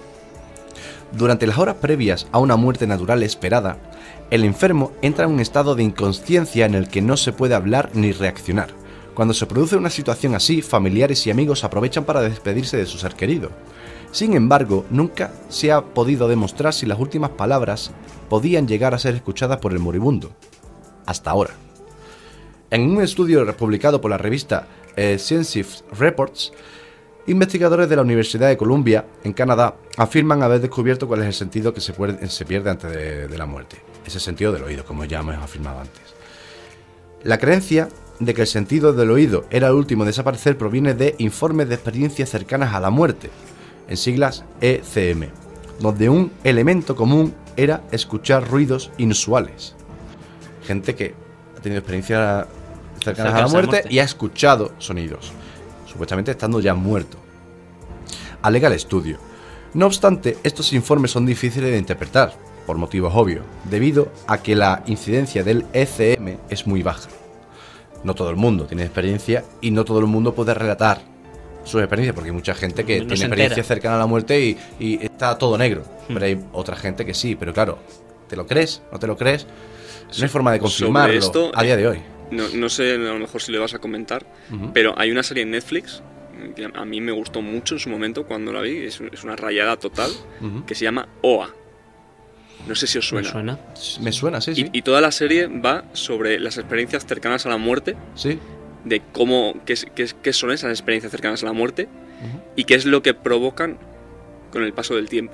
Durante 1.12 1.48
las 1.48 1.58
horas 1.58 1.76
previas 1.82 2.28
a 2.32 2.40
una 2.40 2.56
muerte 2.56 2.88
natural 2.88 3.24
esperada, 3.24 3.78
el 4.32 4.44
enfermo 4.44 4.94
entra 5.02 5.26
en 5.26 5.32
un 5.32 5.40
estado 5.40 5.76
de 5.76 5.84
inconsciencia 5.84 6.66
en 6.66 6.76
el 6.76 6.88
que 6.90 7.02
no 7.02 7.16
se 7.18 7.32
puede 7.32 7.56
hablar 7.56 7.90
ni 7.94 8.12
reaccionar. 8.12 8.70
Cuando 9.16 9.34
se 9.34 9.46
produce 9.46 9.78
una 9.78 9.90
situación 9.90 10.36
así, 10.36 10.62
familiares 10.62 11.26
y 11.26 11.32
amigos 11.32 11.64
aprovechan 11.64 12.04
para 12.04 12.20
despedirse 12.20 12.76
de 12.76 12.86
su 12.86 12.98
ser 12.98 13.16
querido. 13.16 13.50
Sin 14.12 14.34
embargo, 14.34 14.86
nunca 14.90 15.32
se 15.48 15.72
ha 15.72 15.82
podido 15.82 16.28
demostrar 16.28 16.74
si 16.74 16.86
las 16.86 17.00
últimas 17.00 17.32
palabras 17.32 17.92
podían 18.30 18.68
llegar 18.68 18.94
a 18.94 19.00
ser 19.00 19.16
escuchadas 19.16 19.60
por 19.60 19.72
el 19.72 19.80
moribundo. 19.80 20.32
Hasta 21.06 21.32
ahora. 21.32 21.54
En 22.70 22.82
un 22.92 23.02
estudio 23.02 23.46
publicado 23.56 24.02
por 24.02 24.12
la 24.12 24.18
revista 24.18 24.68
eh, 24.98 25.18
Scientific 25.18 25.86
Reports, 25.98 26.52
investigadores 27.28 27.88
de 27.88 27.96
la 27.96 28.02
Universidad 28.02 28.50
de 28.50 28.58
Columbia, 28.58 29.06
en 29.24 29.32
Canadá, 29.32 29.76
afirman 29.96 30.44
haber 30.44 30.60
descubierto 30.60 31.08
cuál 31.08 31.22
es 31.22 31.28
el 31.28 31.34
sentido 31.34 31.74
que 31.74 31.80
se, 31.80 31.94
pierde 32.46 32.70
antes 32.70 32.92
de, 32.92 33.30
de 33.30 33.38
la 33.38 33.46
muerte. 33.46 33.78
Ese 34.06 34.20
sentido 34.20 34.52
del 34.52 34.64
oído, 34.64 34.84
como 34.84 35.06
ya 35.06 35.20
hemos 35.20 35.36
afirmado 35.36 35.80
antes. 35.80 36.04
La 37.24 37.38
creencia 37.38 37.88
de 38.20 38.34
que 38.34 38.42
el 38.42 38.48
sentido 38.48 38.94
del 38.94 39.12
oído 39.12 39.46
era 39.50 39.68
el 39.68 39.74
último 39.74 40.04
en 40.04 40.08
desaparecer 40.08 40.58
proviene 40.58 40.94
de 40.94 41.16
informes 41.18 41.68
de 41.68 41.76
experiencias 41.76 42.30
cercanas 42.30 42.74
a 42.74 42.80
la 42.80 42.90
muerte, 42.90 43.30
en 43.88 43.98
siglas 43.98 44.46
ECM, 44.62 45.30
donde 45.80 46.10
un 46.10 46.32
elemento 46.44 46.96
común 46.96 47.34
era 47.58 47.84
escuchar 47.92 48.50
ruidos 48.50 48.92
inusuales. 48.98 49.76
Gente 50.64 50.96
que 50.96 51.14
ha 51.58 51.62
tenido 51.62 51.80
experiencias 51.80 52.48
cercanas 53.04 53.34
a 53.34 53.34
la 53.34 53.34
Cercanas 53.34 53.34
a 53.34 53.42
la 53.42 53.48
muerte, 53.48 53.70
muerte. 53.70 53.94
y 53.94 54.00
ha 54.00 54.04
escuchado 54.04 54.72
sonidos, 54.78 55.32
supuestamente 55.86 56.32
estando 56.32 56.60
ya 56.60 56.74
muerto. 56.74 57.18
Alega 58.42 58.68
el 58.68 58.74
estudio. 58.74 59.20
No 59.74 59.88
obstante, 59.88 60.38
estos 60.44 60.72
informes 60.74 61.12
son 61.12 61.26
difíciles 61.26 61.72
de 61.72 61.78
interpretar, 61.78 62.34
por 62.66 62.78
motivos 62.78 63.14
obvios, 63.16 63.46
debido 63.66 64.12
a 64.28 64.40
que 64.40 64.56
la 64.56 64.84
incidencia 64.88 65.44
del 65.44 65.66
ECM 65.74 66.38
es 66.50 66.66
muy 66.66 66.82
baja. 66.82 67.10
No 68.06 68.14
todo 68.14 68.30
el 68.30 68.36
mundo 68.36 68.66
tiene 68.66 68.84
experiencia 68.84 69.44
y 69.62 69.72
no 69.72 69.84
todo 69.84 70.00
el 70.00 70.06
mundo 70.06 70.34
puede 70.34 70.54
relatar 70.54 71.02
sus 71.64 71.82
experiencias, 71.82 72.14
porque 72.14 72.30
hay 72.30 72.36
mucha 72.36 72.54
gente 72.54 72.86
que 72.86 73.00
No 73.00 73.08
tiene 73.08 73.26
experiencia 73.26 73.64
cercana 73.64 73.96
a 73.96 73.98
la 73.98 74.06
muerte 74.06 74.40
y, 74.40 74.58
y 74.80 75.04
está 75.04 75.38
todo 75.38 75.58
negro. 75.58 75.82
Hmm. 76.08 76.14
Pero 76.14 76.26
hay 76.26 76.40
otra 76.54 76.76
gente 76.76 77.04
que 77.04 77.16
sí, 77.16 77.36
pero 77.36 77.52
claro, 77.54 77.80
¿te 78.30 78.36
lo 78.36 78.46
crees? 78.46 78.84
¿No 78.92 79.00
te 79.00 79.08
lo 79.08 79.18
crees? 79.18 79.48
No 80.18 80.24
hay 80.24 80.30
forma 80.30 80.52
de 80.52 80.60
confirmarlo 80.60 81.18
esto, 81.18 81.52
a 81.54 81.64
día 81.64 81.76
de 81.76 81.88
hoy. 81.88 82.00
No, 82.30 82.44
no 82.54 82.70
sé, 82.70 82.94
a 82.94 82.98
lo 82.98 83.20
mejor 83.20 83.42
si 83.42 83.52
le 83.52 83.58
vas 83.58 83.74
a 83.74 83.80
comentar, 83.80 84.26
pero 84.74 84.94
hay 84.98 85.12
una 85.12 85.24
serie 85.24 85.44
en 85.44 85.52
Netflix 85.52 86.02
que 86.56 86.70
a 86.72 86.86
mí 86.86 87.02
me 87.02 87.12
gustó 87.12 87.42
mucho 87.42 87.76
en 87.76 87.80
su 87.80 87.90
momento 87.90 88.26
cuando 88.26 88.54
la 88.54 88.62
vi, 88.62 88.78
es, 88.78 89.02
es 89.02 89.24
una 89.24 89.36
rayada 89.36 89.78
total, 89.78 90.12
que 90.68 90.76
se 90.76 90.86
llama 90.86 91.08
OA. 91.22 91.50
No 92.68 92.76
sé 92.76 92.88
si 92.88 92.98
os 92.98 93.06
¿Me 93.14 93.24
suena. 93.24 93.32
suena? 93.32 93.60
Me 94.02 94.12
suena, 94.12 94.42
sí, 94.42 94.56
sí. 94.56 94.70
Y, 94.74 94.80
y 94.80 94.82
toda 94.82 95.00
la 95.02 95.12
serie 95.12 95.48
va 95.48 95.84
sobre 95.94 96.40
las 96.40 96.58
experiencias 96.58 97.06
cercanas 97.06 97.46
a 97.46 97.50
la 97.50 97.58
muerte, 97.58 97.96
Sí. 98.16 98.40
de 98.84 99.02
cómo, 99.12 99.54
qué, 99.66 99.76
qué 99.94 100.08
qué 100.22 100.34
son 100.34 100.52
esas 100.52 100.72
experiencias 100.72 101.12
cercanas 101.12 101.44
a 101.44 101.46
la 101.48 101.54
muerte 101.54 101.88
y 102.56 102.64
qué 102.64 102.76
es 102.76 102.86
lo 102.86 103.02
que 103.04 103.14
provocan 103.14 103.78
con 104.52 104.64
el 104.64 104.74
paso 104.74 104.96
del 104.96 105.10
tiempo. 105.10 105.34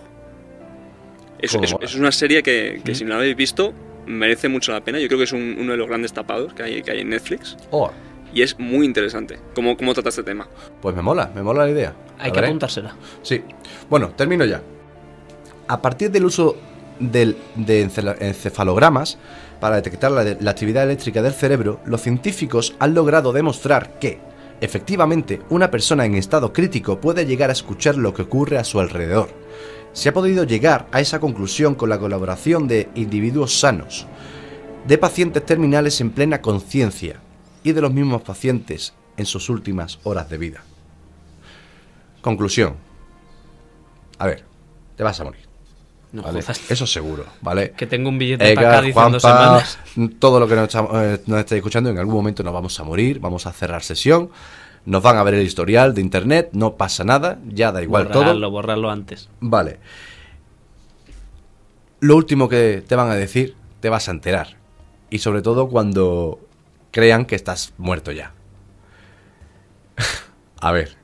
Es, 1.39 1.56
es- 1.82 1.95
una 1.95 2.12
serie 2.12 2.43
que, 2.43 2.82
que 2.84 2.93
si 2.95 3.04
no 3.04 3.12
la 3.12 3.16
habéis 3.18 3.36
visto 3.36 3.74
merece 4.06 4.48
mucho 4.50 4.72
la 4.74 4.82
pena. 4.82 5.00
Yo 5.00 5.08
creo 5.08 5.18
que 5.20 5.24
es 5.26 5.32
un- 5.34 5.56
uno 5.60 5.72
de 5.72 5.78
los 5.78 5.88
grandes 5.88 6.12
tapados 6.14 6.54
que 6.54 6.64
hay, 6.64 6.82
que 6.82 6.91
hay 6.91 7.00
en 7.02 7.10
Netflix 7.10 7.56
Oh, 7.72 7.91
y 8.34 8.41
es 8.41 8.58
muy 8.60 8.86
interesante 8.86 9.39
cómo, 9.56 9.76
cómo 9.78 9.93
trata 9.93 10.10
este 10.10 10.24
tema. 10.24 10.48
pues 10.82 10.95
me 10.95 11.02
mola, 11.02 11.32
me 11.34 11.41
mola 11.43 11.66
la 11.66 11.72
idea. 11.72 11.93
Hay 12.20 12.28
La 12.28 12.34
que 12.34 12.39
veré. 12.39 12.48
apuntársela. 12.48 12.95
Sí. 13.24 13.41
Bueno, 13.89 14.10
termino 14.12 14.45
ya. 14.45 14.62
A 15.68 15.82
partir 15.82 16.12
del 16.12 16.26
uso 16.26 16.58
de 17.02 17.36
encela- 17.66 18.18
encefalogramas 18.20 19.18
para 19.60 19.76
detectar 19.76 20.12
la, 20.12 20.24
la 20.39 20.52
actividad 20.52 20.84
eléctrica 20.84 21.22
del 21.22 21.34
cerebro, 21.34 21.80
los 21.86 22.02
científicos 22.02 22.76
han 22.80 22.93
logrado 22.93 23.34
demostrar 23.34 23.99
que 23.99 24.20
Efectivamente, 24.62 25.41
una 25.49 25.72
persona 25.72 26.06
en 26.06 26.14
estado 26.14 26.54
crítico 26.54 27.02
puede 27.02 27.26
llegar 27.26 27.49
a 27.49 27.54
escuchar 27.54 27.97
lo 27.97 28.14
que 28.14 28.22
ocurre 28.22 28.60
a 28.60 28.64
su 28.64 28.80
alrededor. 28.80 29.30
Se 29.91 30.10
ha 30.10 30.14
podido 30.14 30.43
llegar 30.43 30.88
a 30.91 31.02
esa 31.02 31.20
conclusión 31.20 31.74
con 31.74 31.89
la 31.89 31.97
colaboración 31.97 32.68
de 32.68 32.88
individuos 32.93 33.60
sanos, 33.60 34.06
de 34.88 34.99
pacientes 34.99 35.43
terminales 35.43 35.99
en 35.99 36.12
plena 36.12 36.41
conciencia 36.41 37.20
y 37.64 37.72
de 37.72 37.82
los 37.82 37.91
mismos 37.91 38.22
pacientes 38.22 38.93
en 39.18 39.26
sus 39.26 39.49
últimas 39.49 39.99
horas 40.04 40.30
de 40.30 40.38
vida. 40.38 40.64
Conclusión. 42.22 42.76
A 44.20 44.28
ver, 44.28 44.45
te 44.95 45.02
vas 45.04 45.20
a 45.20 45.24
morir. 45.24 45.51
No 46.12 46.24
¿vale? 46.24 46.43
Eso 46.70 46.86
seguro, 46.86 47.26
¿vale? 47.41 47.72
Que 47.72 47.88
tengo 47.88 48.09
un 48.09 48.18
billete 48.18 48.53
para 48.53 48.68
Edgar, 48.68 48.82
Cádiz 48.82 48.97
en 48.97 49.12
dos 49.14 49.22
Juanpa, 49.22 49.64
semanas. 49.64 50.20
todo 50.20 50.39
lo 50.41 50.47
que 50.47 50.55
nos, 50.55 50.76
eh, 50.76 51.22
nos 51.26 51.39
estáis 51.39 51.59
escuchando, 51.59 51.89
en 51.89 51.97
algún 51.97 52.16
momento 52.16 52.43
nos 52.43 52.53
vamos 52.53 52.78
a 52.80 52.84
morir, 52.84 53.20
vamos 53.20 53.47
a 53.47 53.53
cerrar 53.53 53.82
sesión, 53.82 54.30
nos 54.86 55.01
van 55.01 55.18
a 55.18 55.24
ver 55.24 55.36
el 55.36 55.45
historial 55.45 55.93
de 55.93 56.01
internet, 56.01 56.49
no 56.51 56.76
pasa 56.76 57.05
nada, 57.05 57.39
ya 57.47 57.72
da 57.72 57.82
igual 57.82 58.07
borrarlo, 58.07 58.34
todo. 58.34 58.51
borrarlo 58.51 58.89
antes. 58.89 59.30
Vale. 59.39 59.80
Lo 62.01 62.18
último 62.18 62.49
que 62.49 62.84
te 62.86 62.95
van 62.95 63.09
a 63.09 63.16
decir, 63.16 63.55
te 63.80 63.89
vas 63.89 64.09
a 64.09 64.12
enterar. 64.12 64.57
Y 65.09 65.20
sobre 65.20 65.41
todo 65.41 65.70
cuando 65.70 66.39
crean 66.91 67.26
que 67.26 67.36
estás 67.36 67.74
muerto 67.78 68.12
ya. 68.12 68.34
a 70.59 70.72
ver. 70.72 70.97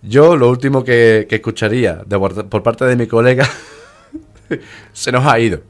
Yo 0.00 0.36
lo 0.36 0.48
último 0.48 0.82
que, 0.82 1.26
que 1.28 1.36
escucharía 1.36 2.02
de 2.06 2.18
por 2.18 2.62
parte 2.62 2.84
de 2.86 2.96
mi 2.96 3.06
colega 3.06 3.48
se 4.92 5.12
nos 5.12 5.26
ha 5.26 5.38
ido. 5.38 5.60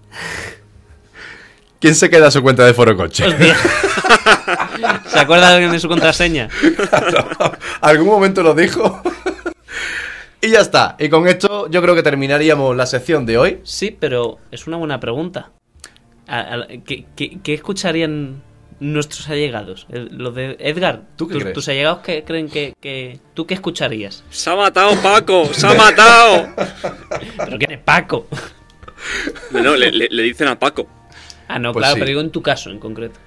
¿Quién 1.81 1.95
se 1.97 2.09
queda 2.11 2.29
a 2.29 2.31
su 2.31 2.43
cuenta 2.43 2.65
de 2.65 2.75
Foro 2.75 2.97
Coche? 2.97 3.27
Hostia. 3.27 3.57
¿Se 5.07 5.19
acuerda 5.19 5.49
alguien 5.49 5.73
de 5.73 5.81
su 5.81 5.89
contraseña? 5.89 6.49
Algún 7.81 8.07
momento 8.07 8.43
lo 8.43 8.55
dijo. 8.55 9.03
y 10.41 10.51
ya 10.51 10.61
está. 10.61 10.95
Y 11.01 11.09
con 11.09 11.27
esto 11.27 11.69
yo 11.71 11.83
creo 11.83 11.95
que 11.97 12.03
terminaríamos 12.05 12.77
la 12.77 12.87
sección 12.87 13.27
de 13.27 13.37
hoy. 13.39 13.61
Sí, 13.65 13.97
pero 13.99 14.39
es 14.53 14.67
una 14.69 14.77
buena 14.77 15.01
pregunta. 15.01 15.51
¿Qué, 16.87 17.07
qué- 17.17 17.39
qué 17.43 17.55
escucharían 17.55 18.43
nuestros 18.79 19.29
allegados? 19.29 19.87
Los 19.91 20.35
de 20.37 20.57
Edgar, 20.61 21.03
¿Tú 21.17 21.27
qué 21.27 21.35
tus, 21.35 21.43
crees? 21.43 21.55
tus 21.55 21.69
allegados 21.69 21.99
que 21.99 22.23
creen 22.25 22.49
que, 22.49 22.75
que- 22.81 23.19
¿Tú 23.35 23.45
qué 23.47 23.55
escucharías? 23.55 24.23
¡Se 24.31 24.51
ha 24.51 24.55
matado 24.57 24.95
Paco! 25.03 25.47
¡Se 25.53 25.67
ha 25.67 25.75
matado! 25.75 26.47
¿Pero 27.39 27.59
quién 27.59 27.73
es 27.73 27.79
Paco? 27.81 28.29
No, 29.53 29.63
no, 29.63 29.77
le, 29.77 29.91
le- 29.93 30.09
le 30.11 30.23
dicen 30.23 30.49
a 30.49 30.59
Paco. 30.59 30.87
Ah, 31.49 31.59
no, 31.59 31.73
Pues 31.73 31.83
claro, 31.83 31.95
sí. 31.95 32.01
pero 32.01 32.09
digo 32.09 32.21
en 32.21 32.31
tu 32.31 32.43
caso 32.43 32.71
en 32.71 32.79
concreto. 32.79 33.19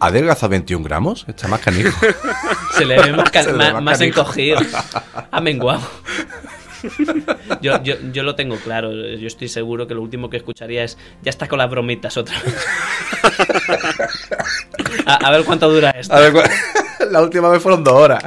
¿Adelgaza 0.00 0.48
21 0.48 0.84
gramos? 0.84 1.24
Está 1.28 1.48
más 1.48 1.60
canijo. 1.60 1.90
Se 2.76 2.84
le 2.84 3.00
ve 3.00 3.12
más, 3.12 3.32
le 3.34 3.42
ve 3.44 3.52
más, 3.58 3.72
más 3.74 3.82
más 3.82 3.98
canijo. 3.98 4.20
encogido. 4.20 4.58
Ha 5.30 5.40
menguado. 5.40 5.80
Yo, 7.60 7.82
yo, 7.82 7.94
yo 8.12 8.22
lo 8.22 8.36
tengo 8.36 8.56
claro. 8.56 8.92
Yo 8.92 9.26
estoy 9.26 9.48
seguro 9.48 9.86
que 9.88 9.94
lo 9.94 10.02
último 10.02 10.30
que 10.30 10.36
escucharía 10.36 10.84
es 10.84 10.96
ya 11.22 11.30
está 11.30 11.48
con 11.48 11.58
las 11.58 11.68
bromitas 11.70 12.16
otra 12.16 12.36
vez. 12.40 12.54
A, 15.06 15.14
a 15.26 15.30
ver 15.30 15.44
cuánto 15.44 15.68
dura 15.70 15.90
esto. 15.90 16.14
A 16.14 16.20
ver, 16.20 16.32
la 17.10 17.20
última 17.22 17.48
vez 17.48 17.62
fueron 17.62 17.84
dos 17.84 17.94
horas. 17.94 18.22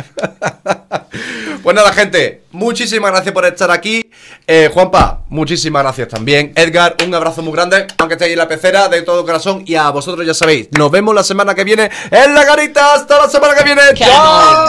pues 1.64 1.76
nada, 1.76 1.92
gente, 1.94 2.44
muchísimas 2.52 3.12
gracias 3.12 3.34
por 3.34 3.46
estar 3.46 3.72
aquí. 3.72 4.10
Eh, 4.48 4.70
Juanpa, 4.74 5.22
muchísimas 5.30 5.84
gracias 5.84 6.08
también. 6.08 6.54
Edgar, 6.56 6.96
un 7.06 7.14
abrazo 7.14 7.42
muy 7.42 7.54
grande, 7.54 7.88
aunque 7.98 8.16
estéis 8.16 8.34
en 8.34 8.40
la 8.40 8.48
pecera, 8.48 8.88
de 8.88 9.02
todo 9.02 9.26
corazón. 9.26 9.64
Y 9.66 9.76
a 9.76 9.90
vosotros 9.90 10.26
ya 10.26 10.34
sabéis, 10.34 10.70
nos 10.72 10.92
vemos 10.92 11.14
la 11.16 11.24
semana 11.24 11.56
que 11.56 11.64
viene 11.64 11.90
en 12.10 12.34
la 12.34 12.44
garita. 12.44 12.94
Hasta 12.94 13.18
la 13.18 13.30
semana 13.30 13.56
que 13.56 13.64
viene. 13.64 13.82
¡Chao! 13.94 14.66